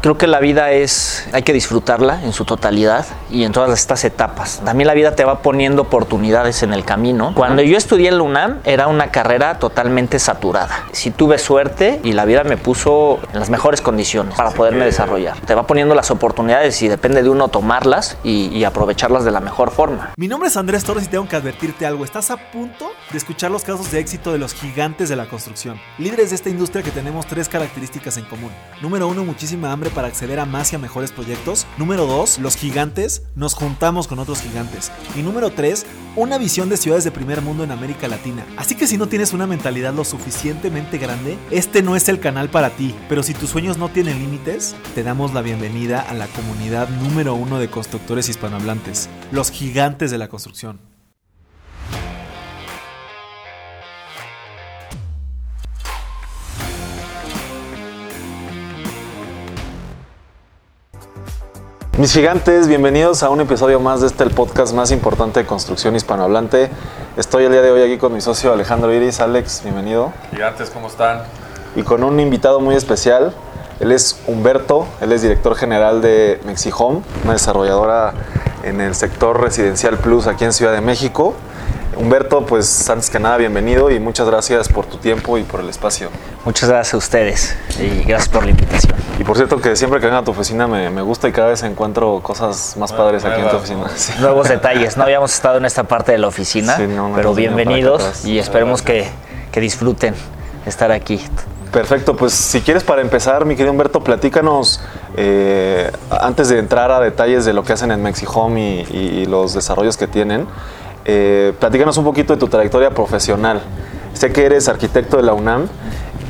Creo 0.00 0.16
que 0.16 0.28
la 0.28 0.38
vida 0.38 0.70
es, 0.70 1.28
hay 1.32 1.42
que 1.42 1.52
disfrutarla 1.52 2.22
en 2.22 2.32
su 2.32 2.44
totalidad 2.44 3.04
y 3.32 3.42
en 3.42 3.50
todas 3.50 3.76
estas 3.76 4.04
etapas. 4.04 4.62
También 4.64 4.86
la 4.86 4.94
vida 4.94 5.16
te 5.16 5.24
va 5.24 5.42
poniendo 5.42 5.82
oportunidades 5.82 6.62
en 6.62 6.72
el 6.72 6.84
camino. 6.84 7.32
Cuando 7.34 7.62
yo 7.62 7.76
estudié 7.76 8.06
en 8.06 8.18
la 8.18 8.22
UNAM 8.22 8.60
era 8.62 8.86
una 8.86 9.10
carrera 9.10 9.58
totalmente 9.58 10.20
saturada. 10.20 10.86
Si 10.92 11.10
tuve 11.10 11.36
suerte 11.38 11.98
y 12.04 12.12
la 12.12 12.26
vida 12.26 12.44
me 12.44 12.56
puso 12.56 13.18
en 13.32 13.40
las 13.40 13.50
mejores 13.50 13.80
condiciones 13.80 14.36
para 14.36 14.52
poderme 14.52 14.84
desarrollar. 14.84 15.40
Te 15.40 15.56
va 15.56 15.66
poniendo 15.66 15.96
las 15.96 16.12
oportunidades 16.12 16.80
y 16.80 16.86
depende 16.86 17.24
de 17.24 17.30
uno 17.30 17.48
tomarlas 17.48 18.18
y, 18.22 18.56
y 18.56 18.62
aprovecharlas 18.62 19.24
de 19.24 19.32
la 19.32 19.40
mejor 19.40 19.72
forma. 19.72 20.12
Mi 20.16 20.28
nombre 20.28 20.48
es 20.48 20.56
Andrés 20.56 20.84
Torres 20.84 21.06
y 21.06 21.08
tengo 21.08 21.26
que 21.26 21.34
advertirte 21.34 21.86
algo. 21.86 22.04
Estás 22.04 22.30
a 22.30 22.36
punto 22.36 22.92
de 23.10 23.18
escuchar 23.18 23.50
los 23.50 23.64
casos 23.64 23.90
de 23.90 23.98
éxito 23.98 24.30
de 24.30 24.38
los 24.38 24.54
gigantes 24.54 25.08
de 25.08 25.16
la 25.16 25.26
construcción. 25.26 25.80
Líderes 25.98 26.30
de 26.30 26.36
esta 26.36 26.50
industria 26.50 26.84
que 26.84 26.92
tenemos 26.92 27.26
tres 27.26 27.48
características 27.48 28.16
en 28.16 28.26
común. 28.26 28.52
Número 28.80 29.08
uno, 29.08 29.24
muchísima 29.24 29.72
hambre 29.72 29.87
para 29.90 30.08
acceder 30.08 30.40
a 30.40 30.46
más 30.46 30.72
y 30.72 30.76
a 30.76 30.78
mejores 30.78 31.12
proyectos. 31.12 31.66
Número 31.76 32.06
2, 32.06 32.38
los 32.38 32.56
gigantes, 32.56 33.22
nos 33.34 33.54
juntamos 33.54 34.08
con 34.08 34.18
otros 34.18 34.40
gigantes. 34.40 34.90
Y 35.16 35.22
número 35.22 35.50
3, 35.50 35.86
una 36.16 36.38
visión 36.38 36.68
de 36.68 36.76
ciudades 36.76 37.04
de 37.04 37.10
primer 37.10 37.42
mundo 37.42 37.64
en 37.64 37.70
América 37.70 38.08
Latina. 38.08 38.44
Así 38.56 38.74
que 38.74 38.86
si 38.86 38.96
no 38.96 39.08
tienes 39.08 39.32
una 39.32 39.46
mentalidad 39.46 39.94
lo 39.94 40.04
suficientemente 40.04 40.98
grande, 40.98 41.38
este 41.50 41.82
no 41.82 41.96
es 41.96 42.08
el 42.08 42.20
canal 42.20 42.48
para 42.48 42.70
ti. 42.70 42.94
Pero 43.08 43.22
si 43.22 43.34
tus 43.34 43.50
sueños 43.50 43.78
no 43.78 43.88
tienen 43.88 44.18
límites, 44.18 44.74
te 44.94 45.02
damos 45.02 45.34
la 45.34 45.42
bienvenida 45.42 46.00
a 46.00 46.14
la 46.14 46.26
comunidad 46.26 46.88
número 46.88 47.34
uno 47.34 47.58
de 47.58 47.68
constructores 47.68 48.28
hispanohablantes, 48.28 49.08
los 49.30 49.50
gigantes 49.50 50.10
de 50.10 50.18
la 50.18 50.28
construcción. 50.28 50.87
Mis 61.98 62.12
gigantes, 62.12 62.68
bienvenidos 62.68 63.24
a 63.24 63.28
un 63.28 63.40
episodio 63.40 63.80
más 63.80 64.00
de 64.00 64.06
este 64.06 64.22
el 64.22 64.30
podcast 64.30 64.72
más 64.72 64.92
importante 64.92 65.40
de 65.40 65.46
construcción 65.46 65.96
hispanohablante. 65.96 66.70
Estoy 67.16 67.42
el 67.42 67.50
día 67.50 67.60
de 67.60 67.72
hoy 67.72 67.82
aquí 67.82 67.98
con 67.98 68.12
mi 68.12 68.20
socio 68.20 68.52
Alejandro 68.52 68.94
Iris. 68.94 69.18
Alex, 69.18 69.62
bienvenido. 69.64 70.12
Gigantes, 70.30 70.70
¿cómo 70.70 70.86
están? 70.86 71.22
Y 71.74 71.82
con 71.82 72.04
un 72.04 72.20
invitado 72.20 72.60
muy 72.60 72.76
especial. 72.76 73.34
Él 73.80 73.90
es 73.90 74.20
Humberto, 74.28 74.86
él 75.00 75.10
es 75.10 75.22
director 75.22 75.56
general 75.56 76.00
de 76.00 76.40
Mexihome, 76.46 77.02
una 77.24 77.32
desarrolladora 77.32 78.14
en 78.62 78.80
el 78.80 78.94
sector 78.94 79.40
residencial 79.40 79.98
plus 79.98 80.28
aquí 80.28 80.44
en 80.44 80.52
Ciudad 80.52 80.74
de 80.74 80.80
México. 80.80 81.34
Humberto, 81.98 82.46
pues 82.46 82.88
antes 82.88 83.10
que 83.10 83.18
nada, 83.18 83.36
bienvenido 83.38 83.90
y 83.90 83.98
muchas 83.98 84.28
gracias 84.28 84.68
por 84.68 84.86
tu 84.86 84.98
tiempo 84.98 85.36
y 85.36 85.42
por 85.42 85.58
el 85.58 85.68
espacio. 85.68 86.10
Muchas 86.44 86.68
gracias 86.68 86.94
a 86.94 86.96
ustedes 86.96 87.56
y 87.80 88.04
gracias 88.04 88.28
por 88.28 88.44
la 88.44 88.50
invitación. 88.50 88.94
Y 89.18 89.24
por 89.24 89.36
cierto 89.36 89.60
que 89.60 89.74
siempre 89.74 89.98
que 89.98 90.06
vengo 90.06 90.20
a 90.20 90.22
tu 90.22 90.30
oficina 90.30 90.68
me, 90.68 90.90
me 90.90 91.02
gusta 91.02 91.26
y 91.26 91.32
cada 91.32 91.48
vez 91.48 91.64
encuentro 91.64 92.20
cosas 92.22 92.76
más 92.76 92.92
padres 92.92 93.24
aquí 93.24 93.40
en 93.40 93.50
tu 93.50 93.56
oficina. 93.56 93.88
Sí. 93.96 94.12
Nuevos 94.20 94.48
detalles, 94.48 94.96
no 94.96 95.02
habíamos 95.02 95.34
estado 95.34 95.58
en 95.58 95.64
esta 95.64 95.82
parte 95.82 96.12
de 96.12 96.18
la 96.18 96.28
oficina, 96.28 96.76
Sí, 96.76 96.86
no, 96.86 97.08
no 97.08 97.16
pero 97.16 97.34
bienvenidos 97.34 98.24
y 98.24 98.38
esperemos 98.38 98.80
que, 98.80 99.08
que 99.50 99.60
disfruten 99.60 100.14
estar 100.66 100.92
aquí. 100.92 101.20
Perfecto, 101.72 102.16
pues 102.16 102.32
si 102.32 102.60
quieres 102.60 102.84
para 102.84 103.02
empezar, 103.02 103.44
mi 103.44 103.56
querido 103.56 103.72
Humberto, 103.72 104.04
platícanos 104.04 104.80
eh, 105.16 105.90
antes 106.10 106.48
de 106.48 106.60
entrar 106.60 106.92
a 106.92 107.00
detalles 107.00 107.44
de 107.44 107.52
lo 107.52 107.64
que 107.64 107.72
hacen 107.72 107.90
en 107.90 108.02
Mexihome 108.04 108.86
y, 108.88 108.96
y 108.96 109.26
los 109.26 109.52
desarrollos 109.52 109.96
que 109.96 110.06
tienen, 110.06 110.46
eh, 111.08 111.54
platícanos 111.58 111.96
un 111.96 112.04
poquito 112.04 112.34
de 112.34 112.38
tu 112.38 112.46
trayectoria 112.48 112.90
profesional. 112.90 113.62
Sé 114.12 114.30
que 114.30 114.44
eres 114.44 114.68
arquitecto 114.68 115.16
de 115.16 115.22
la 115.24 115.32
UNAM. 115.32 115.66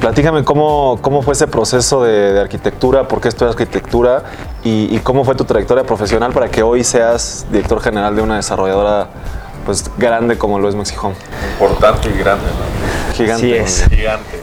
Platícame 0.00 0.44
cómo, 0.44 0.98
cómo 1.02 1.22
fue 1.22 1.32
ese 1.32 1.48
proceso 1.48 2.04
de, 2.04 2.32
de 2.32 2.40
arquitectura, 2.40 3.08
por 3.08 3.20
qué 3.20 3.28
estudias 3.28 3.56
arquitectura 3.56 4.22
y, 4.62 4.94
y 4.94 5.00
cómo 5.00 5.24
fue 5.24 5.34
tu 5.34 5.44
trayectoria 5.44 5.82
profesional 5.82 6.32
para 6.32 6.48
que 6.48 6.62
hoy 6.62 6.84
seas 6.84 7.46
director 7.50 7.80
general 7.80 8.14
de 8.14 8.22
una 8.22 8.36
desarrolladora 8.36 9.08
pues 9.66 9.90
grande 9.98 10.38
como 10.38 10.60
lo 10.60 10.68
es 10.68 10.76
Mexihome. 10.76 11.16
Importante 11.54 12.08
y 12.08 12.16
grande, 12.16 12.46
¿no? 12.46 13.14
Gigante. 13.14 13.60
Así 13.60 13.82
es. 13.82 13.88
Gigante. 13.90 14.40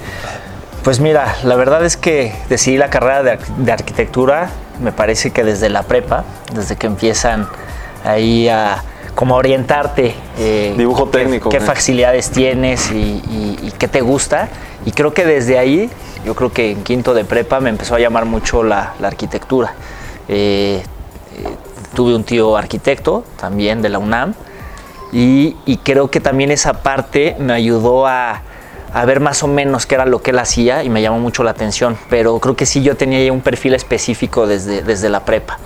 Pues 0.84 1.00
mira, 1.00 1.38
la 1.44 1.56
verdad 1.56 1.86
es 1.86 1.96
que 1.96 2.36
decidí 2.50 2.78
la 2.78 2.90
carrera 2.90 3.38
de 3.58 3.72
arquitectura, 3.72 4.50
me 4.82 4.92
parece 4.92 5.32
que 5.32 5.46
desde 5.46 5.70
la 5.70 5.84
prepa, 5.84 6.26
desde 6.54 6.76
que 6.76 6.86
empiezan 6.86 7.48
ahí 8.04 8.50
a 8.50 8.84
como 9.16 9.36
orientarte. 9.36 10.14
eh, 10.38 10.74
Dibujo 10.78 11.08
técnico, 11.08 11.50
Qué, 11.50 11.60
facilidades 11.60 12.30
tienes 12.30 12.92
y, 12.92 12.96
y- 12.96 13.58
y 13.64 13.72
qué 13.72 13.88
te 13.88 14.02
gusta. 14.02 14.50
Y 14.86 14.92
creo 14.92 15.14
que 15.14 15.26
desde 15.26 15.58
ahí, 15.58 15.90
yo 16.26 16.36
creo 16.36 16.52
que 16.52 16.72
en 16.72 16.84
quinto 16.84 17.14
de 17.14 17.24
prepa 17.26 17.60
me 17.60 17.70
empezó 17.70 17.96
a 17.96 18.00
llamar 18.00 18.26
mucho 18.26 18.62
la, 18.64 18.94
la 19.00 19.08
arquitectura. 19.08 19.74
Eh, 20.28 20.84
eh, 20.84 21.48
tuve 21.96 22.14
un 22.16 22.24
tío 22.24 22.58
arquitecto 22.58 23.24
también 23.40 23.82
de 23.82 23.90
la 23.90 24.00
UNAM 24.00 24.34
y, 25.14 25.56
y 25.66 25.78
creo 25.78 26.10
que 26.12 26.20
también 26.20 26.52
esa 26.52 26.82
parte 26.84 27.36
me 27.40 27.54
ayudó 27.54 28.06
a, 28.08 28.42
a 28.94 29.06
ver 29.06 29.20
más 29.22 29.44
o 29.44 29.48
menos 29.48 29.86
qué 29.86 29.96
era 29.96 30.06
lo 30.06 30.22
que 30.22 30.32
él 30.32 30.40
hacía 30.40 30.84
y 30.84 30.90
me 30.90 31.02
llamó 31.02 31.20
mucho 31.20 31.44
la 31.44 31.52
atención, 31.52 31.98
pero 32.10 32.38
creo 32.40 32.56
que 32.56 32.66
sí 32.66 32.82
yo 32.84 32.96
tenía 32.98 33.24
ya 33.24 33.32
un 33.32 33.42
perfil 33.42 33.76
específico 33.76 34.46
desde, 34.46 34.82
desde 34.82 35.10
la 35.10 35.24
prepa. 35.24 35.58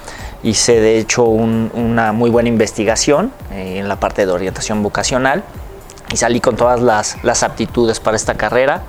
Hice 0.43 0.79
de 0.79 0.99
hecho 0.99 1.23
un- 1.23 1.69
una 1.73 2.11
muy 2.13 2.29
buena 2.29 2.47
investigación 2.49 3.31
eh, 3.51 3.77
en 3.79 3.87
la 3.89 3.97
parte 3.99 4.25
de 4.25 4.31
orientación 4.31 4.81
vocacional 4.83 5.43
y 6.13 6.17
salí 6.17 6.39
con 6.39 6.55
todas 6.55 6.81
las, 6.81 7.17
las 7.23 7.43
aptitudes 7.43 7.99
para 7.99 8.15
esta 8.15 8.35
carrera 8.35 8.83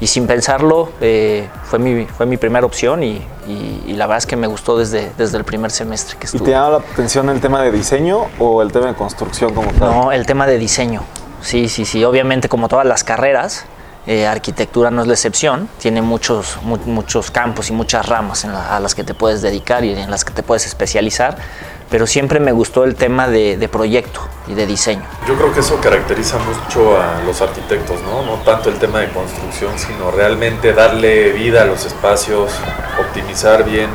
y 0.00 0.06
sin 0.06 0.26
pensarlo 0.26 0.90
eh, 1.00 1.46
fue, 1.64 1.78
mi, 1.78 2.06
fue 2.06 2.26
mi 2.26 2.36
primera 2.36 2.66
opción 2.66 3.02
y, 3.02 3.22
y- 3.46 3.82
y 3.86 3.92
la 3.92 4.06
verdad 4.06 4.18
es 4.18 4.26
que 4.26 4.36
me 4.36 4.46
gustó 4.46 4.76
desde, 4.78 5.12
desde 5.18 5.36
el 5.38 5.44
primer 5.44 5.70
semestre 5.70 6.16
que 6.18 6.26
¿Y 6.26 6.30
te 6.30 6.36
estuve. 6.38 6.50
llama 6.50 6.70
la 6.70 6.76
atención 6.78 7.28
el 7.28 7.40
tema 7.40 7.60
de 7.62 7.70
diseño 7.70 8.26
o 8.38 8.62
el 8.62 8.72
tema 8.72 8.86
de 8.86 8.94
construcción 8.94 9.52
como 9.54 9.70
tal? 9.72 9.90
No, 9.90 10.10
el 10.12 10.24
tema 10.26 10.46
de 10.46 10.58
diseño. 10.58 11.02
Sí, 11.42 11.68
sí, 11.68 11.84
sí. 11.84 12.02
Obviamente, 12.04 12.48
como 12.48 12.68
todas 12.68 12.86
las 12.86 13.04
carreras, 13.04 13.66
eh, 14.06 14.26
arquitectura 14.26 14.90
no 14.90 15.02
es 15.02 15.08
la 15.08 15.14
excepción. 15.14 15.68
Tiene 15.78 16.02
muchos, 16.02 16.58
mu- 16.62 16.76
muchos 16.86 17.30
campos 17.30 17.70
y 17.70 17.72
muchas 17.72 18.06
ramas 18.06 18.44
a 18.44 18.78
las 18.80 18.94
que 18.94 19.04
te 19.04 19.14
puedes 19.14 19.42
dedicar 19.42 19.84
y 19.84 19.92
en 19.94 20.10
las 20.10 20.24
que 20.24 20.32
te 20.32 20.42
puedes 20.42 20.66
especializar. 20.66 21.36
Pero 21.90 22.06
siempre 22.06 22.40
me 22.40 22.50
gustó 22.50 22.84
el 22.84 22.96
tema 22.96 23.28
de, 23.28 23.56
de 23.56 23.68
proyecto 23.68 24.20
y 24.48 24.54
de 24.54 24.66
diseño. 24.66 25.02
Yo 25.28 25.36
creo 25.36 25.52
que 25.52 25.60
eso 25.60 25.78
caracteriza 25.80 26.38
mucho 26.38 26.98
a 27.00 27.20
los 27.24 27.40
arquitectos, 27.40 28.00
¿no? 28.02 28.22
No 28.22 28.42
tanto 28.42 28.68
el 28.70 28.78
tema 28.78 29.00
de 29.00 29.10
construcción, 29.10 29.78
sino 29.78 30.10
realmente 30.10 30.72
darle 30.72 31.32
vida 31.32 31.62
a 31.62 31.64
los 31.66 31.84
espacios, 31.84 32.50
optimizar 32.98 33.64
bien 33.64 33.90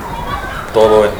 todo 0.73 1.05
en, 1.05 1.11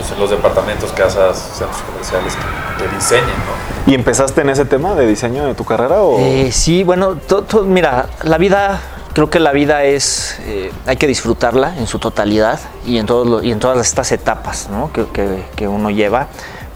pues, 0.00 0.12
en 0.12 0.20
los 0.20 0.30
departamentos, 0.30 0.90
casas, 0.92 1.38
centros 1.56 1.82
comerciales 1.82 2.34
que, 2.34 2.84
que 2.84 2.94
diseñen, 2.94 3.24
¿no? 3.26 3.90
¿Y 3.92 3.94
empezaste 3.94 4.40
en 4.40 4.50
ese 4.50 4.64
tema 4.64 4.94
de 4.94 5.06
diseño 5.06 5.44
de 5.46 5.54
tu 5.54 5.64
carrera 5.64 6.00
o...? 6.02 6.18
Eh, 6.18 6.50
sí, 6.52 6.82
bueno, 6.84 7.16
to- 7.16 7.42
to- 7.42 7.62
mira, 7.64 8.06
la 8.22 8.38
vida, 8.38 8.80
creo 9.12 9.30
que 9.30 9.40
la 9.40 9.52
vida 9.52 9.84
es, 9.84 10.38
eh, 10.44 10.72
hay 10.86 10.96
que 10.96 11.06
disfrutarla 11.06 11.76
en 11.76 11.86
su 11.86 11.98
totalidad 11.98 12.58
y 12.86 12.98
en, 12.98 13.06
todos 13.06 13.42
y 13.44 13.52
en 13.52 13.58
todas 13.58 13.86
estas 13.86 14.12
etapas 14.12 14.68
¿no? 14.70 14.92
que, 14.92 15.06
que- 15.06 15.44
que 15.56 15.68
uno 15.68 15.90
lleva, 15.90 16.28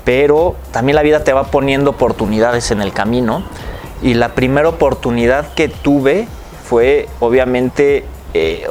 pero 0.05 0.55
también 0.73 0.97
la 0.97 1.03
vida 1.03 1.25
te 1.25 1.33
va 1.33 1.45
poniendo 1.45 1.91
oportunidades 1.91 2.71
en 2.71 2.81
el 2.83 2.93
camino 2.93 3.43
y 4.03 4.15
la 4.15 4.31
primera 4.35 4.69
oportunidad 4.69 5.55
que 5.55 5.69
tuve 5.69 6.29
fue 6.69 7.09
obviamente 7.21 8.05
eh, 8.35 8.67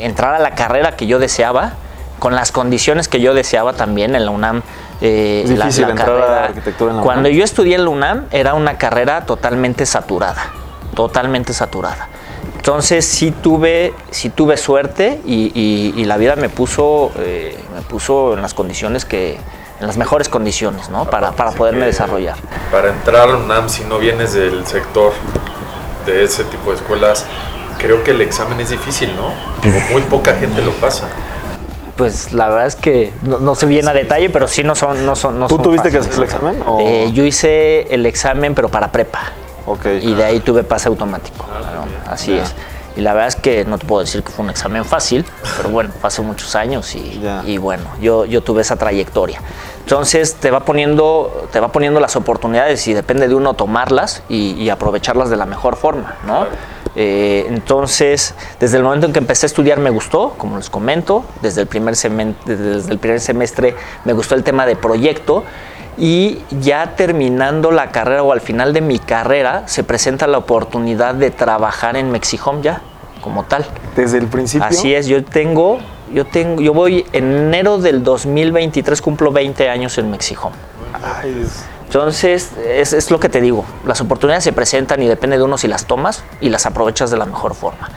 entrar 0.00 0.34
a 0.34 0.38
la 0.38 0.54
carrera 0.54 0.96
que 0.96 1.06
yo 1.06 1.18
deseaba, 1.18 1.74
con 2.18 2.34
las 2.34 2.52
condiciones 2.52 3.08
que 3.08 3.20
yo 3.20 3.34
deseaba 3.34 3.72
también 3.74 4.14
en 4.14 4.24
la 4.24 4.30
UNAM. 4.30 4.62
eh, 5.00 5.42
Es 5.44 5.50
difícil 5.50 5.88
entrar 5.90 6.10
a 6.22 6.30
la 6.30 6.44
arquitectura 6.44 6.90
en 6.92 6.96
la 6.98 7.02
Cuando 7.02 7.28
UNAM. 7.28 7.38
yo 7.38 7.44
estudié 7.44 7.74
en 7.76 7.84
la 7.84 7.90
UNAM 7.90 8.24
era 8.30 8.54
una 8.54 8.78
carrera 8.78 9.26
totalmente 9.26 9.84
saturada, 9.86 10.52
totalmente 10.94 11.52
saturada. 11.52 12.08
Entonces 12.56 13.04
sí 13.06 13.30
tuve, 13.30 13.94
sí 14.10 14.30
tuve 14.30 14.56
suerte 14.56 15.20
y, 15.24 15.52
y- 15.54 15.94
y 16.00 16.04
la 16.04 16.16
vida 16.16 16.34
me 16.36 16.48
puso, 16.48 17.12
eh, 17.18 17.56
me 17.74 17.82
puso 17.82 18.34
en 18.34 18.42
las 18.42 18.54
condiciones 18.54 19.04
que, 19.04 19.38
en 19.80 19.86
las 19.86 19.96
mejores 19.98 20.28
condiciones, 20.28 20.88
¿no? 20.88 21.04
Para, 21.04 21.32
para 21.32 21.52
poderme 21.52 21.80
que, 21.80 21.86
desarrollar. 21.86 22.36
Para 22.72 22.88
entrar 22.88 23.22
a 23.22 23.26
la 23.26 23.36
UNAM, 23.36 23.68
si 23.68 23.84
no 23.84 23.98
vienes 23.98 24.32
del 24.32 24.66
sector 24.66 25.12
de 26.06 26.24
ese 26.24 26.44
tipo 26.44 26.70
de 26.70 26.76
escuelas, 26.78 27.24
creo 27.78 28.02
que 28.02 28.12
el 28.12 28.20
examen 28.22 28.58
es 28.58 28.70
difícil, 28.70 29.14
¿no? 29.14 29.32
Muy 29.92 30.02
poca 30.02 30.34
gente 30.34 30.62
lo 30.62 30.72
pasa. 30.72 31.04
Pues 31.96 32.32
la 32.32 32.48
verdad 32.48 32.66
es 32.66 32.76
que 32.76 33.12
no, 33.22 33.38
no 33.38 33.54
sé 33.54 33.66
bien 33.66 33.88
a 33.88 33.94
detalle, 33.94 34.28
pero 34.30 34.48
sí 34.48 34.62
no 34.62 34.74
son, 34.74 35.06
no 35.06 35.16
son, 35.16 35.38
no 35.38 35.48
¿Tú 35.48 35.56
son 35.56 35.64
tuviste 35.64 35.90
que 35.90 35.98
hacer 35.98 36.12
el 36.14 36.22
examen? 36.24 36.62
O... 36.66 36.78
Eh, 36.80 37.10
yo 37.12 37.24
hice 37.24 37.92
el 37.92 38.04
examen, 38.06 38.54
pero 38.54 38.68
para 38.68 38.92
prepa. 38.92 39.32
Ok. 39.66 39.86
y 40.00 40.14
de 40.14 40.24
ahí 40.24 40.40
tuve 40.40 40.62
pase 40.62 40.88
automático. 40.88 41.44
¿no? 41.48 41.86
bien. 41.86 42.00
Así 42.06 42.34
es. 42.34 42.54
Y 42.96 43.02
la 43.02 43.12
verdad 43.12 43.28
es 43.28 43.36
que 43.36 43.64
no 43.64 43.78
te 43.78 43.86
puedo 43.86 44.00
decir 44.00 44.22
que 44.22 44.32
fue 44.32 44.44
un 44.44 44.50
examen 44.50 44.84
fácil, 44.84 45.24
pero 45.58 45.68
bueno, 45.68 45.90
hace 46.02 46.22
muchos 46.22 46.56
años 46.56 46.94
y, 46.94 47.20
y 47.44 47.58
bueno, 47.58 47.84
yo, 48.00 48.24
yo 48.24 48.42
tuve 48.42 48.62
esa 48.62 48.76
trayectoria. 48.76 49.42
Entonces 49.80 50.36
te 50.36 50.50
va 50.50 50.60
poniendo, 50.60 51.46
te 51.52 51.60
va 51.60 51.68
poniendo 51.68 52.00
las 52.00 52.16
oportunidades 52.16 52.88
y 52.88 52.94
depende 52.94 53.28
de 53.28 53.34
uno 53.34 53.52
tomarlas 53.52 54.22
y, 54.30 54.52
y 54.52 54.70
aprovecharlas 54.70 55.28
de 55.28 55.36
la 55.36 55.44
mejor 55.44 55.76
forma, 55.76 56.16
¿no? 56.26 56.46
Eh, 56.98 57.44
entonces, 57.48 58.34
desde 58.58 58.78
el 58.78 58.82
momento 58.82 59.06
en 59.06 59.12
que 59.12 59.18
empecé 59.18 59.44
a 59.44 59.48
estudiar 59.48 59.78
me 59.78 59.90
gustó, 59.90 60.30
como 60.38 60.56
les 60.56 60.70
comento, 60.70 61.24
desde 61.42 61.60
el, 61.60 61.66
primer 61.66 61.94
semestre, 61.94 62.56
desde 62.56 62.90
el 62.90 62.98
primer 62.98 63.20
semestre 63.20 63.76
me 64.06 64.14
gustó 64.14 64.34
el 64.34 64.42
tema 64.42 64.64
de 64.64 64.76
proyecto 64.76 65.44
y 65.98 66.40
ya 66.60 66.94
terminando 66.96 67.70
la 67.70 67.90
carrera 67.90 68.22
o 68.22 68.32
al 68.32 68.40
final 68.40 68.72
de 68.72 68.80
mi 68.80 68.98
carrera 68.98 69.64
se 69.66 69.84
presenta 69.84 70.26
la 70.26 70.38
oportunidad 70.38 71.14
de 71.14 71.30
trabajar 71.30 71.96
en 71.96 72.10
Mexihome 72.10 72.62
ya 72.62 72.80
como 73.20 73.44
tal. 73.44 73.66
Desde 73.94 74.16
el 74.18 74.26
principio. 74.26 74.66
Así 74.66 74.94
es, 74.94 75.06
yo 75.06 75.22
tengo, 75.22 75.78
yo 76.14 76.24
tengo, 76.24 76.62
yo 76.62 76.72
voy 76.72 77.04
en 77.12 77.30
enero 77.32 77.76
del 77.76 78.02
2023 78.02 79.02
cumplo 79.02 79.32
20 79.32 79.68
años 79.68 79.98
en 79.98 80.10
Mexihome. 80.10 80.56
Ay, 81.02 81.42
es- 81.44 81.64
Entonces, 81.86 82.50
es, 82.66 82.92
es 82.92 83.10
lo 83.10 83.20
que 83.20 83.28
te 83.28 83.40
digo, 83.40 83.64
las 83.84 84.00
oportunidades 84.00 84.44
se 84.44 84.52
presentan 84.52 85.02
y 85.02 85.06
depende 85.06 85.38
de 85.38 85.44
uno 85.44 85.56
si 85.56 85.68
las 85.68 85.86
tomas 85.86 86.24
y 86.40 86.48
las 86.50 86.66
aprovechas 86.66 87.10
de 87.10 87.16
la 87.16 87.26
mejor 87.26 87.54
forma. 87.54 87.88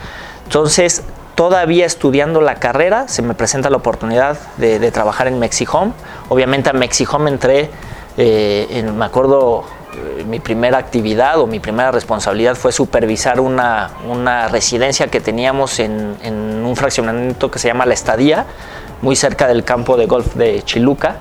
Entonces, 0.45 1.03
todavía 1.35 1.85
estudiando 1.85 2.39
la 2.41 2.55
carrera, 2.55 3.07
se 3.07 3.21
me 3.21 3.33
presenta 3.33 3.69
la 3.69 3.77
oportunidad 3.77 4.37
de, 4.57 4.77
de 4.79 4.91
trabajar 4.91 5.27
en 5.27 5.39
Mexihome. 5.39 5.93
Obviamente 6.29 6.69
a 6.69 6.73
Mexihome 6.73 7.29
entré, 7.31 7.69
eh, 8.17 8.67
en- 8.71 8.97
me 8.97 9.05
acuerdo, 9.05 9.63
eh, 9.93 10.23
mi 10.23 10.39
primera 10.39 10.77
actividad 10.77 11.39
o 11.39 11.47
mi 11.47 11.59
primera 11.59 11.91
responsabilidad 11.91 12.55
fue 12.55 12.71
supervisar 12.71 13.39
una, 13.39 13.89
una 14.07 14.49
residencia 14.49 15.07
que 15.07 15.19
teníamos 15.19 15.79
en, 15.79 16.15
en 16.21 16.63
un 16.65 16.75
fraccionamiento 16.75 17.49
que 17.49 17.57
se 17.57 17.67
llama 17.69 17.85
La 17.87 17.93
Estadía, 17.95 18.45
muy 19.01 19.15
cerca 19.15 19.47
del 19.47 19.63
campo 19.63 19.97
de 19.97 20.05
golf 20.05 20.35
de 20.35 20.61
Chiluca. 20.63 21.15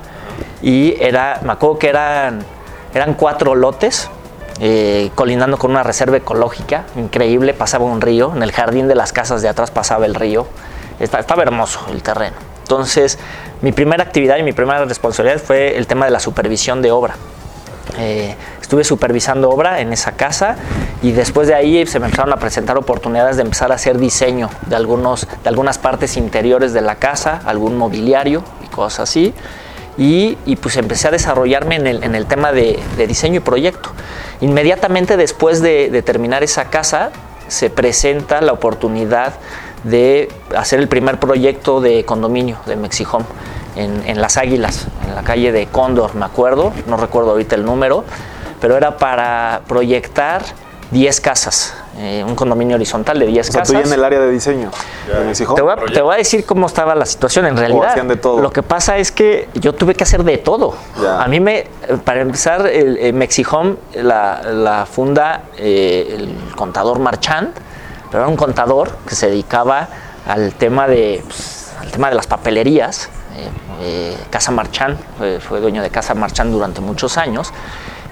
Y 0.62 0.96
era, 1.00 1.40
me 1.44 1.52
acuerdo 1.52 1.78
que 1.78 1.88
eran, 1.88 2.44
eran 2.94 3.14
cuatro 3.14 3.54
lotes, 3.54 4.10
eh, 4.60 5.10
colindando 5.14 5.56
con 5.56 5.70
una 5.70 5.82
reserva 5.82 6.16
ecológica 6.16 6.84
increíble, 6.96 7.54
pasaba 7.54 7.84
un 7.84 8.00
río, 8.00 8.32
en 8.34 8.42
el 8.42 8.52
jardín 8.52 8.88
de 8.88 8.94
las 8.94 9.12
casas 9.12 9.42
de 9.42 9.48
atrás 9.48 9.70
pasaba 9.70 10.06
el 10.06 10.14
río, 10.14 10.46
estaba 10.98 11.42
hermoso 11.42 11.86
el 11.90 12.02
terreno. 12.02 12.36
Entonces, 12.62 13.18
mi 13.62 13.72
primera 13.72 14.02
actividad 14.02 14.36
y 14.36 14.42
mi 14.42 14.52
primera 14.52 14.84
responsabilidad 14.84 15.40
fue 15.40 15.76
el 15.78 15.86
tema 15.86 16.04
de 16.04 16.10
la 16.10 16.20
supervisión 16.20 16.82
de 16.82 16.90
obra. 16.90 17.14
Eh, 17.96 18.36
estuve 18.60 18.84
supervisando 18.84 19.48
obra 19.48 19.80
en 19.80 19.92
esa 19.92 20.12
casa 20.12 20.56
y 21.02 21.12
después 21.12 21.48
de 21.48 21.54
ahí 21.54 21.86
se 21.86 21.98
me 21.98 22.06
empezaron 22.06 22.32
a 22.32 22.36
presentar 22.36 22.76
oportunidades 22.76 23.36
de 23.36 23.42
empezar 23.42 23.72
a 23.72 23.76
hacer 23.76 23.96
diseño 23.98 24.50
de, 24.66 24.76
algunos, 24.76 25.26
de 25.42 25.48
algunas 25.48 25.78
partes 25.78 26.16
interiores 26.18 26.74
de 26.74 26.82
la 26.82 26.96
casa, 26.96 27.40
algún 27.46 27.78
mobiliario 27.78 28.44
y 28.62 28.66
cosas 28.66 29.08
así. 29.08 29.34
Y, 29.98 30.36
pues 30.62 30.76
empecé 30.76 31.08
a 31.08 31.10
desarrollarme 31.10 31.74
en 31.74 31.86
el, 31.86 32.04
en 32.04 32.14
el 32.14 32.26
tema 32.26 32.52
de, 32.52 32.78
diseño 33.08 33.38
y 33.38 33.40
proyecto. 33.40 33.90
Inmediatamente 34.40 35.16
después 35.16 35.60
de, 35.60 35.90
de 35.90 36.02
terminar 36.02 36.44
esa 36.44 36.70
casa 36.70 37.10
se 37.48 37.68
presenta 37.68 38.40
la 38.40 38.52
oportunidad 38.52 39.34
de 39.84 40.30
hacer 40.56 40.78
el 40.80 40.88
primer 40.88 41.18
proyecto 41.18 41.80
de 41.80 42.04
condominio 42.04 42.58
de 42.66 42.76
Mexihome 42.76 43.24
en, 43.76 44.02
en 44.06 44.20
Las 44.20 44.36
Águilas, 44.36 44.86
en 45.06 45.14
la 45.14 45.22
calle 45.22 45.52
de 45.52 45.66
Cóndor, 45.66 46.14
me 46.14 46.24
acuerdo, 46.24 46.72
no 46.86 46.96
recuerdo 46.96 47.30
ahorita 47.30 47.54
el 47.54 47.64
número, 47.64 48.04
pero 48.60 48.76
era 48.76 48.96
para 48.98 49.62
proyectar 49.68 50.42
10 50.90 51.20
casas, 51.20 51.74
eh, 51.98 52.22
un 52.24 52.34
condominio 52.36 52.76
horizontal 52.76 53.18
de 53.18 53.26
10 53.26 53.48
O 53.48 53.52
sea, 53.52 53.62
tú 53.62 53.72
casas. 53.72 53.88
ya 53.88 53.94
en 53.94 53.98
el 53.98 54.04
área 54.04 54.20
de 54.20 54.30
diseño 54.30 54.70
Mexihome. 55.26 55.56
Te 55.56 55.62
voy, 55.62 55.72
a, 55.72 55.76
te 55.92 56.00
voy 56.00 56.14
a 56.14 56.18
decir 56.18 56.44
cómo 56.46 56.66
estaba 56.66 56.94
la 56.94 57.04
situación 57.06 57.46
en 57.46 57.56
realidad. 57.56 57.96
de 58.02 58.16
todo. 58.16 58.40
Lo 58.40 58.50
que 58.52 58.62
pasa 58.62 58.98
es 58.98 59.10
que 59.10 59.48
yo 59.54 59.72
tuve 59.74 59.94
que 59.94 60.04
hacer 60.04 60.22
de 60.22 60.38
todo. 60.38 60.74
Ya. 61.02 61.22
A 61.22 61.26
mí 61.28 61.40
me, 61.40 61.66
para 62.04 62.20
empezar, 62.20 62.66
el, 62.68 62.96
el 62.98 63.12
Mexihome 63.14 63.76
la, 63.94 64.40
la 64.44 64.86
funda 64.86 65.42
eh, 65.56 66.14
el 66.18 66.54
contador 66.54 66.98
Marchand, 67.00 67.52
pero 68.10 68.22
era 68.22 68.28
un 68.28 68.36
contador 68.36 68.90
que 69.06 69.14
se 69.14 69.26
dedicaba 69.28 69.88
al 70.26 70.54
tema 70.54 70.86
de, 70.86 71.22
pues, 71.26 71.72
al 71.80 71.90
tema 71.90 72.10
de 72.10 72.14
las 72.14 72.26
papelerías. 72.26 73.08
eh, 73.36 73.48
eh, 73.80 74.16
Casa 74.30 74.50
Marchand, 74.52 74.98
fue, 75.18 75.40
fue 75.40 75.60
dueño 75.60 75.82
de 75.82 75.90
Casa 75.90 76.14
Marchand 76.14 76.52
durante 76.52 76.80
muchos 76.80 77.16
años. 77.18 77.52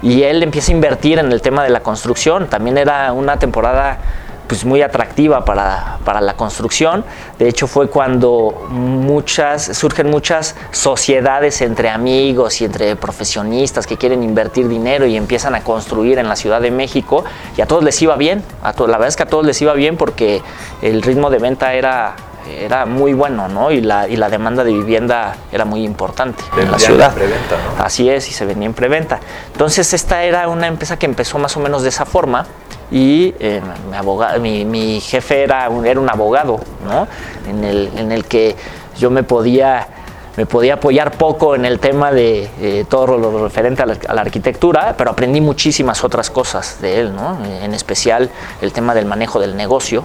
Y 0.03 0.23
él 0.23 0.43
empieza 0.43 0.73
a 0.73 0.75
invertir 0.75 1.19
en 1.19 1.33
el 1.33 1.41
tema 1.43 1.65
de 1.65 1.71
la 1.71 1.81
construcción. 1.81 2.49
También 2.49 2.79
era 2.79 3.13
una 3.13 3.39
temporada 3.39 3.99
pues 4.47 4.65
muy 4.65 4.83
atractiva 4.83 5.45
para, 5.45 5.99
para 6.05 6.21
la 6.21 6.35
construcción. 6.35 7.05
De 7.39 7.49
hecho, 7.49 7.67
fue 7.67 7.89
cuando 7.89 8.67
muchas, 8.71 9.65
surgen 9.77 10.11
muchas 10.11 10.55
sociedades 10.71 11.61
entre 11.63 11.89
amigos 11.89 12.61
y 12.61 12.65
entre 12.65 12.97
profesionistas 12.97 13.87
que 13.87 13.97
quieren 13.97 14.23
invertir 14.23 14.69
dinero 14.69 15.07
y 15.07 15.17
empiezan 15.17 15.55
a 15.55 15.63
construir 15.63 16.19
en 16.19 16.29
la 16.29 16.37
Ciudad 16.37 16.61
de 16.61 16.71
México. 16.71 17.25
Y 17.57 17.61
a 17.61 17.67
todos 17.67 17.83
les 17.83 18.01
iba 18.03 18.17
bien. 18.17 18.43
A 18.63 18.73
la 18.73 18.87
verdad 18.87 19.09
es 19.09 19.17
que 19.17 19.25
a 19.25 19.27
todos 19.27 19.45
les 19.45 19.61
iba 19.63 19.75
bien 19.75 19.97
porque 19.97 20.43
el 20.83 21.03
ritmo 21.03 21.31
de 21.31 21.39
venta 21.39 21.75
era, 21.75 22.15
era 22.49 22.87
muy 22.87 23.13
bueno, 23.15 23.49
¿no? 23.49 23.71
Y 23.71 23.81
la, 23.81 24.09
y 24.09 24.17
la 24.17 24.29
demanda 24.29 24.65
de 24.65 24.73
vivienda 24.73 25.37
era 25.53 25.65
muy 25.65 25.85
importante 25.85 26.43
en 26.59 26.71
la 26.71 26.79
ciudad. 26.79 27.09
en 27.09 27.15
preventa, 27.15 27.57
¿no? 27.79 27.85
Así 27.85 28.09
es, 28.09 28.29
y 28.29 28.33
se 28.33 28.45
vendía 28.45 28.67
en 28.67 28.75
preventa. 28.75 29.21
Entonces, 29.53 29.93
esta 29.95 30.23
era 30.25 30.49
una 30.49 30.67
empresa 30.67 30.99
que 30.99 31.07
empezó 31.07 31.39
más 31.39 31.57
o 31.57 31.61
menos 31.61 31.83
de 31.83 31.89
esa 31.89 32.05
forma. 32.07 32.47
Y 32.91 33.35
eh, 33.41 33.61
mi, 33.91 33.97
aboga- 33.97 34.39
mi, 34.39 34.65
mi 34.65 35.01
jefe 35.01 35.43
era 35.43 35.69
un, 35.69 35.85
era 35.87 35.99
un 35.99 36.09
abogado, 36.09 36.61
¿no? 36.87 37.09
En 37.49 37.65
el, 37.65 37.91
en 37.97 38.13
el 38.13 38.25
que 38.27 38.55
yo 38.97 39.11
me 39.11 39.25
podía, 39.25 39.89
me 40.37 40.47
podía 40.47 40.75
apoyar 40.75 41.11
poco 41.11 41.57
en 41.57 41.65
el 41.65 41.81
tema 41.81 42.13
de 42.13 42.49
eh, 42.61 42.85
todo 42.89 43.19
lo 43.19 43.43
referente 43.43 43.83
a 43.83 43.87
la, 43.87 43.97
a 44.07 44.15
la 44.15 44.21
arquitectura, 44.21 44.95
pero 44.97 45.11
aprendí 45.11 45.41
muchísimas 45.41 46.05
otras 46.05 46.31
cosas 46.31 46.81
de 46.81 47.01
él, 47.01 47.15
¿no? 47.17 47.45
En 47.45 47.75
especial 47.75 48.31
el 48.63 48.73
tema 48.73 48.95
del 48.95 49.05
manejo 49.07 49.41
del 49.41 49.57
negocio 49.57 50.05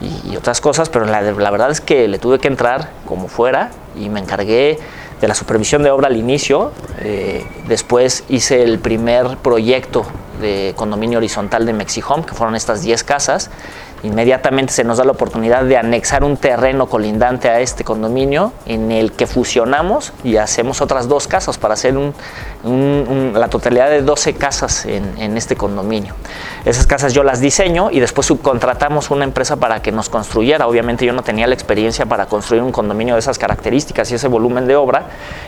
y, 0.00 0.36
otras 0.36 0.60
cosas, 0.60 0.88
pero 0.88 1.04
la, 1.04 1.20
la 1.20 1.50
verdad 1.50 1.70
es 1.70 1.80
que 1.80 2.08
le 2.08 2.18
tuve 2.18 2.38
que 2.38 2.48
entrar 2.48 2.90
como 3.06 3.28
fuera 3.28 3.70
y 3.96 4.08
me 4.08 4.20
encargué 4.20 4.78
de 5.20 5.28
la 5.28 5.34
supervisión 5.34 5.82
de 5.82 5.90
obra 5.90 6.08
al 6.08 6.16
inicio. 6.16 6.72
eh, 7.00 7.44
después 7.68 8.24
hice 8.28 8.62
el 8.62 8.78
primer 8.78 9.36
proyecto 9.38 10.04
de 10.40 10.72
condominio 10.76 11.18
horizontal 11.18 11.66
de 11.66 11.72
Mexihome, 11.72 12.24
que 12.24 12.34
fueron 12.34 12.56
estas 12.56 12.82
10 12.82 13.04
casas. 13.04 13.50
Inmediatamente 14.02 14.72
se 14.72 14.82
nos 14.82 14.96
da 14.96 15.04
la 15.04 15.12
oportunidad 15.12 15.64
de 15.64 15.76
anexar 15.76 16.24
un 16.24 16.38
terreno 16.38 16.86
colindante 16.88 17.50
a 17.50 17.60
este 17.60 17.84
condominio 17.84 18.52
en 18.64 18.90
el 18.92 19.12
que 19.12 19.26
fusionamos 19.26 20.14
y 20.24 20.36
hacemos 20.36 20.80
otras 20.80 21.06
dos 21.06 21.28
casas 21.28 21.58
para 21.58 21.74
hacer 21.74 21.94
la 22.64 23.48
totalidad 23.48 23.90
de 23.90 24.00
12 24.00 24.34
casas 24.34 24.86
en, 24.86 25.36
este 25.36 25.54
condominio. 25.56 26.14
Esas 26.64 26.86
casas 26.86 27.12
yo 27.12 27.22
las 27.24 27.40
diseño 27.40 27.90
y 27.90 28.00
después 28.00 28.26
subcontratamos 28.26 29.10
una 29.10 29.24
empresa 29.24 29.56
para 29.56 29.82
que 29.82 29.92
nos 29.92 30.08
construyera. 30.08 30.66
Obviamente 30.66 31.04
yo 31.04 31.12
no 31.12 31.22
tenía 31.22 31.46
la 31.46 31.54
experiencia 31.54 32.06
para 32.06 32.26
construir 32.26 32.62
un 32.62 32.72
condominio 32.72 33.14
de 33.14 33.20
esas 33.20 33.38
características 33.38 34.10
y 34.12 34.14
ese 34.14 34.28
volumen 34.28 34.66
de 34.66 34.76
obra 34.76 35.04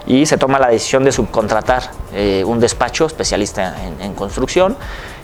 y 0.06 0.26
se 0.26 0.36
toma 0.36 0.58
la 0.58 0.68
decisión 0.68 1.04
de 1.04 1.12
subcontratar 1.12 1.84
eh, 2.12 2.44
un 2.46 2.60
despacho 2.60 3.06
especialista 3.06 3.76
en, 4.00 4.12
construcción 4.14 4.76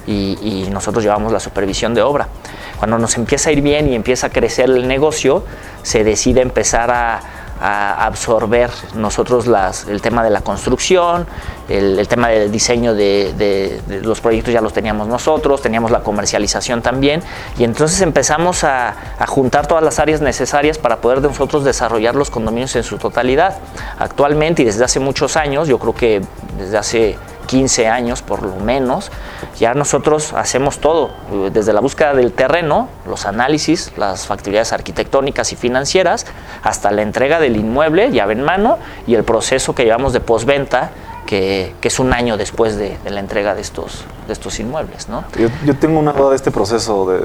y 0.07 0.67
nosotros 0.71 1.05
llevamos 1.05 1.33
la 1.33 1.41
supervisión 1.41 1.93
de 1.93 2.01
obra. 2.01 2.29
Cuando 2.79 2.99
nos 2.99 3.17
empieza 3.17 3.51
a 3.51 3.53
ir 3.53 3.61
bien 3.61 3.89
y 3.89 3.95
empieza 3.95 4.29
a 4.29 4.31
crecer 4.31 4.71
el 4.71 4.87
negocio, 4.87 5.45
se 5.83 6.05
decide 6.05 6.41
empezar 6.41 6.91
a, 6.91 7.21
absorber 7.61 8.71
nosotros 8.95 9.47
el 9.89 10.01
tema 10.01 10.23
de 10.23 10.31
la 10.31 10.43
construcción, 10.43 11.27
el, 11.69 12.07
tema 12.07 12.29
del 12.29 12.53
diseño 12.53 12.95
de, 12.95 13.81
los 14.01 14.21
proyectos 14.21 14.55
ya 14.55 14.61
los 14.61 14.73
teníamos 14.73 15.09
nosotros, 15.09 15.61
teníamos 15.61 15.91
la 15.91 16.05
comercialización 16.05 16.83
también, 16.83 17.21
y 17.59 17.65
entonces 17.65 18.01
empezamos 18.01 18.63
a, 18.63 18.95
a 19.19 19.27
juntar 19.27 19.67
todas 19.67 19.83
las 19.83 19.99
áreas 19.99 20.21
necesarias 20.21 20.79
para 20.79 20.99
poder 20.99 21.21
nosotros 21.21 21.65
desarrollar 21.65 22.15
los 22.15 22.31
condominios 22.31 22.77
en 22.77 22.85
su 22.85 22.97
totalidad. 22.97 23.59
Actualmente 23.99 24.63
y 24.63 24.65
desde 24.65 24.85
hace 24.85 25.01
muchos 25.01 25.37
años, 25.37 25.67
yo 25.67 25.81
creo 25.81 25.97
que 25.97 26.23
desde 26.57 26.79
hace 26.79 27.19
15 27.49 27.89
años 27.89 28.23
por 28.23 28.43
lo 28.43 28.55
menos, 28.57 29.11
ya 29.59 29.75
nosotros 29.75 30.35
hacemos 30.35 30.79
todo, 30.79 31.11
eh, 31.33 31.51
desde 31.53 31.73
la 31.73 31.81
búsqueda 31.81 32.15
del 32.15 32.33
terreno, 32.33 32.89
los 33.09 33.25
análisis, 33.25 33.91
las 33.97 34.27
factibilidades 34.27 34.73
arquitectónicas 34.73 35.53
y 35.53 35.57
financieras, 35.57 36.27
hasta 36.63 36.91
la 36.91 37.03
entrega 37.03 37.41
del 37.41 37.57
inmueble, 37.57 38.13
llave 38.13 38.35
en 38.35 38.43
mano, 38.43 38.79
y 39.07 39.15
el 39.15 39.25
proceso 39.25 39.75
que 39.75 39.85
llevamos 39.85 40.13
de 40.13 40.21
postventa, 40.21 40.91
que, 41.27 41.75
que 41.81 41.89
es 41.89 41.99
un 41.99 42.13
año 42.13 42.37
después 42.37 42.77
de, 42.77 42.99
de 43.03 43.11
la 43.11 43.21
entrega 43.21 43.55
de 43.55 43.63
estos, 43.63 44.05
de 44.27 44.33
estos 44.33 44.61
inmuebles. 44.61 45.09
¿no? 45.09 45.25
Yo, 45.39 45.49
yo 45.65 45.77
tengo 45.77 45.99
una 45.99 46.13
duda 46.13 46.31
de 46.31 46.37
este 46.37 46.51
proceso. 46.51 47.07
De, 47.11 47.21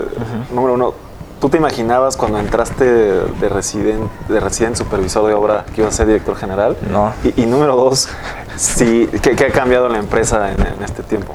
Número 0.54 0.74
uno, 0.74 0.94
¿tú 1.44 1.50
te 1.50 1.58
imaginabas 1.58 2.16
cuando 2.16 2.40
entraste 2.40 2.86
de 2.86 3.50
residente, 3.50 4.08
de 4.30 4.40
residente 4.40 4.78
supervisor 4.78 5.28
de 5.28 5.34
obra 5.34 5.66
que 5.76 5.82
ibas 5.82 5.94
a 5.94 5.98
ser 5.98 6.08
director 6.08 6.38
general? 6.38 6.78
No. 6.90 7.12
Y, 7.22 7.42
y 7.42 7.46
número 7.46 7.76
dos, 7.76 8.08
si, 8.56 9.08
¿qué, 9.22 9.36
qué 9.36 9.48
ha 9.48 9.52
cambiado 9.52 9.90
la 9.90 9.98
empresa 9.98 10.54
en, 10.54 10.62
en 10.66 10.82
este 10.82 11.04
tiempo? 11.04 11.34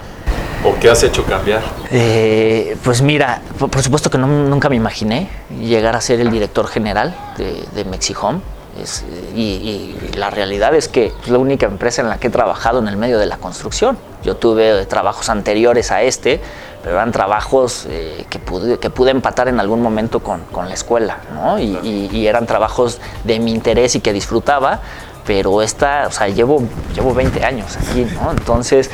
¿O 0.64 0.74
qué 0.80 0.88
has 0.88 1.02
hecho 1.02 1.26
cambiar? 1.26 1.60
Eh, 1.90 2.74
pues 2.82 3.02
mira, 3.02 3.42
por, 3.58 3.68
por 3.68 3.82
supuesto 3.82 4.08
que 4.08 4.16
no- 4.16 4.26
nunca 4.26 4.70
me 4.70 4.76
imaginé 4.76 5.28
llegar 5.60 5.94
a 5.94 6.00
ser 6.00 6.20
el 6.20 6.30
director 6.30 6.66
general 6.68 7.14
de, 7.36 7.62
de 7.74 7.84
Mexihome. 7.84 8.40
Es, 8.82 9.04
y, 9.34 9.40
y, 9.40 10.10
la 10.16 10.30
realidad 10.30 10.74
es 10.74 10.88
que 10.88 11.12
es 11.22 11.28
la 11.28 11.38
única 11.38 11.66
empresa 11.66 12.02
en 12.02 12.08
la 12.08 12.18
que 12.18 12.28
he 12.28 12.30
trabajado 12.30 12.78
en 12.78 12.88
el 12.88 12.96
medio 12.96 13.18
de 13.18 13.26
la 13.26 13.38
construcción. 13.38 13.98
Yo 14.22 14.36
tuve 14.36 14.86
trabajos 14.86 15.28
anteriores 15.28 15.90
a 15.90 16.02
este, 16.02 16.40
pero 16.82 16.96
eran 16.96 17.12
trabajos 17.12 17.86
eh, 17.88 18.24
que, 18.30 18.38
pude, 18.38 18.78
que 18.78 18.90
pude 18.90 19.10
empatar 19.10 19.48
en 19.48 19.60
algún 19.60 19.82
momento 19.82 20.20
con, 20.20 20.42
con 20.52 20.68
la 20.68 20.74
escuela, 20.74 21.18
¿no? 21.34 21.58
Y, 21.58 21.78
y, 21.82 22.08
y, 22.12 22.26
eran 22.26 22.46
trabajos 22.46 23.00
de 23.24 23.38
mi 23.40 23.52
interés 23.52 23.94
y 23.96 24.00
que 24.00 24.12
disfrutaba, 24.12 24.80
pero 25.26 25.60
esta, 25.62 26.06
o 26.06 26.10
sea, 26.10 26.28
llevo, 26.28 26.62
llevo 26.94 27.14
20 27.14 27.44
años 27.44 27.76
aquí, 27.76 28.06
¿no? 28.14 28.30
Entonces, 28.30 28.90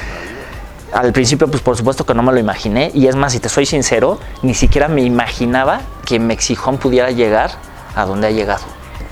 al 0.93 1.13
principio, 1.13 1.49
pues 1.49 1.63
por 1.63 1.77
supuesto 1.77 2.07
que 2.07 2.15
no 2.15 2.23
me 2.23 2.33
lo 2.33 2.39
imaginé, 2.39 2.91
y 2.95 3.09
es 3.09 3.17
más, 3.17 3.33
si 3.33 3.41
te 3.41 3.49
soy 3.49 3.67
sincero, 3.67 4.19
ni 4.43 4.55
siquiera 4.55 4.89
me 4.89 5.03
imaginaba 5.03 5.81
que 6.07 6.19
Mexijón 6.19 6.79
pudiera 6.79 7.11
llegar 7.11 7.51
a 7.97 8.07
donde 8.07 8.29
ha 8.29 8.31
llegado, 8.31 8.65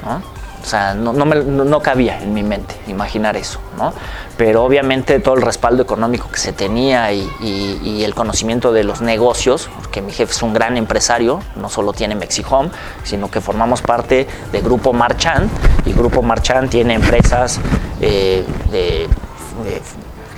¿no? 0.05 0.23
O 0.63 0.65
sea, 0.65 0.95
no, 0.95 1.13
no, 1.13 1.25
me, 1.25 1.37
no, 1.37 1.81
cabía 1.81 2.23
en 2.23 2.33
mi 2.33 2.43
mente 2.43 2.77
imaginar 2.87 3.37
eso, 3.37 3.59
¿no? 3.77 3.93
Pero 4.37 4.63
obviamente 4.63 5.19
todo 5.19 5.35
el 5.35 5.43
respaldo 5.43 5.83
económico 5.83 6.29
que 6.31 6.39
se 6.39 6.53
tenía 6.53 7.13
y, 7.13 8.03
el 8.05 8.15
conocimiento 8.15 8.73
de 8.73 8.85
los 8.85 9.01
negocios, 9.01 9.69
porque 9.77 10.03
mi 10.03 10.13
jefe 10.13 10.33
es 10.33 10.43
un 10.43 10.53
gran 10.53 10.77
empresario, 10.77 11.41
no 11.57 11.69
solo 11.69 11.93
tiene 11.93 12.15
Mexihome, 12.15 12.71
sino 13.05 13.31
que 13.31 13.41
formamos 13.41 13.83
parte 13.83 14.27
de 14.53 14.61
Grupo 14.61 14.93
Marchand, 14.93 15.51
y 15.85 15.93
Grupo 15.93 16.23
Marchand 16.23 16.71
tiene 16.71 16.95
empresas 16.95 17.61
eh, 18.01 18.45
de, 18.71 19.09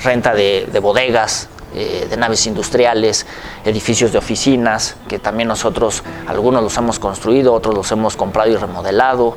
renta 0.03 0.35
de, 0.35 0.69
de 0.73 0.81
bodegas, 0.81 1.49
eh, 1.77 2.07
de 2.09 2.17
naves 2.17 2.47
industriales, 2.47 3.27
edificios 3.65 4.13
de 4.13 4.19
oficinas, 4.19 4.95
que 5.09 5.19
también 5.19 5.49
nosotros, 5.49 6.05
algunos 6.29 6.63
los 6.63 6.77
hemos 6.77 7.01
construido, 7.01 7.53
otros 7.53 7.75
los 7.75 7.91
hemos 7.91 8.17
comprado 8.17 8.49
y 8.49 8.55
remodelado. 8.55 9.35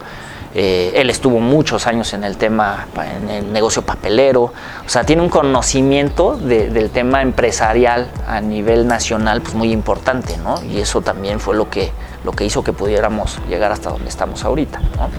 Eh, 0.59 0.99
él 0.99 1.11
estuvo 1.11 1.39
muchos 1.39 1.85
años 1.85 2.13
en 2.13 2.23
el 2.23 2.35
tema, 2.35 2.87
en 3.21 3.29
el 3.29 3.53
negocio 3.53 3.83
papelero, 3.83 4.41
o 4.41 4.89
sea, 4.89 5.03
tiene 5.03 5.21
un 5.21 5.29
conocimiento 5.29 6.35
de, 6.35 6.71
del 6.71 6.89
tema 6.89 7.21
empresarial 7.21 8.09
a 8.27 8.41
nivel 8.41 8.87
nacional 8.87 9.41
pues 9.41 9.53
muy 9.53 9.71
importante, 9.71 10.35
¿no? 10.37 10.59
Y 10.63 10.79
eso 10.79 11.01
también 11.01 11.39
fue 11.39 11.55
lo 11.55 11.69
que, 11.69 11.91
lo 12.25 12.31
que 12.31 12.43
hizo 12.43 12.63
que 12.63 12.73
pudiéramos 12.73 13.37
llegar 13.47 13.71
hasta 13.71 13.91
donde 13.91 14.09
estamos 14.09 14.43
ahorita, 14.45 14.79
¿no? 14.79 15.09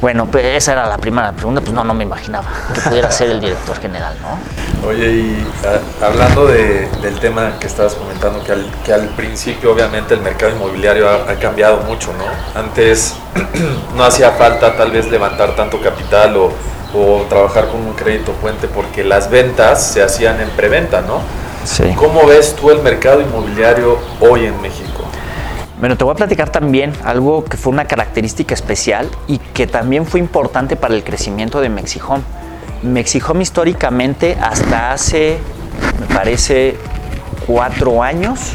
Bueno, 0.00 0.26
pues 0.26 0.44
esa 0.44 0.72
era 0.72 0.86
la 0.86 0.96
primera 0.96 1.32
pregunta, 1.32 1.60
pues 1.60 1.72
no, 1.74 1.84
no 1.84 1.92
me 1.92 2.04
imaginaba 2.04 2.48
que 2.72 2.80
pudiera 2.80 3.10
ser 3.10 3.30
el 3.30 3.40
director 3.40 3.78
general, 3.78 4.16
¿no? 4.22 4.88
Oye, 4.88 5.10
y 5.10 5.46
a, 5.66 6.06
hablando 6.06 6.46
de, 6.46 6.88
del 7.02 7.20
tema 7.20 7.58
que 7.60 7.66
estabas 7.66 7.94
comentando, 7.94 8.42
que 8.42 8.52
al, 8.52 8.64
que 8.84 8.94
al 8.94 9.08
principio 9.08 9.72
obviamente 9.72 10.14
el 10.14 10.20
mercado 10.20 10.52
inmobiliario 10.52 11.06
ha, 11.06 11.30
ha 11.30 11.34
cambiado 11.38 11.82
mucho, 11.82 12.14
¿no? 12.14 12.24
Antes 12.58 13.14
no 13.94 14.04
hacía 14.04 14.30
falta 14.32 14.74
tal 14.74 14.90
vez 14.90 15.10
levantar 15.10 15.54
tanto 15.54 15.78
capital 15.82 16.34
o, 16.36 16.52
o, 16.94 17.26
trabajar 17.28 17.68
con 17.68 17.80
un 17.80 17.92
crédito 17.92 18.32
puente 18.32 18.68
porque 18.68 19.04
las 19.04 19.30
ventas 19.30 19.92
se 19.92 20.02
hacían 20.02 20.40
en 20.40 20.48
preventa, 20.50 21.02
¿no? 21.02 21.20
Sí. 21.64 21.92
¿Cómo 21.94 22.26
ves 22.26 22.56
tú 22.58 22.70
el 22.70 22.80
mercado 22.80 23.20
inmobiliario 23.20 23.98
hoy 24.20 24.46
en 24.46 24.62
México? 24.62 24.89
Bueno, 25.80 25.96
te 25.96 26.04
voy 26.04 26.12
a 26.12 26.14
platicar 26.14 26.50
también 26.50 26.92
algo 27.04 27.42
que 27.42 27.56
fue 27.56 27.72
una 27.72 27.86
característica 27.86 28.52
especial 28.52 29.08
y 29.26 29.38
que 29.38 29.66
también 29.66 30.04
fue 30.04 30.20
importante 30.20 30.76
para 30.76 30.94
el 30.94 31.02
crecimiento 31.02 31.62
de 31.62 31.70
Mexihome. 31.70 32.22
Mexihome 32.82 33.42
históricamente 33.42 34.36
hasta 34.42 34.92
hace, 34.92 35.38
me 35.98 36.14
parece, 36.14 36.76
cuatro 37.46 38.02
años, 38.02 38.52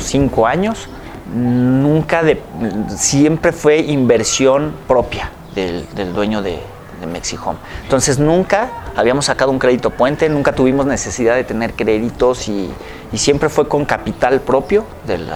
cinco 0.00 0.48
años, 0.48 0.88
nunca 1.32 2.24
de, 2.24 2.42
siempre 2.96 3.52
fue 3.52 3.78
inversión 3.78 4.74
propia 4.88 5.30
del, 5.54 5.86
dueño 6.12 6.42
de, 6.42 6.58
de 7.00 7.06
Mexihome. 7.06 7.60
Entonces 7.84 8.18
nunca 8.18 8.68
habíamos 8.96 9.26
sacado 9.26 9.52
un 9.52 9.60
crédito 9.60 9.90
puente, 9.90 10.28
nunca 10.28 10.52
tuvimos 10.52 10.86
necesidad 10.86 11.36
de 11.36 11.44
tener 11.44 11.74
créditos 11.74 12.48
y, 12.48 12.68
siempre 13.14 13.48
fue 13.48 13.68
con 13.68 13.84
capital 13.84 14.40
propio 14.40 14.84
del 15.06 15.28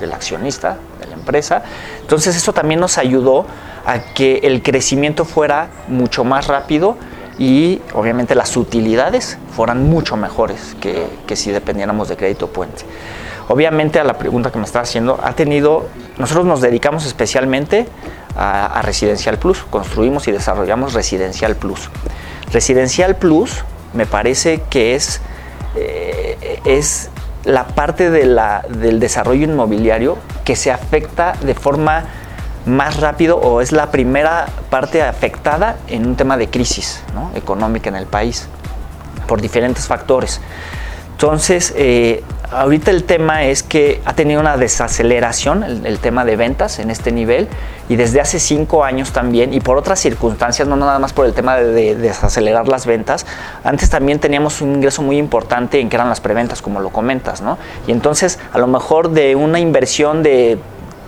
del, 0.00 0.12
accionista 0.12 0.78
de 1.00 1.06
la 1.06 1.14
empresa. 1.14 1.62
Entonces 2.00 2.36
eso 2.36 2.52
también 2.52 2.80
nos 2.80 2.98
ayudó 2.98 3.46
a 3.86 4.00
que 4.14 4.40
el 4.42 4.62
crecimiento 4.62 5.24
fuera 5.24 5.68
mucho 5.88 6.24
más 6.24 6.46
rápido 6.46 6.96
y 7.38 7.80
obviamente 7.94 8.34
las 8.34 8.56
utilidades 8.56 9.38
fueran 9.54 9.88
mucho 9.88 10.16
mejores 10.16 10.76
que, 10.80 11.06
que 11.26 11.36
si 11.36 11.50
dependiéramos 11.50 12.08
de 12.08 12.16
crédito 12.16 12.48
puente. 12.48 12.84
Obviamente 13.48 13.98
a 13.98 14.04
la 14.04 14.18
pregunta 14.18 14.50
que 14.50 14.58
me 14.58 14.64
está 14.64 14.80
haciendo, 14.80 15.18
ha 15.22 15.32
tenido, 15.32 15.86
nosotros 16.18 16.44
nos 16.44 16.60
dedicamos 16.60 17.06
especialmente 17.06 17.86
a, 18.36 18.66
a 18.66 18.82
Residencial 18.82 19.38
Plus, 19.38 19.64
construimos 19.70 20.28
y 20.28 20.32
desarrollamos 20.32 20.92
Residencial 20.92 21.56
Plus. 21.56 21.88
Residencial 22.52 23.16
Plus 23.16 23.64
me 23.92 24.06
parece 24.06 24.62
que 24.68 24.94
es, 24.94 25.20
eh, 25.76 26.60
es 26.64 27.10
la 27.48 27.66
parte 27.66 28.10
del 28.10 29.00
desarrollo 29.00 29.44
inmobiliario 29.44 30.18
que 30.44 30.54
se 30.54 30.70
afecta 30.70 31.32
de 31.40 31.54
forma 31.54 32.04
más 32.66 33.00
rápido 33.00 33.38
o 33.38 33.62
es 33.62 33.72
la 33.72 33.90
primera 33.90 34.46
parte 34.68 35.02
afectada 35.02 35.76
en 35.88 36.06
un 36.06 36.14
tema 36.14 36.36
de 36.36 36.50
crisis 36.50 37.02
económica 37.34 37.88
en 37.88 37.96
el 37.96 38.04
país 38.04 38.48
por 39.26 39.40
diferentes 39.40 39.86
factores. 39.86 40.42
Entonces, 41.12 41.72
eh, 41.74 42.22
ahorita 42.50 42.90
el 42.90 43.04
tema 43.04 43.44
es 43.44 43.62
que 43.62 44.00
ha 44.04 44.14
tenido 44.14 44.40
una 44.40 44.56
desaceleración 44.56 45.62
el, 45.62 45.98
tema 45.98 46.24
de 46.24 46.36
ventas 46.36 46.78
en 46.78 46.90
este 46.90 47.12
nivel 47.12 47.48
y 47.88 47.96
desde 47.96 48.20
hace 48.20 48.38
cinco 48.40 48.84
años 48.84 49.12
también 49.12 49.52
y 49.52 49.60
por 49.60 49.76
otras 49.76 50.00
circunstancias, 50.00 50.66
no 50.68 50.76
nada 50.76 50.98
más 50.98 51.12
por 51.12 51.26
el 51.26 51.34
tema 51.34 51.56
de, 51.56 51.72
de 51.72 51.94
desacelerar 51.96 52.68
las 52.68 52.86
ventas, 52.86 53.26
antes 53.64 53.90
también 53.90 54.18
teníamos 54.18 54.60
un 54.60 54.74
ingreso 54.74 55.02
muy 55.02 55.18
importante 55.18 55.80
en 55.80 55.88
que 55.88 55.96
eran 55.96 56.08
las 56.08 56.20
preventas, 56.20 56.62
como 56.62 56.80
lo 56.80 56.90
comentas, 56.90 57.40
¿no? 57.40 57.58
Y 57.86 57.92
entonces, 57.92 58.38
a 58.52 58.58
lo 58.58 58.66
mejor 58.66 59.10
de 59.10 59.36
una 59.36 59.58
inversión 59.58 60.22
de 60.22 60.58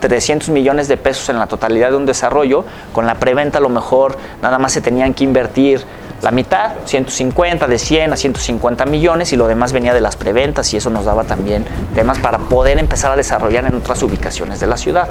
300 0.00 0.48
millones 0.48 0.88
de 0.88 0.96
pesos 0.96 1.28
en 1.28 1.38
la 1.38 1.46
totalidad 1.46 1.90
de 1.90 1.96
un 1.96 2.06
desarrollo, 2.06 2.64
con 2.92 3.06
la 3.06 3.16
preventa 3.16 3.58
a 3.58 3.60
lo 3.60 3.68
mejor 3.68 4.16
nada 4.42 4.58
más 4.58 4.72
se 4.72 4.80
tenían 4.80 5.14
que 5.14 5.24
invertir 5.24 5.84
la 6.22 6.30
mitad, 6.30 6.72
150, 6.84 7.66
de 7.66 7.78
100 7.78 8.12
a 8.12 8.16
150 8.16 8.84
millones 8.86 9.32
y 9.32 9.36
lo 9.36 9.46
demás 9.46 9.72
venía 9.72 9.94
de 9.94 10.00
las 10.00 10.16
preventas 10.16 10.72
y 10.74 10.76
eso 10.76 10.90
nos 10.90 11.04
daba 11.04 11.24
también 11.24 11.64
temas 11.94 12.18
para 12.18 12.38
poder 12.38 12.78
empezar 12.78 13.12
a 13.12 13.16
desarrollar 13.16 13.64
en 13.64 13.74
otras 13.74 14.02
ubicaciones 14.02 14.60
de 14.60 14.66
la 14.66 14.76
ciudad. 14.76 15.08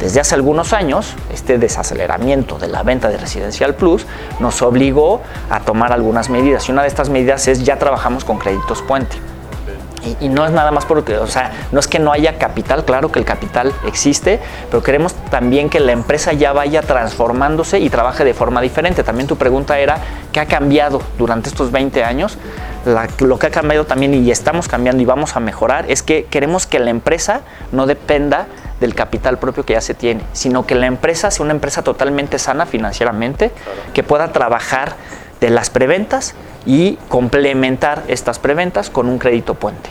Desde 0.00 0.20
hace 0.20 0.34
algunos 0.34 0.72
años, 0.72 1.14
este 1.32 1.58
desaceleramiento 1.58 2.58
de 2.58 2.68
la 2.68 2.82
venta 2.82 3.08
de 3.08 3.18
Residencial 3.18 3.74
Plus 3.74 4.06
nos 4.40 4.62
obligó 4.62 5.22
a 5.50 5.60
tomar 5.60 5.92
algunas 5.92 6.30
medidas 6.30 6.68
y 6.68 6.72
una 6.72 6.82
de 6.82 6.88
estas 6.88 7.08
medidas 7.08 7.46
es 7.48 7.64
ya 7.64 7.78
trabajamos 7.78 8.24
con 8.24 8.38
créditos 8.38 8.82
puente. 8.82 9.16
Y, 10.06 10.26
y, 10.26 10.28
no 10.28 10.44
es 10.46 10.52
nada 10.52 10.70
más 10.70 10.84
porque, 10.84 11.18
o 11.18 11.26
sea, 11.26 11.52
no 11.72 11.80
es 11.80 11.88
que 11.88 11.98
no 11.98 12.12
haya 12.12 12.38
capital, 12.38 12.84
claro 12.84 13.10
que 13.10 13.18
el 13.18 13.24
capital 13.24 13.72
existe, 13.86 14.40
pero 14.70 14.82
queremos 14.82 15.14
también 15.30 15.68
que 15.68 15.80
la 15.80 15.92
empresa 15.92 16.32
ya 16.32 16.52
vaya 16.52 16.82
transformándose 16.82 17.80
y 17.80 17.90
trabaje 17.90 18.24
de 18.24 18.34
forma 18.34 18.60
diferente. 18.60 19.02
También 19.02 19.26
tu 19.26 19.36
pregunta 19.36 19.78
era, 19.78 19.98
¿qué 20.32 20.40
ha 20.40 20.46
cambiado 20.46 21.02
durante 21.18 21.48
estos 21.48 21.72
20 21.72 22.04
años? 22.04 22.38
La, 22.84 23.08
lo 23.18 23.38
que 23.38 23.48
ha 23.48 23.50
cambiado 23.50 23.84
también 23.84 24.14
y 24.14 24.30
estamos 24.30 24.68
cambiando 24.68 25.02
y 25.02 25.06
vamos 25.06 25.36
a 25.36 25.40
mejorar 25.40 25.86
es 25.88 26.02
que 26.02 26.24
queremos 26.26 26.66
que 26.66 26.78
la 26.78 26.90
empresa 26.90 27.40
no 27.72 27.86
dependa 27.86 28.46
del 28.80 28.94
capital 28.94 29.38
propio 29.38 29.64
que 29.64 29.72
ya 29.72 29.80
se 29.80 29.94
tiene, 29.94 30.22
sino 30.32 30.66
que 30.66 30.74
la 30.74 30.86
empresa 30.86 31.30
sea 31.30 31.44
una 31.44 31.54
empresa 31.54 31.82
totalmente 31.82 32.38
sana 32.38 32.66
financieramente, 32.66 33.50
claro. 33.50 33.92
que 33.94 34.02
pueda 34.02 34.32
trabajar 34.32 34.94
de 35.40 35.50
las 35.50 35.70
preventas 35.70 36.34
y 36.64 36.96
complementar 37.08 38.04
estas 38.08 38.38
preventas 38.38 38.90
con 38.90 39.08
un 39.08 39.18
crédito 39.18 39.54
puente. 39.54 39.90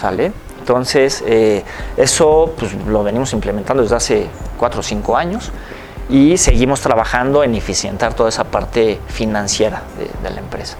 ¿Sale? 0.00 0.32
Entonces, 0.58 1.22
eh, 1.26 1.62
eso 1.96 2.54
pues, 2.58 2.74
lo 2.86 3.04
venimos 3.04 3.32
implementando 3.32 3.82
desde 3.82 3.96
hace 3.96 4.26
cuatro 4.58 4.80
o 4.80 4.82
cinco 4.82 5.16
años 5.16 5.52
y 6.08 6.36
seguimos 6.38 6.80
trabajando 6.80 7.44
en 7.44 7.54
eficientar 7.54 8.14
toda 8.14 8.28
esa 8.28 8.44
parte 8.44 9.00
financiera 9.08 9.82
de 10.22 10.30
la 10.30 10.40
empresa. 10.40 10.76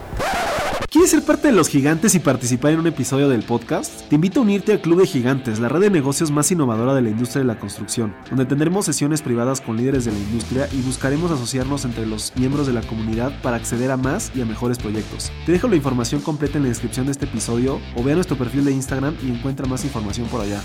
¿Quieres 0.95 1.11
ser 1.11 1.25
parte 1.25 1.49
de 1.49 1.55
los 1.55 1.71
gigantes 1.71 2.15
y 2.15 2.21
participar 2.21 2.71
en 2.71 2.79
un 2.79 2.87
episodio 2.87 3.29
del 3.29 3.43
podcast? 3.43 4.09
Te 4.09 4.15
invito 4.15 4.39
a 4.39 4.43
unirte 4.45 4.71
al 4.71 4.81
Club 4.81 5.01
de 5.01 5.09
Gigantes, 5.09 5.59
la 5.59 5.69
red 5.69 5.81
de 5.81 5.91
negocios 5.91 6.31
más 6.31 6.53
innovadora 6.53 6.95
de 6.95 7.03
la 7.03 7.11
industria 7.11 7.41
de 7.41 7.49
la 7.49 7.59
construcción, 7.59 8.15
donde 8.29 8.47
tendremos 8.47 8.85
sesiones 8.85 9.21
privadas 9.21 9.61
con 9.61 9.77
líderes 9.77 10.05
de 10.05 10.13
la 10.13 10.19
industria 10.19 10.69
y 10.71 10.81
buscaremos 10.83 11.33
asociarnos 11.33 11.85
entre 11.85 12.07
los 12.07 12.33
miembros 12.37 12.69
de 12.69 12.75
la 12.75 12.83
comunidad 12.83 13.33
para 13.43 13.57
acceder 13.57 13.91
a 13.91 13.97
más 13.97 14.31
y 14.37 14.43
a 14.43 14.47
mejores 14.47 14.79
proyectos. 14.79 15.33
Te 15.47 15.51
dejo 15.51 15.67
la 15.67 15.75
información 15.75 16.21
completa 16.21 16.59
en 16.59 16.63
la 16.63 16.69
descripción 16.69 17.07
de 17.07 17.11
este 17.11 17.25
episodio 17.25 17.81
o 17.97 18.05
vea 18.05 18.15
nuestro 18.15 18.39
perfil 18.39 18.65
de 18.65 18.71
Instagram 18.71 19.17
y 19.21 19.33
encuentra 19.33 19.67
más 19.67 19.85
información 19.85 20.29
por 20.29 20.43
allá. 20.43 20.63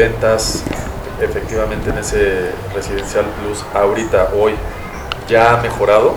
Ventas 0.00 0.62
efectivamente 1.20 1.90
en 1.90 1.98
ese 1.98 2.52
residencial 2.74 3.26
plus 3.42 3.62
ahorita, 3.74 4.30
hoy, 4.40 4.54
ya 5.28 5.52
ha 5.52 5.56
mejorado? 5.60 6.14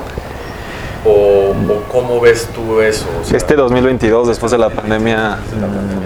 ¿O, 1.05 1.49
o 1.51 1.83
cómo 1.91 2.21
ves 2.21 2.47
tú 2.55 2.79
eso? 2.79 3.05
O 3.21 3.25
sea, 3.25 3.35
Este 3.35 3.55
2022, 3.57 4.29
después 4.29 4.53
de 4.53 4.57
la 4.57 4.69
pandemia, 4.69 5.37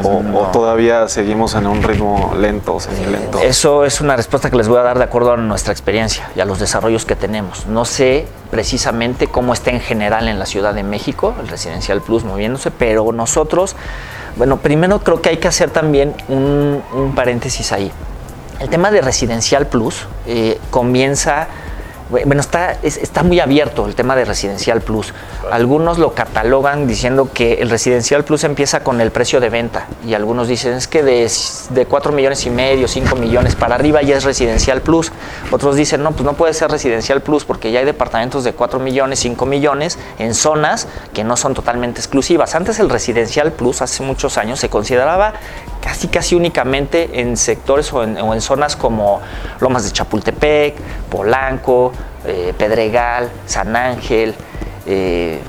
o, 0.03 0.24
o 0.34 0.48
todavía 0.48 1.07
seguimos 1.07 1.53
en 1.53 1.67
un 1.67 1.84
ritmo 1.84 2.34
lento, 2.36 2.79
semilento. 2.79 3.39
Eso 3.39 3.86
es 3.86 4.01
una 4.01 4.15
respuesta 4.15 4.50
que 4.50 4.55
les 4.55 4.67
voy 4.67 4.79
a 4.79 4.81
dar 4.81 4.98
de 4.98 5.03
acuerdo 5.03 5.34
a 5.34 5.38
nuestra 5.38 5.72
experiencia 5.72 6.31
y 6.36 6.39
a 6.39 6.46
los 6.46 6.57
desarrollos 6.57 7.05
que 7.05 7.15
tenemos. 7.15 7.67
No 7.67 7.86
sé 7.86 8.25
precisamente 8.50 9.27
cómo 9.27 9.53
está 9.53 9.69
en 9.69 9.81
general 9.81 10.27
en 10.27 10.39
la 10.39 10.48
Ciudad 10.48 10.74
de 10.74 10.81
México, 10.81 11.36
el 11.39 11.48
Residencial 11.48 12.01
Plus 12.01 12.24
moviéndose, 12.24 12.72
pero 12.72 13.12
nosotros, 13.12 13.75
bueno, 14.38 14.58
primero 14.58 15.00
creo 15.00 15.22
que 15.22 15.29
hay 15.29 15.38
que 15.38 15.48
hacer 15.48 15.72
también 15.72 16.13
un, 16.27 17.13
paréntesis 17.15 17.72
ahí. 17.72 17.91
El 18.60 18.70
tema 18.70 18.91
de 18.91 19.01
Residencial 19.01 19.67
Plus 19.67 20.08
eh, 20.25 20.60
comienza, 20.70 21.48
bueno, 22.10 22.40
está, 22.42 22.72
es- 22.84 22.98
está 22.98 23.24
muy 23.24 23.40
abierto 23.40 23.86
el 23.86 23.96
tema 23.96 24.16
de 24.16 24.26
Residencial 24.26 24.82
Plus. 24.82 25.14
Algunos 25.52 25.98
lo 25.98 26.14
catalogan 26.14 26.88
diciendo 26.88 27.30
que 27.34 27.56
el 27.56 27.70
Residencial 27.70 28.24
Plus 28.24 28.44
empieza 28.44 28.82
con 28.82 29.02
el 29.02 29.12
precio 29.12 29.40
de 29.40 29.50
venta 29.50 29.88
y 30.06 30.14
algunos 30.14 30.48
dicen 30.48 30.74
es 30.74 30.88
que 30.88 31.04
de, 31.04 31.30
de 31.72 31.86
4 31.86 32.12
millones 32.14 32.46
y 32.46 32.50
medio, 32.50 32.88
5 32.88 33.16
millones 33.18 33.56
para 33.56 33.76
arriba 33.76 34.02
ya 34.02 34.16
es 34.18 34.24
Residencial 34.24 34.82
Plus. 34.82 35.12
Otros 35.52 35.76
dicen, 35.76 36.02
no, 36.04 36.12
pues 36.12 36.24
no 36.24 36.34
puede 36.34 36.54
ser 36.54 36.72
Residencial 36.72 37.22
Plus 37.22 37.44
porque 37.46 37.72
ya 37.72 37.80
hay 37.80 37.86
departamentos 37.86 38.44
de 38.44 38.54
4 38.54 38.80
millones, 38.80 39.20
5 39.20 39.46
millones 39.46 39.98
en 40.20 40.34
zonas 40.34 40.88
que 41.14 41.24
no 41.24 41.36
son 41.38 41.54
totalmente 41.54 42.00
exclusivas. 42.00 42.56
Antes 42.56 42.80
el 42.80 42.90
Residencial 42.90 43.52
Plus, 43.52 43.82
hace 43.82 44.04
muchos 44.04 44.38
años, 44.38 44.60
se 44.60 44.70
consideraba 44.70 45.34
casi 45.88 46.10
casi 46.10 46.36
únicamente 46.36 47.22
en 47.22 47.38
sectores 47.38 47.94
o 47.94 48.04
en, 48.04 48.42
zonas 48.42 48.76
como 48.76 49.22
Lomas 49.62 49.86
de 49.86 49.92
Chapultepec, 49.94 50.76
Polanco, 51.10 51.94
eh, 52.26 52.54
Pedregal, 52.58 53.30
San 53.46 53.74
Ángel, 53.74 54.36
eh, 54.86 55.40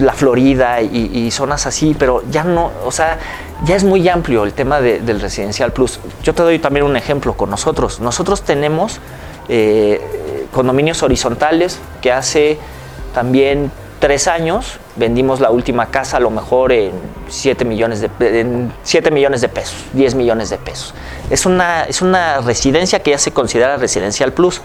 la 0.00 0.12
Florida 0.12 0.82
y, 0.82 1.30
zonas 1.30 1.66
así, 1.66 1.94
pero 1.96 2.24
ya 2.32 2.42
no, 2.42 2.72
o 2.84 2.90
sea, 2.90 3.18
ya 3.64 3.76
es 3.76 3.84
muy 3.84 4.08
amplio 4.08 4.42
el 4.42 4.54
tema 4.54 4.80
de- 4.80 4.98
del 4.98 5.20
residencial 5.20 5.72
plus. 5.72 6.00
Yo 6.24 6.34
te 6.34 6.42
doy 6.42 6.58
también 6.58 6.84
un 6.84 6.96
ejemplo 6.96 7.34
con 7.34 7.48
nosotros. 7.48 8.00
Nosotros 8.00 8.42
tenemos 8.42 8.98
eh, 9.48 10.00
condominios 10.52 11.04
horizontales 11.04 11.78
que 12.02 12.10
hace 12.10 12.58
también 13.14 13.70
tres 14.00 14.26
años 14.28 14.78
vendimos 14.96 15.40
la 15.40 15.50
última 15.50 15.86
casa 15.86 16.16
a 16.16 16.20
lo 16.20 16.30
mejor 16.30 16.72
en 16.72 16.92
7 17.28 17.64
millones 17.64 18.00
de, 18.00 18.40
en 18.40 18.72
7 18.82 19.10
millones 19.12 19.40
de 19.42 19.48
pesos, 19.48 19.76
10 19.92 20.14
millones 20.16 20.50
de 20.50 20.58
pesos. 20.58 20.94
Es 21.30 21.46
una, 21.46 21.84
es 21.84 22.02
una 22.02 22.38
residencia 22.40 23.00
que 23.00 23.10
ya 23.12 23.18
se 23.18 23.30
considera 23.32 23.76
residencial 23.76 24.32
plus, 24.32 24.60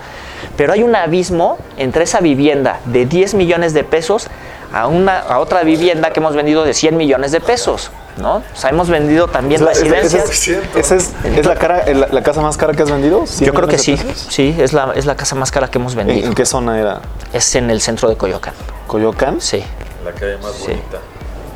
pero 0.57 0.73
hay 0.73 0.81
un 0.83 0.95
abismo 0.95 1.57
entre 1.77 2.05
esa 2.05 2.21
vivienda 2.21 2.79
de 2.85 3.05
10 3.05 3.33
millones 3.35 3.73
de 3.73 3.83
pesos 3.83 4.27
a, 4.73 4.87
una, 4.87 5.19
a 5.19 5.39
otra 5.39 5.63
vivienda 5.63 6.11
que 6.11 6.19
hemos 6.21 6.35
vendido 6.35 6.63
de 6.63 6.73
100 6.73 6.97
millones 6.97 7.31
de 7.31 7.39
pesos. 7.41 7.91
¿no? 8.17 8.35
O 8.37 8.43
sea, 8.53 8.69
hemos 8.69 8.89
vendido 8.89 9.27
también 9.27 9.61
esa- 9.61 9.71
residencias. 9.71 10.23
esa 10.29 10.31
es, 10.31 10.47
esa 10.77 10.95
es- 10.95 11.13
¿es 11.37 11.45
la, 11.45 11.55
cara, 11.55 11.83
la, 11.93 12.07
la 12.09 12.23
casa 12.23 12.39
más 12.41 12.55
cara 12.55 12.73
que 12.73 12.81
has 12.83 12.89
vendido? 12.89 13.23
¿100 13.23 13.45
Yo 13.45 13.53
creo 13.53 13.67
que 13.67 13.77
sí, 13.77 13.97
pesos? 13.97 14.27
sí, 14.29 14.55
es 14.57 14.71
la, 14.71 14.93
es 14.95 15.05
la 15.05 15.15
casa 15.17 15.35
más 15.35 15.51
cara 15.51 15.67
que 15.67 15.77
hemos 15.77 15.91
¿En, 15.93 15.97
vendido. 16.07 16.27
en 16.27 16.33
qué 16.33 16.45
zona 16.45 16.79
era? 16.79 17.01
Es 17.33 17.53
en 17.55 17.69
el 17.69 17.81
centro 17.81 18.07
de 18.07 18.15
Coyoacán. 18.15 18.53
¿Coyoacán? 18.87 19.41
Sí, 19.41 19.63
la 20.03 20.11
calle 20.11 20.37
más 20.37 20.53
Sí. 20.53 20.67
bonita, 20.67 20.99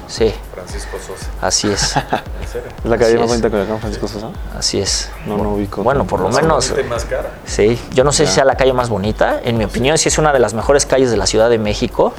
sí, 0.07 0.33
Francisco 0.53 0.97
Sosa. 1.05 1.29
así 1.41 1.69
es, 1.71 1.95
¿En 2.41 2.47
serio? 2.47 2.69
¿Es 2.83 2.89
la 2.89 2.97
calle 2.97 3.17
más 3.19 3.27
bonita 3.27 3.47
de 3.47 3.51
Coyoacán, 3.51 3.79
Francisco 3.79 4.07
Sosa? 4.07 4.29
así 4.57 4.79
es. 4.79 5.09
No, 5.25 5.37
no 5.37 5.51
ubico. 5.53 5.83
Bueno, 5.83 6.05
por 6.05 6.19
lo 6.19 6.29
menos, 6.29 6.73
más 6.89 7.05
cara. 7.05 7.29
sí. 7.45 7.79
Yo 7.93 8.03
no 8.03 8.11
sé 8.11 8.25
si 8.25 8.33
sea 8.33 8.45
la 8.45 8.55
calle 8.55 8.73
más 8.73 8.89
bonita. 8.89 9.39
En 9.43 9.57
mi 9.57 9.63
opinión, 9.65 9.97
sí 9.97 10.09
es 10.09 10.17
una 10.17 10.33
de 10.33 10.39
las 10.39 10.53
mejores 10.53 10.85
calles 10.85 11.11
de 11.11 11.17
la 11.17 11.25
Ciudad 11.27 11.49
de 11.49 11.57
México. 11.59 12.13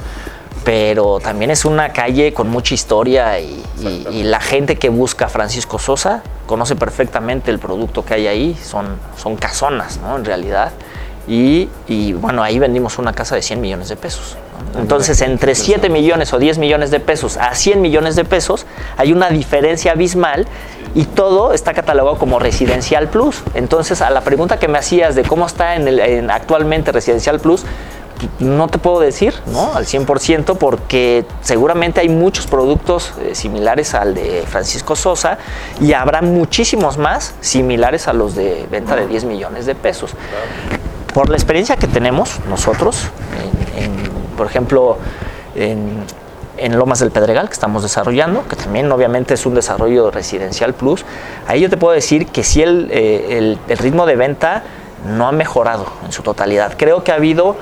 Pero 0.63 1.19
también 1.19 1.49
es 1.49 1.65
una 1.65 1.91
calle 1.91 2.33
con 2.35 2.47
mucha 2.47 2.75
historia 2.75 3.39
y, 3.39 3.63
y- 3.79 4.07
y 4.11 4.23
la 4.23 4.39
gente 4.39 4.75
que 4.77 4.89
busca 4.89 5.27
Francisco 5.27 5.79
Sosa 5.79 6.21
conoce 6.45 6.75
perfectamente 6.75 7.49
el 7.49 7.57
producto 7.57 8.05
que 8.05 8.13
hay 8.13 8.27
ahí. 8.27 8.55
Son, 8.63 8.99
son 9.17 9.37
casonas, 9.37 9.97
¿no? 9.97 10.15
En 10.17 10.23
realidad. 10.25 10.71
Y, 11.31 11.69
y, 11.87 12.11
bueno, 12.11 12.43
ahí 12.43 12.59
vendimos 12.59 12.97
una 12.99 13.13
casa 13.13 13.35
de 13.35 13.41
100 13.41 13.61
millones 13.61 13.87
de 13.87 13.95
pesos. 13.95 14.35
¿no? 14.73 14.81
Entonces, 14.81 15.21
entre 15.21 15.55
7 15.55 15.87
millones 15.87 16.33
o 16.33 16.39
10 16.39 16.57
millones 16.57 16.91
de 16.91 16.99
pesos 16.99 17.37
a 17.37 17.55
100 17.55 17.81
millones 17.81 18.17
de 18.17 18.25
pesos, 18.25 18.65
hay 18.97 19.13
una 19.13 19.29
diferencia 19.29 19.93
abismal 19.93 20.45
y 20.93 21.05
todo 21.05 21.53
está 21.53 21.73
catalogado 21.73 22.17
como 22.17 22.37
residencial 22.37 23.07
plus. 23.07 23.43
Entonces, 23.53 24.01
a 24.01 24.09
la 24.09 24.19
pregunta 24.25 24.59
que 24.59 24.67
me 24.67 24.77
hacías 24.77 25.15
de 25.15 25.23
cómo 25.23 25.45
está 25.45 25.77
en 25.77 25.87
el, 25.87 26.01
en 26.01 26.29
actualmente 26.29 26.91
residencial 26.91 27.39
plus, 27.39 27.63
no 28.39 28.67
te 28.67 28.77
puedo 28.77 28.99
decir, 28.99 29.33
¿no? 29.47 29.73
Al 29.73 29.85
100% 29.85 30.57
porque 30.57 31.25
seguramente 31.41 32.01
hay 32.01 32.09
muchos 32.09 32.45
productos 32.45 33.13
eh, 33.21 33.35
similares 33.35 33.93
al 33.93 34.13
de 34.13 34.43
Francisco 34.45 34.97
Sosa 34.97 35.37
y 35.79 35.93
habrá 35.93 36.21
muchísimos 36.21 36.97
más 36.97 37.35
similares 37.39 38.09
a 38.09 38.13
los 38.13 38.35
de 38.35 38.67
venta 38.69 38.97
de 38.97 39.07
10 39.07 39.23
millones 39.23 39.65
de 39.65 39.75
pesos. 39.75 40.11
Por 41.13 41.29
la 41.29 41.35
experiencia 41.35 41.75
que 41.75 41.87
tenemos 41.87 42.39
nosotros, 42.49 43.09
por 44.37 44.47
ejemplo, 44.47 44.97
en, 45.55 46.03
en 46.57 46.77
Lomas 46.77 46.99
del 46.99 47.11
Pedregal, 47.11 47.47
que 47.47 47.53
estamos 47.53 47.83
desarrollando, 47.83 48.47
que 48.47 48.55
también 48.55 48.89
obviamente 48.91 49.33
es 49.33 49.45
un 49.45 49.53
desarrollo 49.53 50.09
residencial 50.09 50.73
plus, 50.73 51.03
ahí 51.47 51.59
yo 51.61 51.69
te 51.69 51.75
puedo 51.77 51.93
decir 51.93 52.27
que 52.27 52.43
sí 52.43 52.61
el, 52.61 52.87
eh, 52.91 53.37
el- 53.37 53.59
el 53.67 53.77
ritmo 53.77 54.05
de 54.05 54.15
venta 54.15 54.63
no 55.05 55.27
ha 55.27 55.31
mejorado 55.31 55.85
en 56.05 56.11
su 56.11 56.21
totalidad. 56.23 56.73
Creo 56.77 57.03
que 57.03 57.11
ha 57.11 57.15
habido 57.15 57.55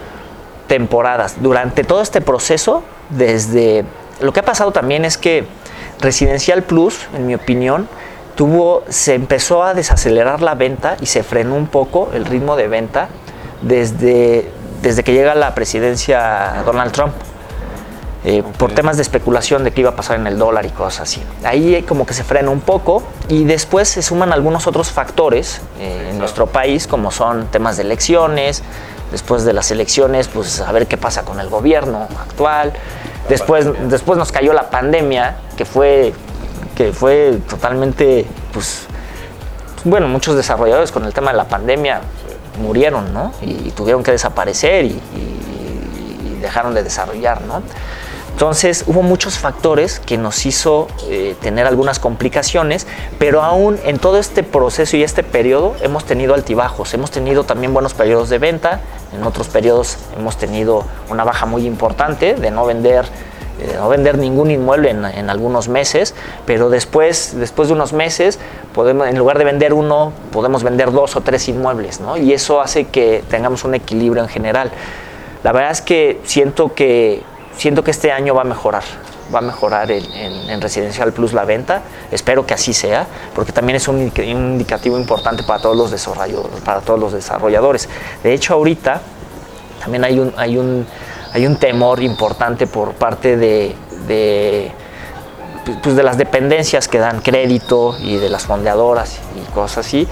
temporadas. 0.67 1.37
Durante 1.41 1.83
todo 1.83 2.01
este 2.01 2.21
proceso, 2.21 2.83
desde 3.09 3.83
lo 4.21 4.31
que 4.31 4.41
ha 4.41 4.45
pasado 4.45 4.71
también 4.71 5.05
es 5.05 5.17
que 5.17 5.45
Residencial 6.01 6.63
Plus, 6.63 7.07
en 7.15 7.25
mi 7.25 7.33
opinión, 7.35 7.87
tuvo, 8.35 8.83
se 8.89 9.15
empezó 9.15 9.63
a 9.63 9.73
desacelerar 9.73 10.41
la 10.41 10.53
venta 10.55 10.97
y 11.01 11.07
se 11.07 11.23
frenó 11.23 11.55
un 11.55 11.67
poco 11.67 12.09
el 12.13 12.25
ritmo 12.25 12.55
de 12.55 12.67
venta 12.67 13.09
desde, 13.61 14.49
desde 14.81 15.03
que 15.03 15.13
llega 15.13 15.33
a 15.33 15.35
la 15.35 15.55
presidencia 15.55 16.63
Donald 16.65 16.91
Trump. 16.91 17.13
eh, 18.25 18.43
Por 18.57 18.73
temas 18.73 18.97
de 18.97 19.03
especulación 19.03 19.63
de 19.63 19.71
qué 19.71 19.81
iba 19.81 19.91
a 19.91 19.95
pasar 19.95 20.19
en 20.19 20.27
el 20.27 20.37
dólar 20.37 20.65
y 20.65 20.69
cosas 20.69 21.01
así. 21.01 21.23
Ahí 21.43 21.75
eh, 21.75 21.85
como 21.85 22.05
que 22.05 22.13
se 22.13 22.23
frena 22.23 22.49
un 22.49 22.61
poco 22.61 23.03
y 23.27 23.45
después 23.45 23.87
se 23.89 24.01
suman 24.01 24.33
algunos 24.33 24.67
otros 24.67 24.91
factores 24.91 25.61
eh, 25.79 26.09
en 26.11 26.19
nuestro 26.19 26.47
país, 26.47 26.87
como 26.87 27.11
son 27.11 27.47
temas 27.47 27.77
de 27.77 27.83
elecciones, 27.83 28.63
después 29.11 29.43
de 29.43 29.53
las 29.53 29.71
elecciones, 29.71 30.27
pues 30.27 30.61
a 30.61 30.71
ver 30.71 30.87
qué 30.87 30.97
pasa 30.97 31.23
con 31.23 31.39
el 31.39 31.49
gobierno 31.49 32.07
actual. 32.19 32.73
Después, 33.27 33.67
después 33.89 34.17
nos 34.17 34.31
cayó 34.31 34.53
la 34.53 34.69
pandemia, 34.69 35.35
que 35.55 35.65
fue, 35.65 36.13
que 36.75 36.91
fue 36.93 37.37
totalmente, 37.47 38.25
pues, 38.51 38.87
bueno, 39.83 40.07
muchos 40.07 40.35
desarrolladores 40.35 40.91
con 40.91 41.05
el 41.05 41.13
tema 41.13 41.31
de 41.31 41.37
la 41.37 41.47
pandemia 41.47 42.01
murieron, 42.57 43.13
¿no? 43.13 43.31
Y, 43.41 43.71
tuvieron 43.71 44.03
que 44.03 44.11
desaparecer 44.11 44.85
y, 44.85 44.99
dejaron 46.41 46.73
de 46.73 46.83
desarrollar, 46.83 47.41
¿no? 47.41 47.61
Entonces 48.31 48.85
hubo 48.87 49.01
muchos 49.01 49.37
factores 49.37 49.99
que 49.99 50.17
nos 50.17 50.45
hizo 50.45 50.87
eh, 51.09 51.35
tener 51.41 51.67
algunas 51.67 51.99
complicaciones, 51.99 52.87
pero 53.17 53.43
aún 53.43 53.77
en 53.83 53.99
todo 53.99 54.17
este 54.17 54.43
proceso 54.43 54.95
y 54.95 55.03
este 55.03 55.23
periodo 55.23 55.75
hemos 55.81 56.05
tenido 56.05 56.33
altibajos, 56.33 56.93
hemos 56.93 57.11
tenido 57.11 57.43
también 57.43 57.73
buenos 57.73 57.93
periodos 57.93 58.29
de 58.29 58.37
venta, 58.37 58.79
en 59.13 59.23
otros 59.25 59.49
periodos 59.49 59.97
hemos 60.17 60.37
tenido 60.37 60.85
una 61.09 61.25
baja 61.25 61.45
muy 61.45 61.65
importante 61.65 62.35
de 62.35 62.49
no 62.49 62.65
vender, 62.65 63.03
eh, 63.59 63.73
no 63.75 63.89
vender 63.89 64.17
ningún 64.17 64.51
inmueble 64.51 64.91
en, 64.91 65.03
en 65.03 65.29
algunos 65.29 65.67
meses, 65.67 66.15
pero 66.45 66.69
después, 66.69 67.33
después 67.35 67.67
de 67.67 67.73
unos 67.73 67.91
meses, 67.91 68.39
en 68.87 69.17
lugar 69.17 69.37
de 69.37 69.43
vender 69.45 69.73
uno, 69.73 70.13
podemos 70.31 70.63
vender 70.63 70.91
dos 70.91 71.15
o 71.15 71.21
tres 71.21 71.47
inmuebles, 71.49 71.99
¿no? 71.99 72.17
Y 72.17 72.33
eso 72.33 72.61
hace 72.61 72.85
que 72.85 73.23
tengamos 73.29 73.63
un 73.63 73.75
equilibrio 73.75 74.21
en 74.23 74.29
general. 74.29 74.71
La 75.43 75.51
verdad 75.51 75.71
es 75.71 75.81
que 75.81 76.19
siento 76.23 76.73
que 76.73 77.23
siento 77.57 77.83
que 77.83 77.91
este 77.91 78.11
año 78.11 78.33
va 78.35 78.41
a 78.41 78.45
mejorar. 78.45 78.83
Va 79.33 79.39
a 79.39 79.41
mejorar 79.43 79.91
en, 79.91 80.03
en- 80.13 80.49
en 80.49 80.61
Residencial 80.61 81.13
Plus 81.13 81.33
la 81.33 81.45
venta. 81.45 81.81
Espero 82.11 82.45
que 82.45 82.53
así 82.53 82.73
sea, 82.73 83.05
porque 83.35 83.51
también 83.51 83.75
es 83.75 83.87
un, 83.87 83.99
indica- 83.99 84.23
un 84.23 84.53
indicativo 84.53 84.97
importante 84.97 85.43
para 85.43 85.59
todos 85.59 85.77
los 86.99 87.11
desarrolladores. 87.11 87.87
De 88.23 88.33
hecho, 88.33 88.53
ahorita 88.55 89.01
también 89.81 90.03
hay 90.03 90.19
un, 90.19 90.33
hay 90.35 90.57
un, 90.57 90.85
hay 91.31 91.45
un 91.45 91.57
temor 91.57 92.01
importante 92.01 92.65
por 92.67 92.93
parte 92.93 93.37
de, 93.37 93.75
pues, 95.81 95.95
de 95.95 96.03
las 96.03 96.17
dependencias 96.17 96.87
que 96.87 96.99
dan 96.99 97.21
crédito 97.21 97.95
y 97.99 98.17
de 98.17 98.29
las 98.29 98.45
fondeadoras 98.45 99.19
y 99.35 99.51
cosas 99.53 99.85
así. 99.85 100.07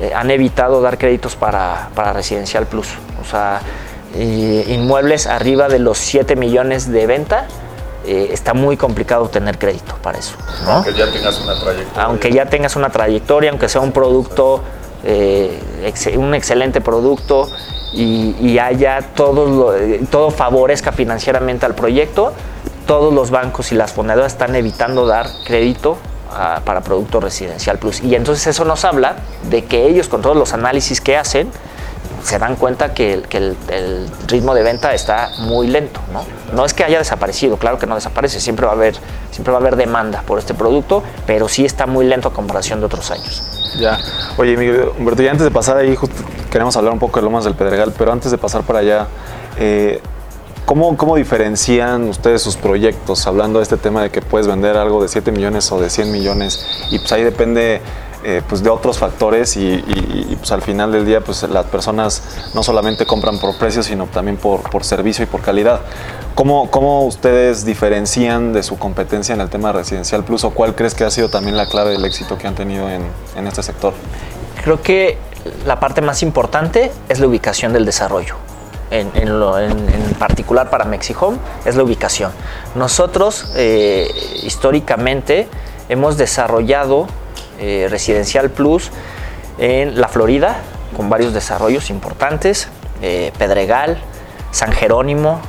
eh, 0.00 0.12
han 0.14 0.30
evitado 0.30 0.80
dar 0.80 0.96
créditos 0.98 1.36
para, 1.36 1.90
para 1.94 2.12
Residencial 2.12 2.66
Plus. 2.66 2.88
O 3.20 3.24
sea, 3.30 3.60
eh, 4.14 4.64
inmuebles 4.68 5.26
arriba 5.26 5.68
de 5.68 5.78
los 5.78 5.98
7 5.98 6.34
millones 6.36 6.90
de 6.90 7.06
venta 7.06 7.46
eh, 8.04 8.30
está 8.32 8.52
muy 8.54 8.76
complicado 8.76 9.28
tener 9.28 9.58
crédito 9.58 9.94
para 10.02 10.18
eso. 10.18 10.34
¿no? 10.64 10.72
Aunque 10.72 10.92
ya 10.94 11.06
tengas 11.10 11.38
una 11.40 11.54
trayectoria. 11.60 12.02
Aunque 12.04 12.32
ya 12.32 12.46
tengas 12.46 12.74
una 12.76 12.90
trayectoria, 12.90 13.50
aunque 13.50 13.68
sea 13.68 13.80
un 13.80 13.92
producto, 13.92 14.62
ex- 15.84 16.16
un 16.16 16.34
excelente 16.34 16.80
producto 16.80 17.48
y, 17.92 18.34
y 18.40 18.58
haya 18.58 19.00
todo, 19.14 19.46
lo- 19.46 20.06
todo 20.10 20.30
favorezca 20.30 20.92
financieramente 20.92 21.66
al 21.66 21.74
proyecto, 21.74 22.32
todos 22.86 23.12
los 23.12 23.30
bancos 23.30 23.72
y 23.72 23.74
las 23.74 23.92
fundadoras 23.92 24.32
están 24.32 24.54
evitando 24.54 25.06
dar 25.06 25.26
crédito 25.44 25.98
a- 26.30 26.60
para 26.64 26.80
producto 26.80 27.20
residencial 27.20 27.78
plus. 27.78 28.02
Y 28.02 28.14
entonces 28.14 28.46
eso 28.46 28.64
nos 28.64 28.84
habla 28.84 29.16
de 29.50 29.64
que 29.64 29.86
ellos 29.86 30.08
con 30.08 30.22
todos 30.22 30.36
los 30.36 30.52
análisis 30.52 31.00
que 31.00 31.16
hacen, 31.16 31.50
se 32.22 32.38
dan 32.38 32.56
cuenta 32.56 32.94
que, 32.94 33.14
el, 33.14 34.08
ritmo 34.28 34.54
de 34.54 34.62
venta 34.62 34.94
está 34.94 35.30
muy 35.38 35.66
lento. 35.66 36.00
¿no? 36.12 36.24
no 36.54 36.64
es 36.64 36.72
que 36.72 36.84
haya 36.84 36.98
desaparecido, 36.98 37.56
claro 37.56 37.78
que 37.78 37.86
no 37.86 37.94
desaparece, 37.94 38.40
siempre 38.40 38.66
va, 38.66 38.72
a 38.72 38.74
haber, 38.76 38.94
siempre 39.30 39.52
va 39.52 39.58
a 39.58 39.60
haber 39.60 39.76
demanda 39.76 40.22
por 40.22 40.38
este 40.38 40.54
producto, 40.54 41.02
pero 41.26 41.48
sí 41.48 41.64
está 41.64 41.86
muy 41.86 42.06
lento 42.06 42.28
a 42.28 42.32
comparación 42.32 42.80
de 42.80 42.86
otros 42.86 43.10
años. 43.10 43.42
Ya. 43.78 43.98
Oye, 44.36 44.56
Miguel, 44.56 44.90
Humberto, 44.98 45.22
ya 45.22 45.30
antes 45.30 45.44
de 45.44 45.50
pasar 45.50 45.78
ahí, 45.78 45.96
queremos 46.50 46.76
hablar 46.76 46.92
un 46.92 46.98
poco 46.98 47.18
de 47.18 47.24
Lomas 47.24 47.44
del 47.44 47.54
Pedregal, 47.54 47.92
pero 47.96 48.12
antes 48.12 48.30
de 48.30 48.38
pasar 48.38 48.62
para 48.62 48.80
allá, 48.80 49.06
eh, 49.56 50.00
¿cómo, 50.64 50.96
¿cómo 50.96 51.16
diferencian 51.16 52.08
ustedes 52.08 52.42
sus 52.42 52.56
proyectos? 52.56 53.26
Hablando 53.26 53.58
de 53.58 53.64
este 53.64 53.76
tema 53.76 54.02
de 54.02 54.10
que 54.10 54.22
puedes 54.22 54.46
vender 54.46 54.76
algo 54.76 55.02
de 55.02 55.08
7 55.08 55.32
millones 55.32 55.70
o 55.72 55.80
de 55.80 55.90
100 55.90 56.10
millones, 56.12 56.66
y 56.90 56.98
pues 56.98 57.12
ahí 57.12 57.22
depende 57.24 57.80
eh, 58.24 58.40
pues 58.48 58.62
de 58.62 58.70
otros 58.70 58.98
factores 58.98 59.56
y, 59.56 59.62
y- 59.62 60.26
y, 60.30 60.36
pues 60.36 60.52
al 60.52 60.62
final 60.62 60.92
del 60.92 61.04
día 61.04 61.20
pues 61.22 61.42
las 61.42 61.66
personas 61.66 62.22
no 62.54 62.62
solamente 62.62 63.04
compran 63.04 63.40
por 63.40 63.56
precio, 63.58 63.82
sino 63.82 64.06
también 64.06 64.36
por, 64.36 64.62
por 64.70 64.84
servicio 64.84 65.24
y 65.24 65.26
por 65.26 65.40
calidad. 65.40 65.80
¿Cómo, 66.36 66.70
¿Cómo 66.70 67.04
ustedes 67.04 67.64
diferencian 67.64 68.52
de 68.52 68.62
su 68.62 68.78
competencia 68.78 69.34
en 69.34 69.40
el 69.40 69.48
tema 69.50 69.72
residencial 69.72 70.22
plus 70.24 70.44
o 70.44 70.50
cuál 70.50 70.76
crees 70.76 70.94
que 70.94 71.02
ha 71.02 71.10
sido 71.10 71.28
también 71.30 71.56
la 71.56 71.66
clave 71.66 71.90
del 71.90 72.04
éxito 72.04 72.38
que 72.38 72.46
han 72.46 72.54
tenido 72.54 72.88
en, 72.88 73.02
en 73.36 73.46
este 73.48 73.62
sector? 73.64 73.92
Creo 74.62 74.80
que 74.80 75.18
la 75.66 75.80
parte 75.80 76.00
más 76.00 76.22
importante 76.22 76.92
es 77.08 77.18
la 77.18 77.26
ubicación 77.26 77.72
del 77.72 77.84
desarrollo. 77.84 78.36
En, 78.92 79.10
en 79.16 80.14
particular 80.18 80.68
para 80.68 80.84
Mexihome 80.84 81.38
es 81.64 81.76
la 81.76 81.82
ubicación. 81.82 82.30
Nosotros 82.74 83.52
eh, 83.56 84.08
históricamente 84.42 85.48
hemos 85.88 86.16
desarrollado 86.18 87.06
eh, 87.58 87.88
Residencial 87.90 88.50
Plus 88.50 88.90
en 89.58 90.00
la 90.00 90.08
Florida 90.08 90.56
con 90.96 91.08
varios 91.08 91.32
desarrollos 91.32 91.90
importantes, 91.90 92.68
eh, 93.00 93.32
Pedregal, 93.38 93.98
San 94.50 94.72
Jerónimo, 94.72 95.40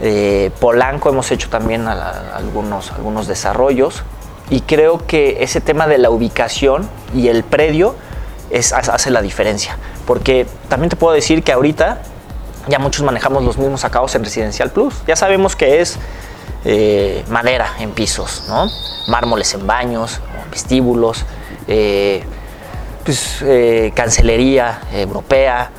eh, 0.00 0.50
Polanco 0.60 1.08
hemos 1.08 1.30
hecho 1.30 1.48
también 1.48 1.86
algunos, 1.86 2.90
algunos 2.92 3.26
desarrollos 3.26 4.02
y 4.50 4.62
creo 4.62 5.06
que 5.06 5.44
ese 5.44 5.60
tema 5.60 5.86
de 5.86 5.98
la 5.98 6.10
ubicación 6.10 6.88
y 7.14 7.28
el 7.28 7.44
predio 7.44 7.94
es, 8.50 8.72
hace 8.72 9.10
la 9.10 9.22
diferencia. 9.22 9.78
Porque 10.06 10.46
también 10.68 10.90
te 10.90 10.96
puedo 10.96 11.14
decir 11.14 11.42
que 11.42 11.52
ahorita 11.52 12.02
ya 12.68 12.78
muchos 12.78 13.04
manejamos 13.04 13.42
los 13.44 13.58
mismos 13.58 13.84
acabados 13.84 14.14
en 14.14 14.24
Residencial 14.24 14.70
Plus. 14.70 14.94
Ya 15.06 15.16
sabemos 15.16 15.56
que 15.56 15.80
es 15.80 15.98
eh, 16.64 17.24
madera 17.28 17.74
en 17.78 17.90
pisos, 17.90 18.44
¿no? 18.48 18.68
mármoles 19.06 19.52
en 19.54 19.66
baños, 19.66 20.20
vestíbulos, 20.50 21.24
eh, 21.68 22.24
pues, 23.04 23.42
eh, 23.42 23.92
cancelería 23.94 24.80
europea. 24.92 25.70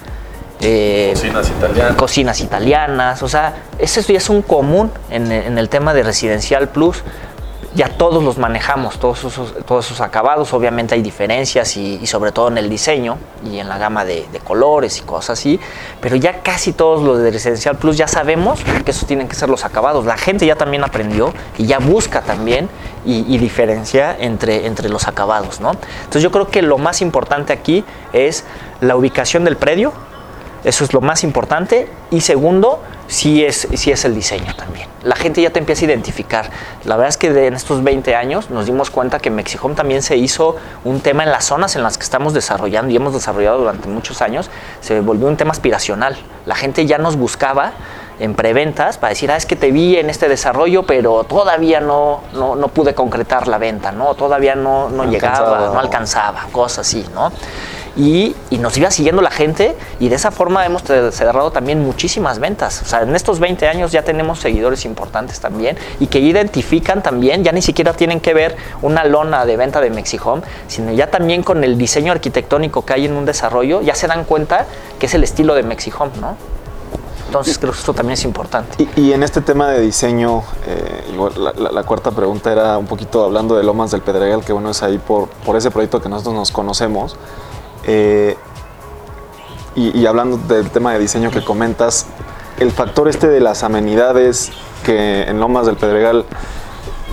Cocinas 0.60 1.50
italianas. 1.50 1.96
cocinas 1.96 2.40
italianas, 2.42 3.24
o 3.24 3.28
sea, 3.28 3.54
eso 3.78 4.02
ya 4.02 4.18
es 4.18 4.30
un 4.30 4.42
común 4.42 4.92
en, 5.10 5.32
en 5.32 5.58
el 5.58 5.70
tema 5.70 5.94
de 5.94 6.02
Residencial 6.04 6.70
Plus. 6.70 7.04
Ya 7.76 7.90
todos 7.90 8.24
los 8.24 8.38
manejamos, 8.38 8.98
todos 9.00 9.26
esos, 9.26 10.02
acabados. 10.02 10.54
Obviamente 10.54 10.96
hay 10.96 11.02
diferencias 11.02 11.76
y, 11.76 12.08
sobre 12.08 12.32
todo 12.32 12.48
en 12.48 12.58
el 12.58 12.70
diseño 12.70 13.18
y 13.46 13.60
en 13.60 13.68
la 13.68 13.78
gama 13.78 14.06
de, 14.06 14.26
colores 14.44 14.98
y 15.00 15.02
cosas 15.02 15.38
así. 15.40 15.60
Pero 16.00 16.16
ya 16.16 16.42
casi 16.42 16.72
todos 16.72 17.04
los 17.04 17.20
de 17.20 17.32
Residencial 17.32 17.78
Plus 17.78 17.98
ya 17.98 18.08
sabemos 18.08 18.62
que 18.86 18.92
esos 18.92 19.06
tienen 19.06 19.28
que 19.28 19.36
ser 19.36 19.50
los 19.50 19.66
acabados. 19.66 20.06
La 20.06 20.18
gente 20.18 20.46
ya 20.46 20.56
también 20.56 20.84
aprendió 20.84 21.34
y 21.58 21.66
ya 21.66 21.80
busca 21.80 22.22
también 22.22 22.70
y, 23.06 23.26
y 23.34 23.38
diferencia 23.38 24.16
entre, 24.18 24.66
entre 24.68 24.88
los 24.88 25.08
acabados, 25.08 25.60
¿no? 25.60 25.72
Entonces 25.72 26.24
yo 26.24 26.32
creo 26.32 26.48
que 26.48 26.62
lo 26.62 26.78
más 26.78 27.02
importante 27.02 27.52
aquí 27.52 27.84
es 28.14 28.46
la 28.80 28.96
ubicación 28.96 29.44
del 29.44 29.58
predio, 29.58 29.92
eso 30.64 30.84
es 30.84 30.94
lo 30.94 31.02
más 31.02 31.24
importante. 31.24 31.88
Y 32.10 32.22
segundo, 32.22 32.82
sí 33.08 33.44
es, 33.46 33.68
sí 33.76 33.92
es 33.92 34.04
el 34.06 34.16
diseño 34.16 34.54
también. 34.56 34.88
La 35.04 35.16
gente 35.16 35.42
ya 35.42 35.52
te 35.52 35.60
empieza 35.60 35.84
a 35.84 35.86
identificar. 35.86 36.50
La 36.86 36.96
verdad 36.96 37.10
es 37.10 37.18
que 37.18 37.32
de- 37.32 37.48
en 37.48 37.54
estos 37.54 37.84
20 37.84 38.16
años 38.16 38.50
nos 38.50 38.66
dimos 38.66 38.90
cuenta 38.90 39.20
que 39.20 39.30
Mexihome 39.30 39.76
también 39.76 40.02
se 40.02 40.18
hizo 40.18 40.56
un 40.84 41.00
tema 41.02 41.24
en 41.24 41.32
las 41.32 41.46
zonas 41.46 41.76
en 41.76 41.84
las 41.84 41.98
que 41.98 42.04
estamos 42.04 42.34
desarrollando 42.34 42.92
y 42.92 42.96
hemos 42.96 43.14
desarrollado 43.14 43.60
durante 43.60 43.88
muchos 43.88 44.22
años. 44.22 44.50
Se 44.82 45.00
volvió 45.02 45.28
un 45.28 45.38
tema 45.38 45.52
aspiracional. 45.52 46.18
La 46.48 46.56
gente 46.56 46.86
ya 46.88 46.98
nos 46.98 47.16
buscaba 47.18 47.74
en 48.20 48.34
preventas 48.34 48.98
para 48.98 49.10
decir, 49.10 49.30
ah, 49.30 49.36
es 49.36 49.46
que 49.46 49.56
te 49.58 49.72
vi 49.72 49.98
en 49.98 50.10
este 50.10 50.30
desarrollo, 50.30 50.84
pero 50.84 51.26
todavía 51.26 51.82
no, 51.82 52.22
no, 52.34 52.56
no 52.56 52.70
pude 52.70 52.96
concretar 52.96 53.48
la 53.48 53.58
venta, 53.58 53.92
¿no? 53.92 54.16
Todavía 54.16 54.56
no, 54.56 54.90
no 54.90 55.04
No 55.04 55.12
llegaba, 55.12 55.38
alcanzaba. 55.38 55.74
no 55.74 55.80
alcanzaba, 55.80 56.46
cosas 56.54 56.88
así, 56.88 57.06
¿no? 57.14 57.32
Y, 57.98 58.36
nos 58.60 58.76
iba 58.78 58.90
siguiendo 58.90 59.22
la 59.22 59.30
gente 59.32 59.76
y 60.00 60.10
de 60.10 60.16
esa 60.16 60.32
forma 60.32 60.66
hemos 60.66 60.82
cerrado 60.84 61.52
también 61.52 61.84
muchísimas 61.84 62.40
ventas. 62.40 62.82
O 62.82 62.86
sea, 62.86 63.02
en 63.04 63.16
estos 63.16 63.40
20 63.40 63.68
años 63.68 63.92
ya 63.92 64.02
tenemos 64.04 64.40
seguidores 64.40 64.86
importantes 64.86 65.40
también 65.40 65.78
y 66.00 66.08
que 66.08 66.20
identifican 66.20 67.04
también, 67.04 67.44
ya 67.44 67.52
ni 67.52 67.62
siquiera 67.62 67.94
tienen 67.94 68.20
que 68.20 68.34
ver 68.34 68.56
una 68.82 69.06
lona 69.06 69.46
de 69.46 69.56
venta 69.56 69.82
de 69.82 69.92
Mexihome, 69.92 70.42
sino 70.68 70.92
ya 70.94 71.12
también 71.12 71.44
con 71.44 71.64
el 71.64 71.78
diseño 71.78 72.12
arquitectónico 72.12 72.84
que 72.86 72.94
hay 72.94 73.06
en 73.06 73.14
un 73.14 73.26
desarrollo, 73.26 73.82
ya 73.82 73.94
se 73.96 74.08
dan 74.08 74.24
cuenta 74.26 74.66
que 75.00 75.06
es 75.06 75.14
el 75.14 75.24
estilo 75.24 75.54
de 75.54 75.64
Mexihome, 75.64 76.12
¿no? 76.20 76.36
Entonces 77.28 77.58
creo 77.58 77.72
que 77.74 77.80
esto 77.80 77.94
también 77.94 78.14
es 78.14 78.24
importante. 78.24 78.88
Y, 78.96 79.12
en 79.12 79.24
este 79.24 79.42
tema 79.42 79.70
de 79.72 79.82
diseño, 79.82 80.44
eh, 80.68 81.04
la- 81.38 81.72
la 81.72 81.84
cuarta 81.84 82.12
pregunta 82.12 82.52
era 82.52 82.78
un 82.78 82.86
poquito 82.86 83.24
hablando 83.26 83.56
de 83.58 83.64
Lomas 83.64 83.92
del 83.92 84.02
Pedregal, 84.02 84.44
que 84.46 84.54
bueno, 84.54 84.70
es 84.70 84.84
ahí 84.84 84.98
por, 85.00 85.28
por 85.46 85.56
ese 85.56 85.72
proyecto 85.72 86.02
que 86.02 86.08
nosotros 86.10 86.36
nos 86.36 86.52
conocemos. 86.52 87.18
Eh, 87.86 88.36
y, 89.76 89.98
y 89.98 90.06
hablando 90.06 90.38
del 90.38 90.70
tema 90.70 90.94
de 90.94 91.00
diseño 91.00 91.32
que 91.32 91.44
comentas, 91.44 92.08
el 92.60 92.72
factor 92.72 93.08
este 93.10 93.28
de 93.28 93.40
las 93.40 93.64
amenidades, 93.64 94.52
que 94.86 95.24
en 95.24 95.40
Lomas 95.40 95.66
del 95.66 95.76
Pedregal, 95.76 96.26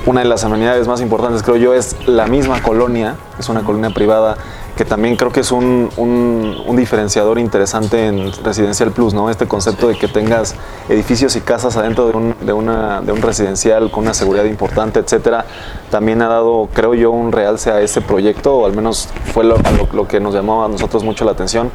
una 0.07 0.21
de 0.23 0.27
las 0.27 0.43
amenidades 0.45 0.89
más 0.89 1.01
importantes 1.01 1.43
creo 1.43 1.57
yo 1.57 1.75
es 1.75 1.97
la 2.09 2.27
misma 2.27 2.61
colonia, 2.63 3.17
es 3.39 3.49
una 3.49 3.63
colonia 3.63 3.91
privada, 3.91 4.37
que 4.77 4.85
también 4.85 5.17
creo 5.17 5.31
que 5.31 5.41
es 5.41 5.53
un, 5.53 5.91
un- 5.97 6.77
diferenciador 6.77 7.39
interesante 7.39 8.07
en 8.07 8.33
Residencial 8.43 8.91
Plus, 8.91 9.13
¿no? 9.15 9.31
Este 9.31 9.47
concepto 9.47 9.87
de 9.87 9.97
que 9.97 10.09
tengas 10.09 10.55
edificios 10.89 11.37
y 11.37 11.41
casas 11.43 11.77
adentro 11.77 12.09
de 12.09 12.17
un, 12.17 12.35
de 12.41 12.53
una, 12.53 13.01
de 13.03 13.13
un 13.13 13.23
residencial 13.23 13.91
con 13.91 14.05
una 14.05 14.15
seguridad 14.15 14.45
importante, 14.47 14.99
etcétera, 14.99 15.45
también 15.91 16.23
ha 16.23 16.29
dado, 16.29 16.69
creo 16.73 16.95
yo, 16.95 17.11
un 17.13 17.31
realce 17.31 17.71
a 17.71 17.81
ese 17.83 18.01
proyecto, 18.01 18.55
o 18.57 18.67
al 18.67 18.73
menos 18.75 19.09
fue 19.33 19.45
lo- 19.45 19.59
lo 19.93 20.09
que 20.09 20.19
nos 20.19 20.35
llamó 20.35 20.65
a 20.65 20.69
nosotros 20.69 21.05
mucho 21.05 21.25
la 21.25 21.33
atención. 21.33 21.71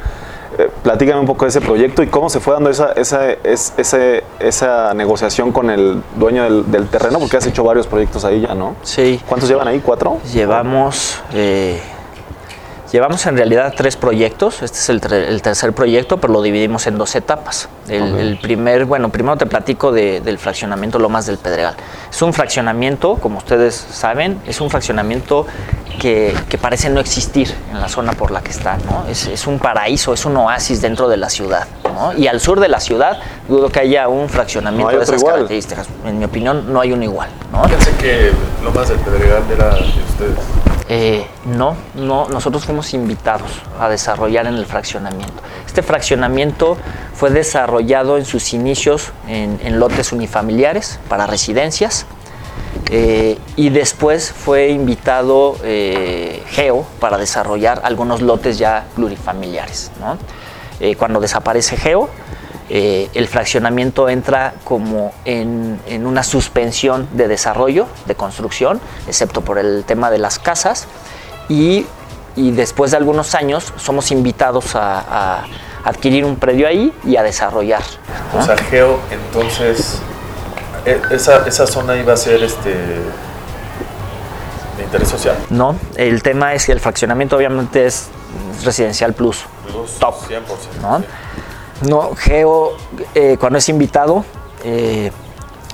Eh, 0.58 0.68
platícame 0.82 1.20
un 1.20 1.26
poco 1.26 1.44
de 1.44 1.50
ese 1.50 1.60
proyecto 1.60 2.02
y 2.02 2.08
cómo 2.08 2.28
se 2.28 2.40
fue 2.40 2.52
dando 2.54 2.68
esa, 2.68 2.92
esa, 2.92 3.30
es- 3.30 3.72
ese- 3.76 4.24
esa 4.40 4.92
negociación 4.92 5.52
con 5.52 5.70
el 5.70 6.02
dueño 6.16 6.42
del, 6.42 6.70
del 6.70 6.88
terreno, 6.88 7.20
porque 7.20 7.36
has 7.36 7.46
hecho 7.46 7.62
varios 7.62 7.86
proyectos 7.86 8.24
ahí 8.24 8.40
ya, 8.40 8.54
¿no? 8.54 8.74
Sí. 8.82 9.20
¿Cuántos 9.28 9.48
llevan 9.48 9.68
ahí? 9.68 9.78
¿Cuatro? 9.80 10.18
Llevamos, 10.32 11.22
eh, 11.32 11.80
llevamos 12.92 13.24
en 13.26 13.36
realidad 13.36 13.74
tres 13.76 13.96
proyectos. 13.96 14.62
Este 14.62 14.78
es 14.78 14.88
el, 14.88 15.00
tercer 15.42 15.72
proyecto, 15.72 16.18
pero 16.18 16.32
lo 16.32 16.42
dividimos 16.42 16.86
en 16.86 16.98
dos 16.98 17.14
etapas. 17.14 17.68
El, 17.88 18.38
primer, 18.40 18.84
bueno, 18.84 19.08
primero 19.10 19.36
te 19.36 19.46
platico 19.46 19.92
de- 19.92 20.20
del 20.20 20.38
fraccionamiento 20.38 20.98
Lomas 20.98 21.26
del 21.26 21.38
Pedregal. 21.38 21.74
Es 22.10 22.20
un 22.22 22.32
fraccionamiento, 22.32 23.14
como 23.16 23.38
ustedes 23.38 23.74
saben, 23.74 24.40
es 24.46 24.60
un 24.60 24.68
fraccionamiento 24.70 25.46
que, 25.98 26.34
que 26.48 26.58
parece 26.58 26.90
no 26.90 27.00
existir 27.00 27.52
en 27.72 27.80
la 27.80 27.88
zona 27.88 28.12
por 28.12 28.30
la 28.30 28.40
que 28.42 28.50
está. 28.50 28.76
¿no? 28.88 29.04
Es, 29.08 29.26
es 29.26 29.46
un 29.46 29.58
paraíso, 29.58 30.12
es 30.12 30.24
un 30.24 30.36
oasis 30.36 30.80
dentro 30.82 31.08
de 31.08 31.16
la 31.16 31.30
ciudad. 31.30 31.66
¿no? 31.84 32.12
Y 32.16 32.26
al 32.28 32.40
sur 32.40 32.60
de 32.60 32.68
la 32.68 32.78
ciudad, 32.80 33.18
dudo 33.48 33.68
que 33.70 33.80
haya 33.80 34.06
un 34.08 34.28
fraccionamiento 34.28 34.84
No 34.84 34.90
hay 34.90 34.96
de 34.98 35.02
esas 35.04 35.16
igual. 35.20 35.34
características. 35.34 35.86
En 36.04 36.18
mi 36.18 36.24
opinión, 36.26 36.72
no 36.72 36.80
hay 36.80 36.92
uno 36.92 37.02
igual. 37.04 37.30
¿no? 37.52 37.62
Pensé 37.62 37.90
que 37.96 38.30
Lomas 38.62 38.88
del 38.88 38.98
Pedregal 38.98 39.42
era 39.50 39.70
de 39.74 39.80
ustedes. 39.82 40.38
Eh, 40.90 41.26
no, 41.44 41.76
no, 41.94 42.28
nosotros 42.28 42.64
fuimos 42.64 42.94
invitados 42.94 43.50
a 43.78 43.90
desarrollar 43.90 44.46
en 44.46 44.54
el 44.54 44.64
fraccionamiento. 44.64 45.42
Este 45.66 45.82
fraccionamiento 45.82 46.78
fue 47.14 47.28
desarrollado 47.30 48.16
en 48.16 48.24
sus 48.24 48.54
inicios 48.54 49.12
en, 49.26 49.78
lotes 49.78 50.12
unifamiliares 50.12 50.98
para 51.10 51.26
residencias 51.26 52.06
eh, 52.90 53.38
y 53.54 53.68
después 53.68 54.32
fue 54.32 54.70
invitado 54.70 55.56
eh, 55.62 56.42
Geo 56.48 56.86
para 57.00 57.18
desarrollar 57.18 57.82
algunos 57.84 58.22
lotes 58.22 58.56
ya 58.56 58.86
plurifamiliares. 58.94 59.90
cuando 60.96 61.20
desaparece 61.20 61.76
Geo, 61.76 62.08
eh, 62.70 63.08
el 63.14 63.28
fraccionamiento 63.28 64.08
entra 64.08 64.54
como 64.64 65.12
en, 65.24 65.80
en, 65.86 66.06
una 66.06 66.22
suspensión 66.22 67.08
de 67.12 67.26
desarrollo, 67.26 67.86
de 68.06 68.14
construcción, 68.14 68.80
excepto 69.06 69.40
por 69.40 69.58
el 69.58 69.84
tema 69.84 70.10
de 70.10 70.18
las 70.18 70.38
casas, 70.38 70.86
y, 71.48 71.86
y 72.36 72.50
después 72.50 72.90
de 72.90 72.98
algunos 72.98 73.34
años 73.34 73.72
somos 73.76 74.10
invitados 74.10 74.74
a, 74.74 74.98
a, 74.98 75.44
adquirir 75.84 76.24
un 76.26 76.36
predio 76.36 76.68
ahí 76.68 76.92
y 77.04 77.16
a 77.16 77.22
desarrollar. 77.22 77.82
¿no? 78.34 78.40
O 78.40 78.42
sea, 78.42 78.56
Geo, 78.56 78.98
entonces, 79.10 80.00
e, 80.84 81.00
esa, 81.10 81.46
esa 81.46 81.66
zona 81.66 81.96
iba 81.96 82.12
a 82.12 82.16
ser 82.18 82.42
este 82.42 82.74
de 84.76 84.84
interés 84.84 85.08
social. 85.08 85.36
No, 85.48 85.74
el 85.96 86.22
tema 86.22 86.54
es 86.54 86.66
que 86.66 86.72
el 86.72 86.80
fraccionamiento 86.80 87.36
obviamente 87.36 87.86
es 87.86 88.08
residencial 88.62 89.14
plus, 89.14 89.44
plus 89.70 89.98
top, 89.98 90.14
100%. 90.28 90.42
¿no? 90.82 91.02
No, 91.82 92.10
Geo, 92.16 92.72
eh, 93.14 93.36
cuando 93.38 93.58
es 93.58 93.68
invitado, 93.68 94.24
eh, 94.64 95.12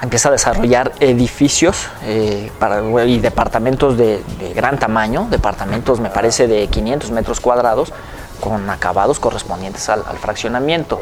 empieza 0.03 0.29
a 0.29 0.33
desarrollar 0.33 0.93
edificios 1.01 1.89
eh, 2.03 2.53
para, 2.59 2.83
y 3.07 3.21
departamentos 3.21 3.97
de, 3.97 4.23
gran 4.55 4.79
tamaño, 4.79 5.29
departamentos 5.31 6.01
me 6.01 6.11
parece 6.11 6.47
de 6.47 6.67
500 6.67 7.11
metros 7.11 7.41
cuadrados, 7.41 7.93
con 8.39 8.69
acabados 8.69 9.19
correspondientes 9.19 9.89
al, 9.89 10.03
fraccionamiento. 10.19 11.01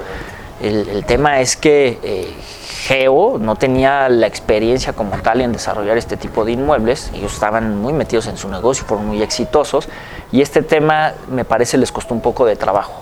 El, 0.60 1.04
tema 1.04 1.40
es 1.40 1.56
que 1.56 2.36
Geo 2.84 3.38
no 3.40 3.56
tenía 3.56 4.08
la 4.08 4.28
experiencia 4.28 4.92
como 4.92 5.20
tal 5.20 5.40
en 5.40 5.50
desarrollar 5.52 5.98
este 5.98 6.16
tipo 6.16 6.44
de 6.44 6.52
inmuebles, 6.52 7.10
ellos 7.12 7.34
estaban 7.34 7.82
muy 7.82 7.92
metidos 7.92 8.28
en 8.28 8.36
su 8.36 8.48
negocio, 8.48 8.84
fueron 8.84 9.08
muy 9.08 9.22
exitosos, 9.22 9.88
y 10.30 10.40
este 10.40 10.62
tema 10.62 11.14
me 11.28 11.44
parece 11.44 11.76
les 11.78 11.90
costó 11.90 12.14
un 12.14 12.20
poco 12.20 12.44
de 12.46 12.54
trabajo. 12.54 13.00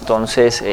Entonces, 0.00 0.64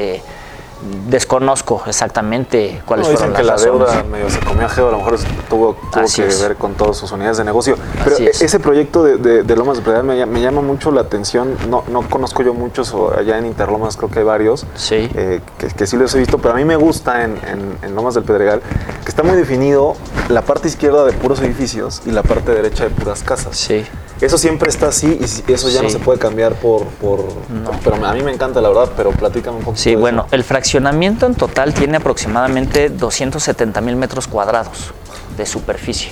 desconozco 1.08 1.84
exactamente 1.88 2.82
cuáles 2.86 3.08
no, 3.08 3.14
fueron 3.14 3.34
las 3.34 3.42
que 3.42 3.46
la 3.46 3.54
razones. 3.54 3.88
deuda 3.94 4.04
medio 4.04 4.30
se 4.30 4.40
comió 4.40 4.66
a 4.66 4.70
Geo, 4.70 4.88
a 4.88 4.92
lo 4.92 4.98
mejor 4.98 5.20
tuvo, 5.50 5.76
que 6.16 6.28
es. 6.28 6.42
ver 6.42 6.56
con 6.56 6.76
todas 6.76 6.98
sus 6.98 7.12
unidades 7.12 7.38
de 7.38 7.44
negocio. 7.44 7.76
Pero 8.04 8.18
es. 8.18 8.42
ese 8.42 8.60
proyecto 8.60 9.04
de, 9.04 9.18
de, 9.18 9.44
de 9.44 9.56
Lomas 9.56 9.78
de 9.78 9.84
Pedregal 9.84 10.06
me, 10.06 10.26
me, 10.26 10.42
llama 10.42 10.62
mucho 10.62 10.92
la 10.92 11.02
atención. 11.02 11.56
No, 11.70 11.84
no 11.90 12.08
conozco 12.10 12.44
yo 12.44 12.54
muchos, 12.54 12.96
allá 13.18 13.38
en 13.38 13.46
Interlomas 13.46 13.98
creo 13.98 14.10
que 14.10 14.20
hay 14.20 14.26
varios, 14.26 14.66
Sí. 14.76 15.10
eh, 15.14 15.42
que, 15.58 15.68
que, 15.68 15.88
sí 15.88 15.98
los 15.98 16.14
he 16.16 16.20
visto, 16.20 16.38
pero 16.38 16.54
a 16.54 16.58
mí 16.58 16.66
me 16.66 16.76
gusta 16.76 17.24
en, 17.24 17.38
en, 17.48 17.78
en, 17.82 17.96
Lomas 17.96 18.14
del 18.14 18.24
Pedregal 18.24 18.62
que 19.04 19.10
está 19.10 19.24
muy 19.24 19.36
definido 19.36 19.96
la 20.30 20.42
parte 20.42 20.68
izquierda 20.68 21.04
de 21.06 21.12
puros 21.14 21.40
edificios 21.42 22.02
y 22.06 22.12
la 22.12 22.24
parte 22.24 22.54
derecha 22.54 22.86
de 22.86 22.90
puras 22.92 23.24
casas. 23.24 23.58
Sí. 23.58 23.86
Eso 24.22 24.38
siempre 24.38 24.70
está 24.70 24.88
así 24.88 25.18
y 25.48 25.52
eso 25.54 25.70
ya 25.70 25.80
Sí. 25.80 25.84
no 25.84 25.90
se 25.90 26.00
puede 26.00 26.20
cambiar 26.20 26.54
por... 26.56 26.86
por 26.86 27.20
No. 27.50 27.72
Pero 27.84 28.06
a 28.06 28.14
mí 28.14 28.22
me 28.22 28.32
encanta 28.34 28.60
la 28.62 28.68
verdad, 28.70 28.92
pero 28.98 29.12
platícame 29.12 29.58
un 29.58 29.64
poco. 29.64 29.78
Sí, 29.78 29.96
bueno, 29.96 30.28
el 30.32 30.44
fraccionamiento 30.44 31.26
en 31.26 31.36
total 31.36 31.74
tiene 31.74 31.98
aproximadamente 31.98 32.90
270 32.90 33.80
mil 33.82 33.96
metros 33.96 34.28
cuadrados 34.28 34.92
de 35.38 35.46
superficie, 35.46 36.12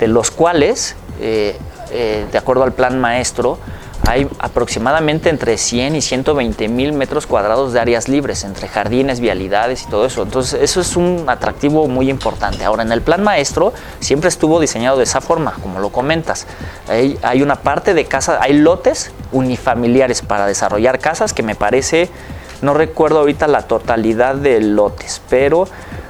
de 0.00 0.08
los 0.08 0.30
cuales, 0.32 0.96
eh, 1.20 1.56
eh, 1.92 2.26
de 2.30 2.38
acuerdo 2.38 2.64
al 2.64 2.72
plan 2.72 2.98
maestro, 3.00 3.58
hay 4.08 4.26
aproximadamente 4.38 5.28
entre 5.28 5.58
100 5.58 5.96
y 5.96 6.00
120 6.00 6.68
mil 6.68 6.94
metros 6.94 7.26
cuadrados 7.26 7.74
de 7.74 7.80
áreas 7.80 8.08
libres, 8.08 8.42
entre 8.42 8.66
jardines, 8.66 9.20
vialidades 9.20 9.82
y 9.82 9.86
todo 9.86 10.06
eso. 10.06 10.22
Entonces, 10.22 10.62
eso 10.62 10.80
es 10.80 10.96
un 10.96 11.24
atractivo 11.26 11.86
muy 11.88 12.08
importante. 12.08 12.64
Ahora, 12.64 12.84
en 12.84 12.92
el 12.92 13.02
plan 13.02 13.22
maestro 13.22 13.74
siempre 14.00 14.30
estuvo 14.30 14.60
diseñado 14.60 14.96
de 14.96 15.04
esa 15.04 15.20
forma, 15.20 15.52
como 15.62 15.78
lo 15.78 15.90
comentas. 15.90 16.46
Hay, 16.88 17.18
hay 17.22 17.42
una 17.42 17.56
parte 17.56 17.92
de 17.92 18.06
casa, 18.06 18.38
hay 18.40 18.54
lotes 18.54 19.12
unifamiliares 19.30 20.22
para 20.22 20.46
desarrollar 20.46 21.00
casas 21.00 21.34
que 21.34 21.42
me 21.42 21.54
parece, 21.54 22.08
no 22.62 22.74
recuerdo 22.74 23.20
ahorita 23.20 23.46
la 23.46 23.62
totalidad 23.62 24.34
de 24.34 24.60
lotes, 24.60 25.22
pero 25.28 25.66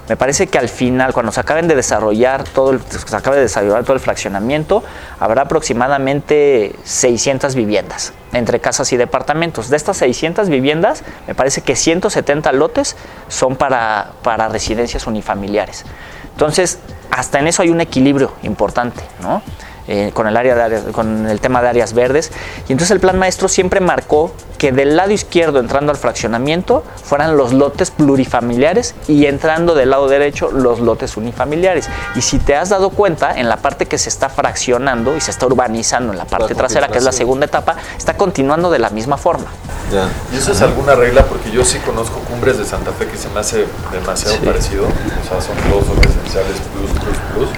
me 0.08 0.16
parece 0.16 0.46
que 0.46 0.58
al 0.58 0.70
final, 0.70 1.12
cuando 1.12 1.32
se 1.32 1.40
acaben 1.40 1.68
de 1.68 1.74
desarrollar 1.74 2.44
todo 2.44 2.70
el, 2.70 2.80
se 2.80 3.14
acabe 3.14 3.36
de 3.36 3.42
desarrollar 3.42 3.82
todo 3.82 3.92
el 3.92 4.00
fraccionamiento, 4.00 4.82
habrá 5.20 5.42
aproximadamente 5.42 6.74
600 6.84 7.54
viviendas 7.54 8.14
entre 8.32 8.58
casas 8.60 8.90
y 8.92 8.96
departamentos. 8.96 9.68
De 9.68 9.76
estas 9.76 9.98
600 9.98 10.48
viviendas, 10.48 11.02
me 11.26 11.34
parece 11.34 11.60
que 11.60 11.76
170 11.76 12.52
lotes 12.52 12.96
son 13.28 13.56
para, 13.56 14.12
para 14.22 14.48
residencias 14.48 15.06
unifamiliares. 15.06 15.84
Entonces, 16.32 16.78
hasta 17.10 17.38
en 17.40 17.48
eso 17.48 17.60
hay 17.62 17.68
un 17.68 17.82
equilibrio 17.82 18.32
importante, 18.42 19.02
¿no? 19.20 19.42
Eh, 19.90 20.10
con, 20.12 20.26
el 20.26 20.36
área 20.36 20.54
de 20.54 20.62
áreas, 20.62 20.82
con 20.92 21.26
el 21.26 21.40
tema 21.40 21.62
de 21.62 21.68
áreas 21.68 21.94
verdes. 21.94 22.30
Y 22.68 22.72
entonces 22.72 22.90
el 22.90 23.00
plan 23.00 23.18
maestro 23.18 23.48
siempre 23.48 23.80
marcó 23.80 24.34
que 24.58 24.70
del 24.70 24.96
lado 24.96 25.12
izquierdo, 25.12 25.60
entrando 25.60 25.90
al 25.90 25.96
fraccionamiento, 25.96 26.84
fueran 27.02 27.38
los 27.38 27.54
lotes 27.54 27.90
plurifamiliares 27.90 28.94
y 29.06 29.24
entrando 29.24 29.74
del 29.74 29.88
lado 29.88 30.06
derecho 30.08 30.50
los 30.52 30.80
lotes 30.80 31.16
unifamiliares. 31.16 31.88
Y 32.14 32.20
si 32.20 32.38
te 32.38 32.54
has 32.54 32.68
dado 32.68 32.90
cuenta, 32.90 33.38
en 33.38 33.48
la 33.48 33.56
parte 33.56 33.86
que 33.86 33.96
se 33.96 34.10
está 34.10 34.28
fraccionando 34.28 35.16
y 35.16 35.22
se 35.22 35.30
está 35.30 35.46
urbanizando, 35.46 36.12
en 36.12 36.18
la 36.18 36.26
parte 36.26 36.52
La 36.52 36.58
trasera, 36.58 36.88
que 36.88 36.98
es 36.98 37.04
la 37.04 37.12
segunda 37.12 37.46
etapa, 37.46 37.76
está 37.96 38.14
continuando 38.14 38.70
de 38.70 38.80
la 38.80 38.90
misma 38.90 39.16
forma. 39.16 39.46
Ya. 39.90 40.06
¿Y 40.34 40.36
eso 40.36 40.52
es 40.52 40.60
alguna 40.60 40.96
regla? 40.96 41.24
Porque 41.24 41.50
yo 41.50 41.64
sí 41.64 41.78
conozco 41.78 42.18
cumbres 42.28 42.58
de 42.58 42.66
Santa 42.66 42.92
Fe 42.92 43.06
que 43.06 43.16
se 43.16 43.30
me 43.30 43.40
hace 43.40 43.64
demasiado 43.90 44.36
Sí. 44.36 44.42
parecido. 44.44 44.84
O 44.84 45.28
sea, 45.28 45.40
son 45.40 45.56
todos 45.70 45.96
residenciales 45.96 46.58
plus, 46.74 46.90
plus, 46.90 47.18
plus. 47.32 47.48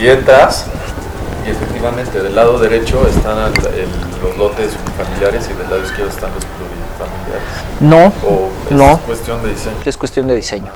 Y 0.00 0.08
entras 0.08 0.64
y 1.48 1.50
efectivamente 1.50 2.22
del 2.22 2.34
lado 2.34 2.58
derecho 2.58 3.06
están 3.08 3.38
el- 3.38 3.66
el- 3.74 3.88
los 4.22 4.36
lotes 4.36 4.72
unifamiliares 4.86 5.48
y 5.50 5.54
del 5.54 5.70
lado 5.70 5.82
izquierdo 5.82 6.10
están 6.10 6.30
los 6.34 6.44
plurifamiliares. 6.44 7.48
No, 7.80 8.06
O 8.28 8.48
es 8.66 8.70
no, 8.76 8.98
cuestión 9.06 9.42
de 9.42 9.50
diseño. 9.50 9.76
es 9.84 9.96
cuestión 9.96 10.26
de 10.28 10.34
diseño. 10.36 10.72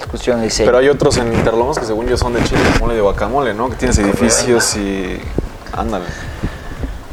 Es 0.00 0.06
cuestión 0.06 0.38
de 0.38 0.44
diseño. 0.44 0.66
Pero 0.66 0.78
hay 0.78 0.88
otros 0.88 1.16
en 1.18 1.32
Interlomas 1.32 1.78
que 1.78 1.86
según 1.86 2.06
yo 2.06 2.16
son 2.16 2.34
de 2.34 2.42
chile, 2.44 2.60
mole 2.80 2.94
de 2.94 3.00
guacamole, 3.00 3.54
¿no? 3.54 3.70
Que 3.70 3.76
tienes 3.76 3.98
edificios 3.98 4.76
y... 4.76 5.20
Ándale. 5.72 6.04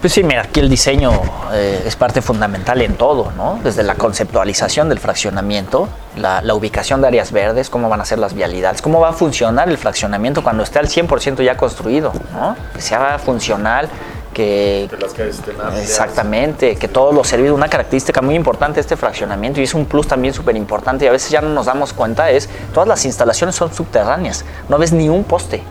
Pues 0.03 0.11
sí, 0.11 0.21
mira, 0.21 0.41
aquí 0.41 0.59
el 0.59 0.69
diseño 0.69 1.13
eh, 1.53 1.81
es 1.85 1.95
parte 1.95 2.21
fundamental 2.21 2.81
en 2.81 2.97
todo, 2.97 3.31
¿no? 3.37 3.61
Desde 3.63 3.83
la 3.83 3.95
conceptualización 3.95 4.89
del 4.89 4.99
fraccionamiento, 4.99 5.87
la, 6.17 6.41
la 6.41 6.55
ubicación 6.55 6.99
de 6.99 7.07
áreas 7.07 7.31
verdes, 7.31 7.69
cómo 7.69 7.87
van 7.87 8.01
a 8.01 8.05
ser 8.05 8.19
las 8.19 8.33
vialidades, 8.33 8.81
cómo 8.81 8.99
va 8.99 9.11
a 9.11 9.13
funcionar 9.13 9.69
el 9.69 9.77
fraccionamiento 9.77 10.43
cuando 10.43 10.61
esté 10.63 10.79
al 10.79 10.87
100% 10.89 11.41
ya 11.41 11.55
construido, 11.55 12.11
¿no? 12.33 12.57
Que 12.75 12.81
sea 12.81 13.17
funcional, 13.17 13.87
que... 14.33 14.89
Que 14.89 14.97
las 14.97 15.13
calles 15.13 15.39
estén. 15.39 15.55
Exactamente, 15.81 16.75
que 16.75 16.89
todos 16.89 17.15
los 17.15 17.25
servicios, 17.25 17.55
una 17.55 17.69
característica 17.69 18.21
muy 18.21 18.35
importante 18.35 18.75
de 18.75 18.81
este 18.81 18.97
fraccionamiento 18.97 19.61
y 19.61 19.63
es 19.63 19.73
un 19.73 19.85
plus 19.85 20.05
también 20.05 20.33
súper 20.33 20.57
importante 20.57 21.05
y 21.05 21.07
a 21.07 21.13
veces 21.13 21.29
ya 21.29 21.39
no 21.39 21.47
nos 21.47 21.67
damos 21.67 21.93
cuenta 21.93 22.29
es, 22.29 22.49
todas 22.73 22.89
las 22.89 23.05
instalaciones 23.05 23.55
son 23.55 23.73
subterráneas, 23.73 24.43
no 24.67 24.77
ves 24.77 24.91
ni 24.91 25.07
un 25.07 25.23
poste. 25.23 25.63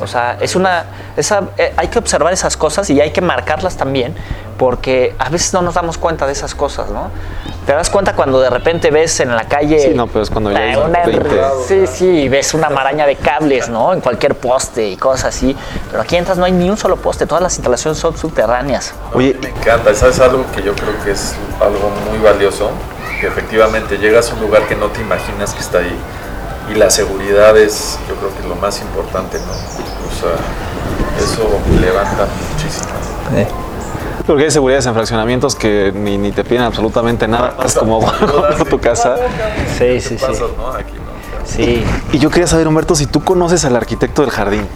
O 0.00 0.06
sea, 0.06 0.36
es 0.40 0.56
una, 0.56 0.84
esa, 1.16 1.42
eh, 1.56 1.72
hay 1.76 1.88
que 1.88 1.98
observar 1.98 2.32
esas 2.32 2.56
cosas 2.56 2.90
y 2.90 3.00
hay 3.00 3.12
que 3.12 3.20
marcarlas 3.20 3.76
también, 3.76 4.14
porque 4.58 5.14
a 5.18 5.28
veces 5.28 5.52
no 5.54 5.62
nos 5.62 5.74
damos 5.74 5.98
cuenta 5.98 6.26
de 6.26 6.32
esas 6.32 6.54
cosas, 6.54 6.90
¿no? 6.90 7.10
Te 7.66 7.72
das 7.72 7.88
cuenta 7.90 8.14
cuando 8.14 8.40
de 8.40 8.50
repente 8.50 8.90
ves 8.90 9.20
en 9.20 9.34
la 9.34 9.44
calle. 9.44 9.78
Sí, 9.80 9.94
no, 9.94 10.06
pero 10.06 10.22
es 10.22 10.30
cuando 10.30 10.50
ya 10.50 10.78
una- 10.80 11.04
20. 11.04 11.30
Sí, 11.66 11.86
sí, 11.86 12.28
ves 12.28 12.54
una 12.54 12.68
maraña 12.70 13.06
de 13.06 13.16
cables, 13.16 13.68
¿no? 13.68 13.92
En 13.92 14.00
cualquier 14.00 14.34
poste 14.34 14.86
y 14.88 14.96
cosas 14.96 15.26
así. 15.36 15.56
Pero 15.90 16.02
aquí 16.02 16.16
entras, 16.16 16.36
no 16.38 16.44
hay 16.44 16.52
ni 16.52 16.68
un 16.68 16.76
solo 16.76 16.96
poste, 16.96 17.26
todas 17.26 17.42
las 17.42 17.54
instalaciones 17.56 17.98
son 17.98 18.16
subterráneas. 18.16 18.94
Oye, 19.14 19.36
Me 19.40 19.48
encanta, 19.48 19.94
¿sabes 19.94 20.20
algo 20.20 20.44
que 20.54 20.62
yo 20.62 20.74
creo 20.74 20.92
que 21.04 21.12
es 21.12 21.34
algo 21.60 21.90
muy 22.10 22.18
valioso? 22.18 22.70
Que 23.20 23.28
efectivamente 23.28 23.96
llegas 23.98 24.30
a 24.30 24.34
un 24.34 24.40
lugar 24.40 24.62
que 24.66 24.74
no 24.74 24.88
te 24.88 25.00
imaginas 25.00 25.54
que 25.54 25.60
está 25.60 25.78
ahí 25.78 25.96
y 26.70 26.74
la 26.74 26.90
seguridad 26.90 27.56
es, 27.56 27.98
yo 28.08 28.14
creo 28.16 28.32
que 28.34 28.40
es 28.40 28.46
lo 28.46 28.56
más 28.56 28.80
importante, 28.80 29.38
¿no? 29.38 29.52
O 29.52 30.20
sea, 30.20 30.34
eso 31.18 31.48
levanta 31.80 32.26
muchísimo. 32.52 32.88
Porque 34.26 34.44
hay 34.44 34.50
seguridades 34.50 34.86
en 34.86 34.94
fraccionamientos 34.94 35.54
que 35.54 35.92
ni, 35.94 36.16
ni 36.16 36.32
te 36.32 36.44
piden 36.44 36.62
absolutamente 36.62 37.28
nada. 37.28 37.54
Es 37.64 37.74
como 37.74 38.00
guardar 38.00 38.64
tu 38.64 38.80
casa. 38.80 39.16
Sí, 39.78 40.00
sí, 40.00 40.10
sí. 40.10 40.14
Pasas, 40.16 40.40
¿no? 40.56 40.68
Aquí 40.72 40.94
no. 40.94 41.44
Sí. 41.44 41.84
Y 42.12 42.18
yo 42.18 42.30
quería 42.30 42.46
saber, 42.46 42.66
Humberto, 42.66 42.94
si 42.94 43.06
tú 43.06 43.22
conoces 43.22 43.64
al 43.66 43.76
arquitecto 43.76 44.22
del 44.22 44.30
jardín. 44.30 44.66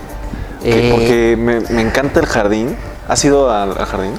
Que- 0.62 0.88
Eh, 0.88 0.90
porque 0.90 1.37
me, 1.38 1.61
me 1.61 1.81
encanta 1.83 2.20
el 2.20 2.27
jardín. 2.27 2.77
¿Has 3.09 3.24
ido 3.24 3.51
al, 3.51 3.70
al 3.79 3.87
jardín? 3.87 4.12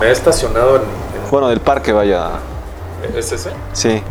Me 0.00 0.06
he 0.06 0.10
estacionado 0.12 0.76
en, 0.76 0.82
en- 0.82 1.30
Bueno, 1.30 1.48
del 1.48 1.60
parque, 1.60 1.92
vaya. 1.92 2.30
¿Es 3.16 3.32
ese? 3.32 3.50
Sí. 3.72 4.02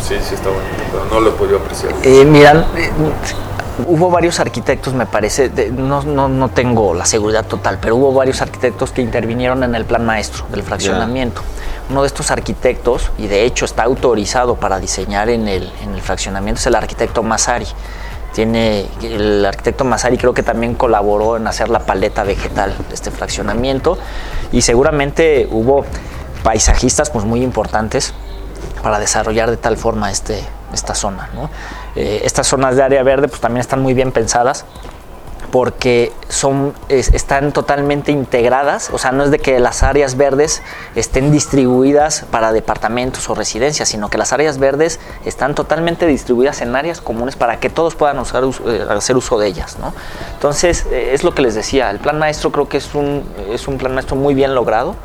Sí, 0.00 0.14
sí 0.20 0.34
está 0.34 0.48
bonito, 0.48 0.82
pero 0.90 1.04
no 1.06 1.20
lo 1.20 1.30
he 1.30 1.32
podido 1.32 1.58
apreciar. 1.58 1.92
Eh, 2.02 2.24
miran, 2.24 2.64
eh, 2.76 2.90
hubo 3.86 4.10
varios 4.10 4.40
arquitectos, 4.40 4.94
me 4.94 5.06
parece, 5.06 5.48
de- 5.48 5.70
no, 5.70 6.02
no, 6.02 6.28
no 6.28 6.48
tengo 6.48 6.92
la 6.94 7.04
seguridad 7.06 7.44
total, 7.46 7.78
pero 7.80 7.96
hubo 7.96 8.12
varios 8.12 8.42
arquitectos 8.42 8.90
que 8.90 9.00
intervinieron 9.02 9.62
en 9.62 9.74
el 9.74 9.84
plan 9.84 10.04
maestro 10.04 10.44
del 10.50 10.62
fraccionamiento. 10.62 11.40
Uno 11.90 12.02
de 12.02 12.06
estos 12.08 12.30
arquitectos, 12.30 13.10
y 13.18 13.26
de 13.28 13.44
hecho 13.44 13.64
está 13.64 13.84
autorizado 13.84 14.56
para 14.56 14.78
diseñar 14.80 15.28
en 15.30 15.46
el, 15.48 15.72
en 15.82 15.94
el 15.94 16.00
fraccionamiento, 16.00 16.60
es 16.60 16.66
el 16.66 16.74
arquitecto 16.74 17.22
Masari. 17.22 17.66
Tiene, 18.34 18.86
el 19.02 19.44
arquitecto 19.44 19.84
Masari 19.84 20.16
creo 20.16 20.32
que 20.32 20.42
también 20.42 20.74
colaboró 20.74 21.36
en 21.36 21.46
hacer 21.46 21.68
la 21.68 21.80
paleta 21.80 22.22
vegetal 22.24 22.74
de 22.88 22.94
este 22.94 23.10
fraccionamiento 23.10 23.98
y 24.52 24.62
seguramente 24.62 25.46
hubo 25.50 25.84
paisajistas 26.42 27.10
pues 27.10 27.24
muy 27.26 27.42
importantes 27.42 28.14
para 28.82 28.98
desarrollar 28.98 29.50
de 29.50 29.56
tal 29.56 29.76
forma 29.76 30.10
este, 30.10 30.42
esta 30.72 30.94
zona. 30.94 31.28
Eh, 31.96 32.22
estas 32.24 32.46
zonas 32.46 32.76
de 32.76 32.82
área 32.82 33.02
verde 33.02 33.28
pues 33.28 33.40
también 33.40 33.60
están 33.60 33.80
muy 33.80 33.94
bien 33.94 34.12
pensadas 34.12 34.64
porque 35.52 36.12
son, 36.30 36.72
están 36.88 37.52
totalmente 37.52 38.10
integradas, 38.10 38.88
o 38.90 38.96
sea, 38.96 39.12
no 39.12 39.22
es 39.22 39.30
de 39.30 39.38
que 39.38 39.60
las 39.60 39.82
áreas 39.82 40.16
verdes 40.16 40.62
estén 40.94 41.30
distribuidas 41.30 42.24
para 42.30 42.52
departamentos 42.52 43.28
o 43.28 43.34
residencias, 43.34 43.90
sino 43.90 44.08
que 44.08 44.16
las 44.16 44.32
áreas 44.32 44.56
verdes 44.56 44.98
están 45.26 45.54
totalmente 45.54 46.06
distribuidas 46.06 46.62
en 46.62 46.74
áreas 46.74 47.02
comunes 47.02 47.36
para 47.36 47.60
que 47.60 47.68
todos 47.68 47.94
puedan 47.96 48.18
usar, 48.18 48.44
eh, 48.44 48.86
hacer 48.88 49.14
uso 49.14 49.38
de 49.38 49.48
ellas. 49.48 49.76
¿no? 49.78 49.92
Entonces, 50.32 50.86
eh, 50.90 51.10
es 51.12 51.22
lo 51.22 51.34
que 51.34 51.42
les 51.42 51.54
decía, 51.54 51.90
el 51.90 51.98
plan 51.98 52.18
maestro 52.18 52.50
creo 52.50 52.70
que 52.70 52.78
es 52.78 52.94
un, 52.94 53.22
es 53.50 53.68
un 53.68 53.76
plan 53.76 53.92
maestro 53.92 54.16
muy 54.16 54.32
bien 54.32 54.54
logrado 54.54 54.96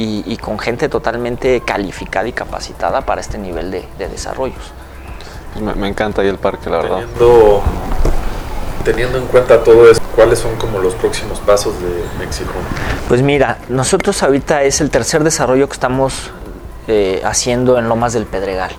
y, 0.00 0.36
con 0.36 0.58
gente 0.58 0.88
totalmente 0.88 1.60
calificada 1.62 2.28
y 2.28 2.32
capacitada 2.32 3.00
para 3.00 3.20
este 3.20 3.36
nivel 3.36 3.70
de, 3.70 3.84
desarrollos. 3.98 4.72
Me, 5.60 5.88
encanta 5.88 6.22
ahí 6.22 6.28
el 6.28 6.38
parque, 6.38 6.70
la 6.70 6.78
verdad 6.78 7.04
teniendo 8.84 9.18
en 9.18 9.26
cuenta 9.26 9.62
todo 9.62 9.90
esto, 9.90 10.02
¿cuáles 10.16 10.38
son 10.38 10.56
como 10.56 10.78
los 10.78 10.94
próximos 10.94 11.40
pasos 11.40 11.74
de 11.78 12.24
México? 12.24 12.52
Pues 13.06 13.20
mira, 13.20 13.58
nosotros 13.68 14.22
ahorita 14.22 14.62
es 14.62 14.80
el 14.80 14.88
tercer 14.88 15.24
desarrollo 15.24 15.68
que 15.68 15.74
estamos 15.74 16.30
eh, 16.86 17.20
haciendo 17.22 17.78
en 17.78 17.86
Lomas 17.86 18.14
del 18.14 18.24
Pedregal. 18.24 18.70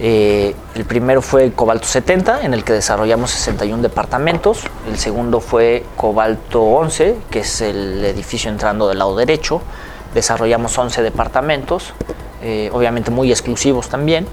Eh, 0.00 0.56
el 0.74 0.84
primero 0.84 1.22
fue 1.22 1.52
Cobalto 1.52 1.86
70, 1.86 2.42
en 2.42 2.54
el 2.54 2.64
que 2.64 2.72
desarrollamos 2.72 3.30
61 3.30 3.82
departamentos. 3.82 4.64
El 4.88 4.98
segundo 4.98 5.38
fue 5.38 5.84
Cobalto 5.96 6.60
11, 6.60 7.18
que 7.30 7.40
es 7.40 7.60
el 7.60 8.04
edificio 8.04 8.50
entrando 8.50 8.88
del 8.88 8.98
lado 8.98 9.14
derecho. 9.14 9.62
Desarrollamos 10.14 10.76
11 10.76 11.02
departamentos, 11.02 11.94
eh, 12.42 12.70
obviamente 12.72 13.10
muy 13.10 13.30
exclusivos 13.30 13.88
también. 13.88 14.26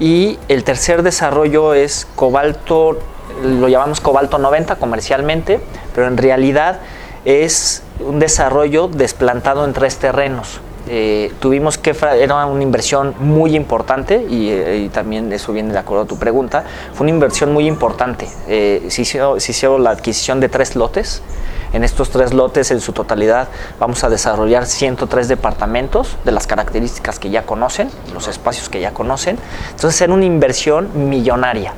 Y 0.00 0.38
el 0.48 0.64
tercer 0.64 1.02
desarrollo 1.02 1.74
es 1.74 2.06
Cobalto 2.16 2.98
lo 3.42 3.68
llamamos 3.68 4.00
cobalto 4.00 4.38
90 4.38 4.76
comercialmente, 4.76 5.60
pero 5.94 6.06
en 6.06 6.16
realidad 6.16 6.80
es 7.24 7.82
un 8.00 8.18
desarrollo 8.18 8.88
desplantado 8.88 9.64
en 9.64 9.72
tres 9.72 9.96
terrenos. 9.96 10.60
Eh, 10.86 11.32
tuvimos 11.40 11.78
que, 11.78 11.96
era 12.20 12.44
una 12.44 12.62
inversión 12.62 13.14
muy 13.18 13.56
importante 13.56 14.26
eh, 14.30 14.84
y, 14.84 14.88
también 14.90 15.32
eso 15.32 15.52
viene 15.52 15.72
de 15.72 15.78
acuerdo 15.78 16.04
a 16.04 16.06
tu 16.06 16.18
pregunta, 16.18 16.64
fue 16.92 17.04
una 17.04 17.14
inversión 17.14 17.52
muy 17.52 17.66
importante. 17.66 18.28
Eh, 18.48 18.84
se, 18.88 19.02
hizo, 19.02 19.40
se 19.40 19.52
hizo 19.52 19.78
la 19.78 19.90
adquisición 19.90 20.40
de 20.40 20.48
tres 20.50 20.76
lotes. 20.76 21.22
En 21.74 21.82
estos 21.82 22.10
tres 22.10 22.32
lotes, 22.32 22.70
en 22.70 22.80
su 22.80 22.92
totalidad, 22.92 23.48
vamos 23.80 24.04
a 24.04 24.08
desarrollar 24.08 24.64
103 24.64 25.26
departamentos 25.26 26.16
de 26.24 26.30
las 26.30 26.46
características 26.46 27.18
que 27.18 27.30
ya 27.30 27.42
conocen, 27.42 27.90
los 28.14 28.28
espacios 28.28 28.68
que 28.68 28.80
ya 28.80 28.94
conocen. 28.94 29.38
Entonces, 29.72 30.00
era 30.00 30.12
una 30.12 30.24
inversión 30.24 31.08
millonaria 31.10 31.74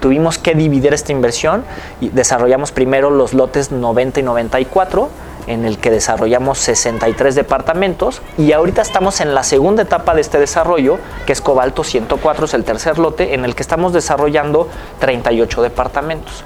tuvimos 0.00 0.38
que 0.38 0.54
dividir 0.54 0.94
esta 0.94 1.12
inversión 1.12 1.62
y 2.00 2.08
desarrollamos 2.08 2.72
primero 2.72 3.10
los 3.10 3.34
lotes 3.34 3.70
90 3.70 4.20
y 4.20 4.22
94 4.22 5.10
en 5.46 5.66
el 5.66 5.78
que 5.78 5.90
desarrollamos 5.90 6.58
63 6.58 7.34
departamentos 7.34 8.22
y 8.38 8.52
ahorita 8.52 8.80
estamos 8.80 9.20
en 9.20 9.34
la 9.34 9.42
segunda 9.42 9.82
etapa 9.82 10.14
de 10.14 10.22
este 10.22 10.38
desarrollo, 10.38 10.98
que 11.26 11.32
es 11.32 11.40
Cobalto 11.40 11.84
104, 11.84 12.46
es 12.46 12.54
el 12.54 12.64
tercer 12.64 12.98
lote, 12.98 13.34
en 13.34 13.44
el 13.44 13.54
que 13.54 13.62
estamos 13.62 13.92
desarrollando 13.92 14.68
38 15.00 15.62
departamentos. 15.62 16.44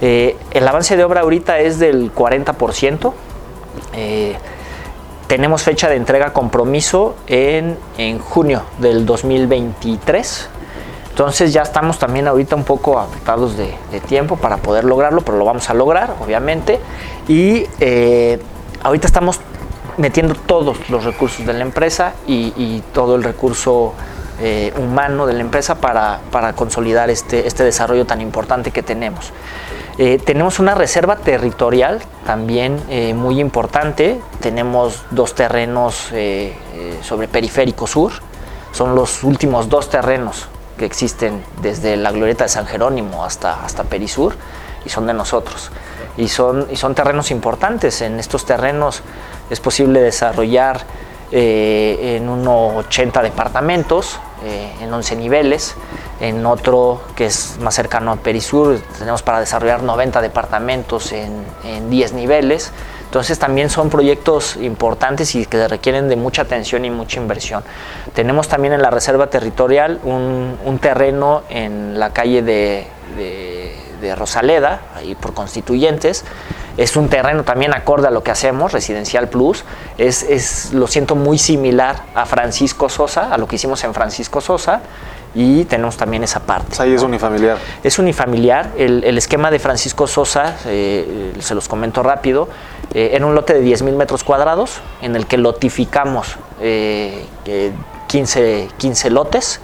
Eh, 0.00 0.36
el 0.52 0.66
avance 0.68 0.96
de 0.96 1.04
obra 1.04 1.22
ahorita 1.22 1.58
es 1.58 1.78
del 1.78 2.14
40%. 2.14 3.12
Eh, 3.94 4.36
tenemos 5.26 5.62
fecha 5.62 5.88
de 5.88 5.96
entrega 5.96 6.32
compromiso 6.32 7.14
en, 7.26 7.78
en 7.98 8.18
junio 8.18 8.62
del 8.78 9.04
2023. 9.04 10.50
Entonces 11.18 11.52
ya 11.52 11.62
estamos 11.62 11.98
también 11.98 12.28
ahorita 12.28 12.54
un 12.54 12.62
poco 12.62 12.96
afectados 12.96 13.56
de, 13.56 13.74
tiempo 14.06 14.36
para 14.36 14.58
poder 14.58 14.84
lograrlo, 14.84 15.20
pero 15.22 15.36
lo 15.36 15.44
vamos 15.44 15.68
a 15.68 15.74
lograr, 15.74 16.14
obviamente. 16.24 16.78
Y 17.26 17.66
eh, 17.80 18.40
ahorita 18.84 19.08
estamos 19.08 19.40
metiendo 19.96 20.36
todos 20.36 20.88
los 20.88 21.02
recursos 21.02 21.44
de 21.44 21.54
la 21.54 21.62
empresa 21.62 22.12
y, 22.24 22.84
todo 22.94 23.16
el 23.16 23.24
recurso 23.24 23.94
eh, 24.40 24.72
humano 24.78 25.26
de 25.26 25.32
la 25.32 25.40
empresa 25.40 25.80
para, 25.80 26.20
consolidar 26.54 27.10
este, 27.10 27.48
este, 27.48 27.64
desarrollo 27.64 28.06
tan 28.06 28.20
importante 28.20 28.70
que 28.70 28.84
tenemos. 28.84 29.32
Eh, 29.98 30.18
tenemos 30.24 30.60
una 30.60 30.74
reserva 30.74 31.16
territorial 31.16 32.00
también 32.24 32.80
muy 33.16 33.40
importante. 33.40 34.20
Tenemos 34.40 35.04
dos 35.10 35.34
terrenos 35.34 36.12
sobre 37.02 37.26
Periférico 37.28 37.86
Sur. 37.86 38.12
Son 38.72 38.94
los 38.94 39.24
últimos 39.24 39.68
dos 39.68 39.90
terrenos 39.90 40.48
que 40.78 40.84
existen 40.84 41.42
desde 41.60 41.96
la 41.96 42.12
glorieta 42.12 42.44
de 42.44 42.48
San 42.48 42.66
Jerónimo 42.66 43.24
hasta, 43.24 43.64
hasta 43.64 43.84
Perisur 43.84 44.34
y 44.84 44.88
son 44.88 45.06
de 45.06 45.12
nosotros. 45.12 45.70
Y 46.16 46.28
son, 46.28 46.66
y 46.70 46.76
son 46.76 46.94
terrenos 46.94 47.30
importantes. 47.30 48.00
En 48.00 48.18
estos 48.18 48.46
terrenos 48.46 49.02
es 49.50 49.60
posible 49.60 50.00
desarrollar 50.00 50.80
eh, 51.30 52.16
en 52.16 52.28
unos 52.28 52.86
80 52.86 53.22
departamentos, 53.22 54.18
eh, 54.44 54.72
en 54.80 54.92
11 54.92 55.16
niveles. 55.16 55.74
En 56.20 56.44
otro 56.46 57.00
que 57.14 57.26
es 57.26 57.58
más 57.60 57.74
cercano 57.74 58.12
a 58.12 58.16
Perisur, 58.16 58.80
tenemos 58.98 59.22
para 59.22 59.40
desarrollar 59.40 59.82
90 59.82 60.20
departamentos 60.20 61.12
en, 61.12 61.44
en 61.64 61.90
10 61.90 62.12
niveles. 62.14 62.72
Entonces 63.08 63.38
también 63.38 63.70
son 63.70 63.88
proyectos 63.88 64.56
importantes 64.56 65.34
y 65.34 65.46
que 65.46 65.66
requieren 65.66 66.10
de 66.10 66.16
mucha 66.16 66.42
atención 66.42 66.84
y 66.84 66.90
mucha 66.90 67.18
inversión. 67.18 67.64
Tenemos 68.12 68.48
también 68.48 68.74
en 68.74 68.82
la 68.82 68.90
Reserva 68.90 69.28
Territorial 69.28 69.98
un, 70.04 70.78
terreno 70.78 71.42
en 71.48 71.98
la 71.98 72.12
calle 72.12 72.42
de, 72.42 72.86
Rosaleda, 74.14 74.82
ahí 74.94 75.14
por 75.14 75.32
constituyentes. 75.32 76.26
Es 76.76 76.96
un 76.96 77.08
terreno 77.08 77.44
también 77.44 77.72
acorde 77.72 78.08
a 78.08 78.10
lo 78.10 78.22
que 78.22 78.30
hacemos, 78.30 78.72
Residencial 78.72 79.28
Plus. 79.28 79.64
Es, 79.96 80.22
es, 80.22 80.74
lo 80.74 80.86
siento 80.86 81.14
muy 81.14 81.38
similar 81.38 82.02
a 82.14 82.26
Francisco 82.26 82.90
Sosa, 82.90 83.32
a 83.32 83.38
lo 83.38 83.48
que 83.48 83.56
hicimos 83.56 83.82
en 83.84 83.94
Francisco 83.94 84.42
Sosa 84.42 84.82
y 85.34 85.64
tenemos 85.64 85.96
también 85.96 86.24
esa 86.24 86.40
parte. 86.40 86.82
ahí 86.82 86.94
es 86.94 87.02
unifamiliar. 87.02 87.58
Es 87.82 87.98
unifamiliar. 87.98 88.72
El, 88.76 89.18
esquema 89.18 89.50
de 89.50 89.58
Francisco 89.58 90.06
Sosa, 90.06 90.56
eh, 90.66 91.32
se 91.40 91.54
los 91.54 91.68
comento 91.68 92.02
rápido, 92.02 92.48
eh, 92.94 93.10
en 93.14 93.24
un 93.24 93.34
lote 93.34 93.54
de 93.54 93.62
10.000 93.62 93.94
metros 93.94 94.24
cuadrados 94.24 94.80
en 95.02 95.16
el 95.16 95.26
que 95.26 95.36
lotificamos 95.36 96.36
15, 96.58 98.62
eh, 98.62 98.68
15 98.78 99.10
lotes 99.10 99.60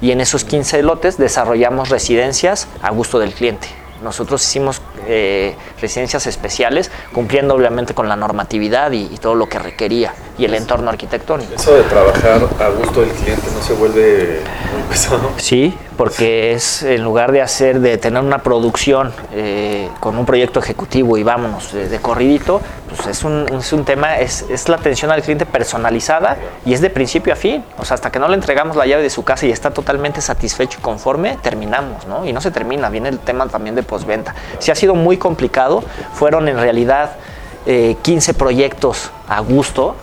y 0.00 0.12
en 0.12 0.20
esos 0.20 0.44
15 0.44 0.82
lotes 0.82 1.18
desarrollamos 1.18 1.88
residencias 1.88 2.68
a 2.82 2.90
gusto 2.90 3.18
del 3.18 3.32
cliente. 3.32 3.68
Nosotros 4.02 4.42
hicimos 4.42 4.80
eh, 5.12 5.56
residencias 5.80 6.26
especiales, 6.28 6.90
cumpliendo 7.12 7.54
obviamente 7.54 7.94
con 7.94 8.08
la 8.08 8.14
normatividad 8.14 8.92
y, 8.92 9.08
todo 9.20 9.34
lo 9.34 9.48
que 9.48 9.58
requería 9.58 10.14
y 10.38 10.44
el 10.44 10.54
entorno 10.54 10.88
arquitectónico. 10.88 11.54
Eso 11.54 11.74
de 11.74 11.82
trabajar 11.82 12.40
a 12.58 12.68
gusto 12.68 13.00
del 13.00 13.10
cliente 13.10 13.42
no 13.54 13.60
se 13.60 13.74
vuelve 13.74 14.40
muy 14.72 14.82
pesado. 14.88 15.32
Sí, 15.36 15.76
porque 15.96 16.52
es 16.52 16.82
en 16.82 17.02
lugar 17.02 17.32
de 17.32 17.42
hacer, 17.42 17.80
de 17.80 17.98
tener 17.98 18.22
una 18.22 18.38
producción 18.38 19.12
eh, 19.34 19.90
con 20.00 20.16
un 20.16 20.24
proyecto 20.24 20.58
ejecutivo 20.58 21.18
y 21.18 21.22
vámonos 21.22 21.72
de, 21.72 21.98
corridito, 21.98 22.62
pues 22.88 23.06
es 23.06 23.24
un, 23.24 23.46
es 23.52 23.72
un 23.74 23.84
tema, 23.84 24.18
es, 24.18 24.46
es, 24.48 24.68
la 24.70 24.76
atención 24.76 25.10
al 25.10 25.20
cliente 25.20 25.44
personalizada 25.44 26.38
y 26.64 26.72
es 26.72 26.80
de 26.80 26.88
principio 26.88 27.34
a 27.34 27.36
fin. 27.36 27.62
O 27.76 27.84
sea, 27.84 27.96
hasta 27.96 28.10
que 28.10 28.18
no 28.18 28.28
le 28.28 28.34
entregamos 28.36 28.76
la 28.76 28.86
llave 28.86 29.02
de 29.02 29.10
su 29.10 29.24
casa 29.24 29.44
y 29.44 29.50
está 29.50 29.72
totalmente 29.72 30.22
satisfecho 30.22 30.78
y 30.78 30.82
conforme, 30.82 31.36
terminamos, 31.42 32.06
¿no? 32.06 32.24
Y 32.24 32.32
no 32.32 32.40
se 32.40 32.50
termina, 32.50 32.88
viene 32.88 33.10
el 33.10 33.18
tema 33.18 33.46
también 33.48 33.74
de 33.74 33.82
postventa. 33.82 34.34
Si 34.58 34.70
ha 34.70 34.74
sido 34.74 34.94
muy 35.00 35.16
complicado, 35.16 35.82
fueron 36.14 36.48
en 36.48 36.56
realidad 36.56 37.16
15 37.64 38.30
eh, 38.30 38.34
proyectos 38.34 39.10
a 39.28 39.40
gusto 39.40 39.96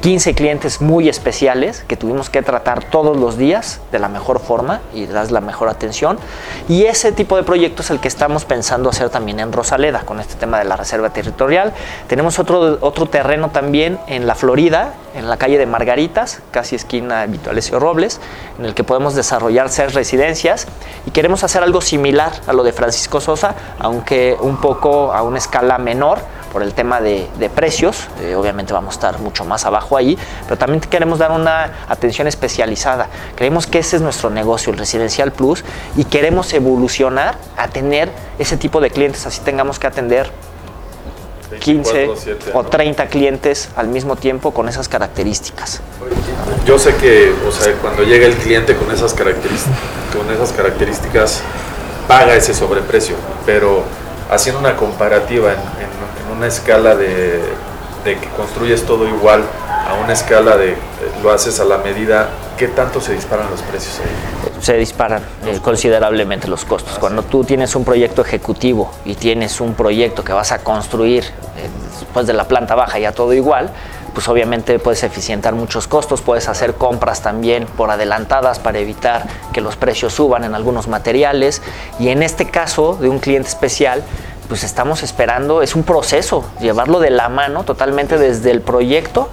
15 0.00 0.34
clientes 0.34 0.80
muy 0.80 1.10
especiales 1.10 1.84
que 1.86 1.94
tuvimos 1.94 2.30
que 2.30 2.40
tratar 2.40 2.82
todos 2.84 3.18
los 3.18 3.36
días 3.36 3.80
de 3.92 3.98
la 3.98 4.08
mejor 4.08 4.40
forma 4.40 4.80
y 4.94 5.04
das 5.04 5.30
la 5.30 5.42
mejor 5.42 5.68
atención. 5.68 6.18
Y 6.70 6.84
ese 6.84 7.12
tipo 7.12 7.36
de 7.36 7.42
proyecto 7.42 7.82
es 7.82 7.90
el 7.90 8.00
que 8.00 8.08
estamos 8.08 8.46
pensando 8.46 8.88
hacer 8.88 9.10
también 9.10 9.40
en 9.40 9.52
Rosaleda 9.52 10.00
con 10.06 10.18
este 10.18 10.36
tema 10.36 10.58
de 10.58 10.64
la 10.64 10.76
reserva 10.76 11.10
territorial. 11.10 11.74
Tenemos 12.08 12.38
otro, 12.38 12.78
otro 12.80 13.06
terreno 13.06 13.50
también 13.50 13.98
en 14.06 14.26
la 14.26 14.34
Florida, 14.34 14.94
en 15.14 15.28
la 15.28 15.36
calle 15.36 15.58
de 15.58 15.66
Margaritas, 15.66 16.40
casi 16.50 16.76
esquina 16.76 17.26
Vitualesio 17.26 17.78
Robles, 17.78 18.20
en 18.58 18.64
el 18.64 18.74
que 18.74 18.84
podemos 18.84 19.14
desarrollar 19.14 19.68
seis 19.68 19.92
residencias 19.92 20.66
y 21.04 21.10
queremos 21.10 21.44
hacer 21.44 21.62
algo 21.62 21.82
similar 21.82 22.32
a 22.46 22.54
lo 22.54 22.62
de 22.62 22.72
Francisco 22.72 23.20
Sosa, 23.20 23.54
aunque 23.78 24.34
un 24.40 24.56
poco 24.56 25.12
a 25.12 25.22
una 25.22 25.36
escala 25.36 25.76
menor 25.76 26.20
por 26.52 26.62
el 26.62 26.74
tema 26.74 27.00
de, 27.00 27.28
precios, 27.54 28.08
eh, 28.20 28.34
obviamente 28.34 28.72
vamos 28.72 28.94
a 28.94 28.96
estar 28.96 29.18
mucho 29.20 29.44
más 29.44 29.66
abajo 29.66 29.89
ahí, 29.96 30.16
pero 30.44 30.56
también 30.58 30.80
queremos 30.80 31.18
dar 31.18 31.30
una 31.32 31.70
atención 31.88 32.26
especializada. 32.26 33.08
Creemos 33.36 33.66
que 33.66 33.78
ese 33.80 33.96
es 33.96 34.02
nuestro 34.02 34.30
negocio, 34.30 34.72
el 34.72 34.78
Residencial 34.78 35.32
Plus, 35.32 35.64
y 35.96 36.04
queremos 36.04 36.52
evolucionar 36.52 37.36
a 37.56 37.68
tener 37.68 38.10
ese 38.38 38.56
tipo 38.56 38.80
de 38.80 38.90
clientes, 38.90 39.26
así 39.26 39.40
tengamos 39.40 39.78
que 39.78 39.86
atender 39.86 40.30
15 41.60 42.06
24/7, 42.08 42.36
o 42.54 42.62
¿no? 42.62 42.68
30 42.68 43.06
clientes 43.08 43.70
al 43.76 43.88
mismo 43.88 44.16
tiempo 44.16 44.52
con 44.52 44.68
esas 44.68 44.88
características. 44.88 45.80
Yo 46.64 46.78
sé 46.78 46.94
que, 46.96 47.32
o 47.46 47.50
sea, 47.50 47.72
cuando 47.82 48.04
llega 48.04 48.26
el 48.26 48.36
cliente 48.36 48.76
con 48.76 48.90
esas 48.92 49.14
características, 49.14 49.76
con 50.16 50.30
esas 50.32 50.52
características 50.52 51.40
paga 52.06 52.34
ese 52.36 52.54
sobreprecio, 52.54 53.16
pero 53.46 53.82
haciendo 54.30 54.60
una 54.60 54.76
comparativa 54.76 55.52
en, 55.52 55.58
en- 55.58 56.30
en 56.30 56.36
una 56.36 56.46
escala 56.46 56.94
de, 56.94 57.40
de 58.04 58.18
que 58.18 58.28
construyes 58.36 58.84
todo 58.84 59.08
igual 59.08 59.42
a 59.90 59.94
una 59.94 60.12
escala 60.12 60.56
de 60.56 60.72
eh, 60.72 60.76
lo 61.22 61.32
haces 61.32 61.58
a 61.60 61.64
la 61.64 61.78
medida, 61.78 62.28
¿qué 62.56 62.68
tanto 62.68 63.00
se 63.00 63.12
disparan 63.12 63.50
los 63.50 63.60
precios 63.62 64.00
ahí? 64.00 64.40
se 64.60 64.76
disparan 64.76 65.22
eh, 65.46 65.58
considerablemente 65.62 66.46
los 66.46 66.64
costos. 66.64 66.98
Cuando 66.98 67.22
tú 67.22 67.44
tienes 67.44 67.74
un 67.74 67.84
proyecto 67.84 68.22
ejecutivo 68.22 68.92
y 69.04 69.14
tienes 69.14 69.60
un 69.60 69.74
proyecto 69.74 70.22
que 70.22 70.32
vas 70.32 70.52
a 70.52 70.58
construir 70.58 71.24
eh, 71.24 71.68
después 71.98 72.26
de 72.26 72.34
la 72.34 72.44
planta 72.44 72.74
baja 72.74 72.98
ya 72.98 73.12
todo 73.12 73.32
igual, 73.32 73.70
pues 74.12 74.28
obviamente 74.28 74.78
puedes 74.78 75.02
eficientar 75.02 75.54
muchos 75.54 75.86
costos, 75.88 76.20
puedes 76.20 76.48
hacer 76.48 76.74
compras 76.74 77.22
también 77.22 77.64
por 77.64 77.90
adelantadas 77.90 78.58
para 78.58 78.78
evitar 78.78 79.26
que 79.52 79.60
los 79.60 79.76
precios 79.76 80.12
suban 80.12 80.44
en 80.44 80.54
algunos 80.54 80.88
materiales 80.88 81.62
y 81.98 82.08
en 82.08 82.22
este 82.22 82.50
caso 82.50 82.98
de 83.00 83.08
un 83.08 83.18
cliente 83.18 83.48
especial 83.48 84.02
pues 84.48 84.64
estamos 84.64 85.04
esperando, 85.04 85.62
es 85.62 85.76
un 85.76 85.84
proceso, 85.84 86.44
llevarlo 86.60 86.98
de 86.98 87.10
la 87.10 87.28
mano 87.28 87.62
totalmente 87.62 88.18
desde 88.18 88.50
el 88.50 88.60
proyecto 88.60 89.28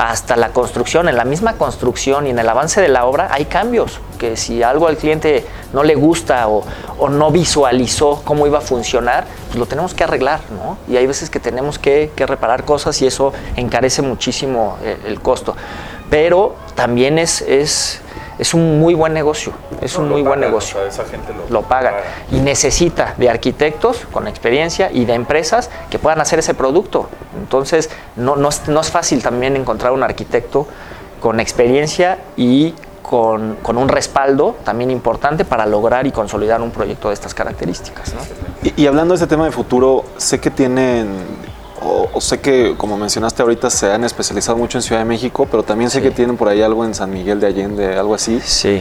hasta 0.00 0.34
la 0.34 0.48
construcción, 0.48 1.10
en 1.10 1.16
la 1.16 1.26
misma 1.26 1.58
construcción 1.58 2.26
y 2.26 2.30
en 2.30 2.38
el 2.38 2.48
avance 2.48 2.80
de 2.80 2.88
la 2.88 3.04
obra 3.04 3.28
hay 3.30 3.44
cambios, 3.44 4.00
que 4.18 4.34
si 4.34 4.62
algo 4.62 4.88
al 4.88 4.96
cliente 4.96 5.44
no 5.74 5.82
le 5.82 5.94
gusta 5.94 6.48
o, 6.48 6.64
o 6.98 7.10
no 7.10 7.30
visualizó 7.30 8.22
cómo 8.24 8.46
iba 8.46 8.58
a 8.58 8.62
funcionar, 8.62 9.26
pues 9.48 9.58
lo 9.58 9.66
tenemos 9.66 9.92
que 9.92 10.02
arreglar, 10.04 10.40
¿no? 10.50 10.78
Y 10.90 10.96
hay 10.96 11.06
veces 11.06 11.28
que 11.28 11.38
tenemos 11.38 11.78
que, 11.78 12.12
que 12.16 12.24
reparar 12.24 12.64
cosas 12.64 13.00
y 13.02 13.06
eso 13.06 13.34
encarece 13.56 14.00
muchísimo 14.00 14.78
eh, 14.82 14.96
el, 15.04 15.20
costo. 15.20 15.54
Pero 16.08 16.56
también 16.74 17.18
es, 17.18 17.42
es, 17.42 18.00
es 18.40 18.54
un 18.54 18.80
muy 18.80 18.94
buen 18.94 19.12
negocio, 19.12 19.52
es 19.82 19.96
un 19.96 20.06
No, 20.06 20.12
muy 20.14 20.22
buen 20.22 20.40
negocio 20.40 20.78
o 20.78 20.80
sea, 20.80 20.88
esa 20.88 21.04
gente 21.04 21.34
lo, 21.34 21.60
lo 21.60 21.62
paga 21.62 21.94
y 22.32 22.36
necesita 22.36 23.14
de 23.18 23.28
arquitectos 23.28 24.06
con 24.10 24.26
experiencia 24.26 24.90
y 24.90 25.04
de 25.04 25.12
empresas 25.12 25.68
que 25.90 25.98
puedan 25.98 26.20
hacer 26.22 26.38
ese 26.38 26.54
producto. 26.54 27.08
Entonces, 27.38 27.90
no, 28.16 28.36
no, 28.36 28.48
es, 28.48 28.66
no 28.66 28.80
es 28.80 28.90
fácil 28.90 29.22
también 29.22 29.56
encontrar 29.56 29.92
un 29.92 30.02
arquitecto 30.02 30.66
con 31.20 31.38
experiencia 31.38 32.18
y 32.36 32.74
con, 33.02 33.56
con 33.56 33.76
un 33.76 33.88
respaldo 33.88 34.56
también 34.64 34.90
importante 34.90 35.44
para 35.44 35.66
lograr 35.66 36.06
y 36.06 36.12
consolidar 36.12 36.62
un 36.62 36.70
proyecto 36.70 37.08
de 37.08 37.14
estas 37.14 37.34
características. 37.34 38.14
¿no? 38.14 38.20
Y, 38.62 38.82
y 38.82 38.86
hablando 38.86 39.12
de 39.12 39.16
este 39.16 39.26
tema 39.26 39.44
de 39.44 39.52
futuro, 39.52 40.04
sé 40.16 40.40
que 40.40 40.50
tienen, 40.50 41.08
o, 41.82 42.08
o 42.12 42.20
sé 42.20 42.40
que 42.40 42.74
como 42.76 42.96
mencionaste 42.96 43.42
ahorita, 43.42 43.70
se 43.70 43.90
han 43.92 44.04
especializado 44.04 44.56
mucho 44.58 44.78
en 44.78 44.82
Ciudad 44.82 45.00
de 45.00 45.06
México, 45.06 45.46
pero 45.50 45.62
también 45.62 45.90
sé 45.90 45.98
Sí. 45.98 46.04
que 46.04 46.10
tienen 46.10 46.36
por 46.36 46.48
ahí 46.48 46.62
algo 46.62 46.84
en 46.84 46.94
San 46.94 47.10
Miguel 47.10 47.40
de 47.40 47.46
Allende, 47.46 47.98
algo 47.98 48.14
así. 48.14 48.40
Sí. 48.44 48.80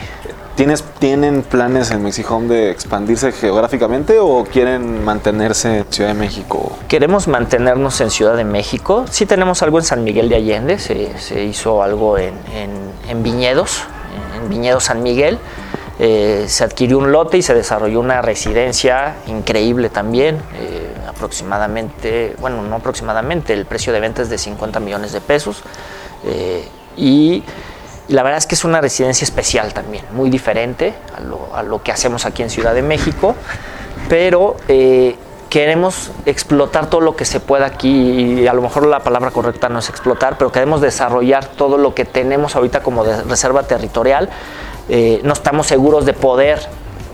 ¿Tienes, 0.56 0.84
¿Tienen 1.00 1.44
planes 1.44 1.90
en 1.92 2.04
Mexihome 2.04 2.54
de 2.54 2.70
expandirse 2.72 3.32
geográficamente 3.32 4.20
o 4.20 4.44
quieren 4.44 5.06
mantenerse 5.06 5.78
en 5.80 5.86
Ciudad 5.90 6.10
de 6.10 6.16
México? 6.20 6.74
Queremos 6.90 7.30
mantenernos 7.30 8.02
en 8.02 8.10
Ciudad 8.10 8.36
de 8.36 8.44
México. 8.44 9.06
Sí 9.10 9.26
tenemos 9.26 9.62
algo 9.62 9.80
en 9.80 9.86
San 9.86 10.04
Miguel 10.04 10.28
de 10.28 10.36
Allende, 10.36 10.78
se, 10.78 11.18
se 11.18 11.44
hizo 11.46 11.82
algo 11.82 12.18
en, 12.18 12.34
en- 12.54 12.90
en 13.10 13.24
Viñedos, 13.24 13.84
en 14.44 14.50
Viñedos 14.50 14.84
San 14.84 15.02
Miguel. 15.02 15.38
Eh, 16.02 16.46
se 16.48 16.64
adquirió 16.64 16.98
un 16.98 17.12
lote 17.12 17.38
y 17.38 17.42
se 17.42 17.54
desarrolló 17.54 18.00
una 18.00 18.22
residencia 18.22 19.16
increíble 19.28 19.90
también, 19.90 20.42
eh, 20.56 20.96
aproximadamente, 21.06 22.38
bueno, 22.40 22.62
no 22.62 22.78
aproximadamente, 22.78 23.52
el 23.52 23.66
precio 23.66 23.92
de 23.92 24.00
venta 24.00 24.22
es 24.22 24.30
de 24.30 24.38
50 24.38 24.80
millones 24.80 25.12
de 25.12 25.20
pesos. 25.20 25.62
Eh, 26.24 26.66
y 26.96 27.44
la 28.08 28.24
verdad 28.24 28.38
es 28.38 28.48
que 28.48 28.56
es 28.56 28.64
una 28.64 28.80
residencia 28.80 29.26
especial 29.26 29.74
también, 29.74 30.06
muy 30.14 30.30
diferente 30.30 30.94
a 31.54 31.64
lo, 31.64 31.84
que 31.84 31.92
hacemos 31.92 32.26
aquí 32.26 32.44
en 32.44 32.50
Ciudad 32.50 32.74
de 32.74 32.82
México, 32.82 33.36
pero 34.08 34.56
queremos 35.50 36.12
explotar 36.26 36.90
todo 36.90 37.02
lo 37.02 37.16
que 37.16 37.26
se 37.26 37.42
pueda 37.42 37.66
aquí, 37.66 37.90
y 38.42 38.48
a 38.48 38.54
lo 38.54 38.62
mejor 38.62 38.86
la 38.86 39.00
palabra 39.00 39.32
correcta 39.32 39.68
no 39.68 39.80
es 39.80 39.90
explotar, 39.90 40.38
pero 40.38 40.52
queremos 40.52 40.80
desarrollar 40.80 41.46
todo 41.46 41.78
lo 41.78 41.94
que 41.94 42.06
tenemos 42.06 42.56
ahorita 42.56 42.82
como 42.82 43.04
reserva 43.04 43.64
territorial. 43.64 44.30
Eh, 44.90 45.22
no 45.24 45.34
estamos 45.34 45.68
seguros 45.68 46.06
de 46.06 46.14
poder 46.14 46.60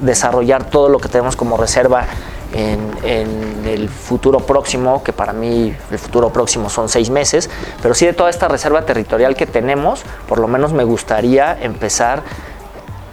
desarrollar 0.01 0.69
todo 0.69 0.89
lo 0.89 0.99
que 0.99 1.09
tenemos 1.09 1.35
como 1.35 1.57
reserva 1.57 2.05
en, 2.53 3.65
el 3.65 3.89
futuro 3.89 4.39
próximo, 4.39 5.03
que 5.03 5.11
para 5.11 5.33
mí 5.33 5.75
el 5.91 5.99
futuro 5.99 6.29
próximo 6.29 6.69
son 6.69 6.87
seis 6.87 7.09
meses, 7.09 7.49
pero 7.81 7.93
sí 7.93 8.05
de 8.05 8.13
toda 8.13 8.29
esta 8.29 8.47
reserva 8.47 8.85
territorial 8.85 9.35
que 9.35 9.45
tenemos, 9.45 10.03
por 10.27 10.39
lo 10.39 10.47
menos 10.47 10.71
me 10.71 10.83
gustaría 10.83 11.57
empezar 11.61 12.23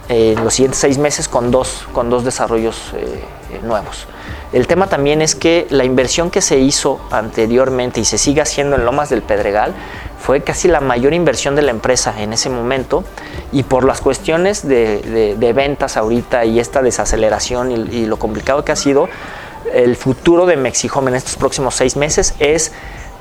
eh, 0.08 0.34
en 0.36 0.44
los 0.44 0.54
siguientes 0.54 0.78
seis 0.78 0.98
meses 0.98 1.28
con 1.28 1.50
dos, 1.50 1.86
con 1.92 2.10
dos 2.10 2.24
desarrollos 2.24 2.92
eh, 2.94 3.60
nuevos. 3.62 4.06
El 4.52 4.66
tema 4.66 4.86
también 4.86 5.22
es 5.22 5.34
que 5.34 5.66
la 5.70 5.84
inversión 5.84 6.30
que 6.30 6.42
se 6.42 6.58
hizo 6.58 7.00
anteriormente 7.10 8.00
y 8.00 8.04
se 8.04 8.18
sigue 8.18 8.42
haciendo 8.42 8.76
en 8.76 8.84
Lomas 8.84 9.08
del 9.08 9.22
Pedregal 9.22 9.74
fue 10.20 10.42
casi 10.42 10.68
la 10.68 10.80
mayor 10.80 11.14
inversión 11.14 11.56
de 11.56 11.62
la 11.62 11.70
empresa 11.70 12.14
en 12.18 12.34
ese 12.34 12.50
momento. 12.50 13.02
Y 13.50 13.62
por 13.62 13.84
las 13.84 14.00
cuestiones 14.00 14.66
de, 14.68 15.52
ventas 15.54 15.96
ahorita 15.96 16.44
y 16.44 16.60
esta 16.60 16.82
desaceleración 16.82 17.70
y, 17.70 17.74
y 17.96 18.06
lo 18.06 18.18
complicado 18.18 18.64
que 18.64 18.72
ha 18.72 18.76
sido, 18.76 19.08
el 19.72 19.96
futuro 19.96 20.44
de 20.44 20.56
Mexihome 20.56 21.10
en 21.10 21.16
estos 21.16 21.36
próximos 21.36 21.74
seis 21.74 21.96
meses 21.96 22.34
es 22.38 22.72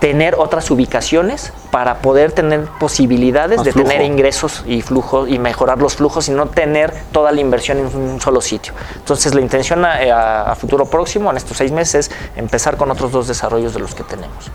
tener 0.01 0.35
otras 0.35 0.69
ubicaciones 0.71 1.53
para 1.71 1.99
poder 1.99 2.31
tener 2.33 2.65
posibilidades 2.79 3.57
Más 3.57 3.65
de 3.65 3.71
flujo. 3.71 3.87
tener 3.87 4.03
ingresos 4.05 4.63
y 4.67 4.81
flujos 4.81 5.29
y 5.29 5.37
mejorar 5.39 5.77
los 5.77 5.95
flujos 5.95 6.27
y 6.27 6.31
no 6.31 6.47
tener 6.47 6.91
toda 7.13 7.31
la 7.31 7.39
inversión 7.39 7.77
en 7.77 7.85
un 7.95 8.19
solo 8.19 8.41
sitio. 8.41 8.73
Entonces 8.95 9.33
la 9.35 9.41
intención 9.41 9.85
a, 9.85 9.93
a- 9.93 10.51
a 10.51 10.55
futuro 10.55 10.85
próximo, 10.87 11.29
en 11.31 11.37
estos 11.37 11.55
seis 11.55 11.71
meses, 11.71 12.09
es 12.09 12.11
empezar 12.35 12.77
con 12.77 12.89
otros 12.91 13.11
dos 13.11 13.27
desarrollos 13.27 13.73
de 13.75 13.79
los 13.79 13.93
que 13.95 14.03
tenemos. 14.03 14.49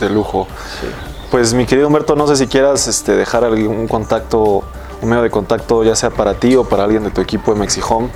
De 0.00 0.10
lujo. 0.10 0.48
Pues 1.30 1.54
mi 1.54 1.64
querido 1.64 1.86
Humberto, 1.86 2.16
no 2.16 2.26
sé 2.26 2.34
si 2.36 2.46
quieras 2.48 2.88
este, 2.88 3.12
dejar 3.14 3.44
algún 3.44 3.86
contacto, 3.86 4.64
un 5.00 5.08
medio 5.08 5.22
de 5.22 5.30
contacto, 5.30 5.84
ya 5.84 5.94
sea 5.94 6.10
para 6.10 6.34
ti 6.34 6.56
o 6.56 6.64
para 6.64 6.82
alguien 6.84 7.04
de 7.04 7.10
tu 7.10 7.20
equipo 7.20 7.54
de 7.54 7.60
Mexihome, 7.60 8.08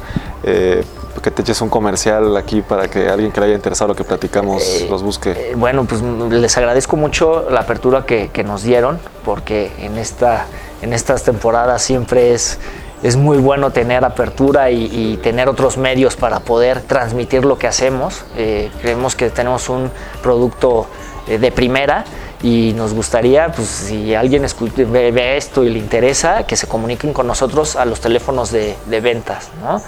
eh, 0.43 0.85
que 1.21 1.31
te 1.31 1.43
eches 1.43 1.61
un 1.61 1.69
comercial 1.69 2.37
aquí 2.37 2.63
para 2.63 2.89
que 2.89 3.09
alguien 3.09 3.33
que 3.33 3.41
le 3.41 3.47
haya 3.47 3.55
interesado 3.55 3.89
lo 3.89 3.95
que 3.95 4.05
platicamos 4.05 4.63
los 4.89 5.03
busque. 5.03 5.31
Eh, 5.31 5.55
bueno, 5.57 5.85
pues 5.85 6.03
les 6.03 6.57
agradezco 6.57 6.97
mucho 6.97 7.49
la 7.51 7.61
apertura 7.61 8.05
que, 8.05 8.29
que 8.33 8.45
nos 8.45 8.63
dieron, 8.63 8.99
porque 9.25 9.73
en, 9.79 9.99
esta, 9.99 10.47
en 10.83 10.93
estas 10.93 11.23
temporadas 11.25 11.83
siempre 11.83 12.33
es, 12.35 12.59
es 13.03 13.17
muy 13.17 13.39
bueno 13.39 13.71
tener 13.71 14.05
apertura 14.05 14.71
y, 14.71 14.91
y 14.93 15.17
tener 15.19 15.49
otros 15.49 15.77
medios 15.77 16.17
para 16.17 16.41
poder 16.41 16.83
transmitir 16.83 17.45
lo 17.45 17.59
que 17.59 17.67
hacemos. 17.67 18.25
Eh, 18.37 18.71
creemos 18.81 19.15
que 19.15 19.31
tenemos 19.31 19.69
un 19.69 19.91
producto 20.23 20.87
eh, 21.29 21.39
de 21.39 21.53
primera 21.53 22.05
y 22.43 22.73
nos 22.77 22.95
gustaría, 22.95 23.51
pues 23.53 23.67
si 23.69 24.15
alguien 24.15 24.47
ve 24.77 25.37
esto 25.37 25.65
y 25.65 25.71
le 25.71 25.79
interesa, 25.79 26.45
que 26.45 26.57
se 26.57 26.67
comuniquen 26.67 27.13
con 27.13 27.27
nosotros 27.27 27.77
a 27.77 27.85
los 27.85 28.01
teléfonos 28.01 28.51
de, 28.53 28.77
de 28.87 29.01
ventas. 29.01 29.51
¿no? 29.63 29.83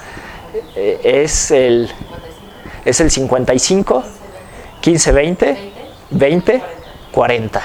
Eh, 0.75 0.99
es 1.03 1.51
el 1.51 1.89
es 2.85 2.99
el 2.99 3.11
55 3.11 4.03
15 4.81 5.11
20 5.11 5.71
20 6.11 6.61
40. 7.11 7.61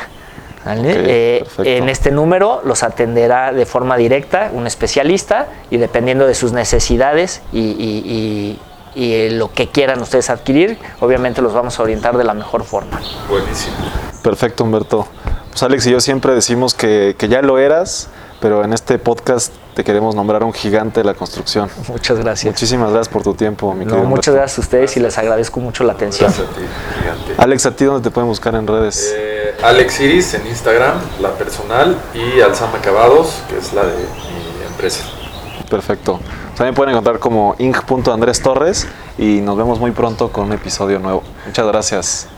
¿vale? 0.64 0.80
Ok, 0.93 0.97
Eh, 1.09 1.39
perfecto. 1.41 1.62
en 1.70 1.89
este 1.89 2.11
número 2.11 2.61
los 2.64 2.82
atenderá 2.82 3.53
de 3.53 3.64
forma 3.66 3.97
directa 3.97 4.51
un 4.53 4.66
especialista 4.66 5.47
y 5.70 5.76
dependiendo 5.78 6.26
de 6.26 6.34
sus 6.34 6.53
necesidades 6.53 7.43
y, 7.53 7.61
y- 7.61 8.03
y- 8.05 8.61
y, 9.01 9.12
eh, 9.14 9.30
lo 9.30 9.53
que 9.53 9.68
quieran 9.68 10.01
ustedes 10.01 10.30
adquirir, 10.30 10.78
obviamente 11.01 11.43
los 11.43 11.53
vamos 11.53 11.78
a 11.78 11.82
orientar 11.82 12.16
de 12.16 12.24
la 12.24 12.32
mejor 12.34 12.64
forma. 12.64 13.01
Buenísimo. 13.28 13.76
Perfecto, 14.22 14.64
Humberto. 14.64 15.07
Pues 15.51 15.62
Alex 15.62 15.87
y 15.87 15.91
yo 15.93 16.01
siempre 16.01 16.32
decimos 16.34 16.74
que, 16.74 17.14
que 17.18 17.28
ya 17.28 17.43
lo 17.43 17.59
eras, 17.59 18.09
pero 18.41 18.64
en 18.64 18.72
este 18.72 18.99
podcast 18.99 19.53
te 19.74 19.84
queremos 19.84 20.14
nombrar 20.14 20.43
un 20.45 20.53
gigante 20.53 21.01
de 21.01 21.05
la 21.05 21.14
construcción. 21.14 21.68
Muchas 21.89 22.18
gracias. 22.18 22.53
Muchísimas 22.53 22.91
gracias 22.91 23.09
por 23.12 23.22
tu 23.22 23.34
tiempo, 23.34 23.72
mi 23.74 23.84
No, 23.84 23.91
querido 23.93 24.09
muchas 24.09 24.28
Humberto. 24.28 24.32
gracias 24.32 24.59
a 24.59 24.61
ustedes 24.62 24.97
y 24.97 25.01
les 25.01 25.18
agradezco 25.18 25.61
mucho 25.61 25.84
la 25.84 25.93
atención. 25.95 26.30
Gracias 26.30 26.49
a 26.49 26.53
ti, 26.55 26.66
gigante. 27.01 27.34
Alex, 27.43 27.66
¿a 27.66 27.76
ti 27.76 27.84
dónde 27.84 28.03
te 28.03 28.11
pueden 28.11 28.28
buscar 28.28 28.55
en 28.55 28.66
redes? 28.66 29.12
Eh, 29.16 29.55
Alex 29.62 30.01
Iris 30.01 30.34
en 30.34 30.47
Instagram, 30.47 30.95
la 31.20 31.30
personal, 31.32 31.97
y 32.14 32.41
Alzama 32.41 32.78
Acabados, 32.78 33.43
que 33.49 33.59
es 33.59 33.72
la 33.72 33.82
de 33.84 33.95
mi 33.97 34.66
empresa. 34.66 35.05
Perfecto. 35.70 36.20
También 36.57 36.74
pueden 36.74 36.93
encontrar 36.93 37.18
como 37.18 37.55
inc.andrés 37.59 38.41
Torres 38.41 38.87
y 39.18 39.41
nos 39.41 39.57
vemos 39.57 39.78
muy 39.78 39.91
pronto 39.91 40.30
con 40.32 40.47
un 40.47 40.53
episodio 40.53 40.99
nuevo. 40.99 41.22
Muchas 41.47 41.66
gracias. 41.66 42.28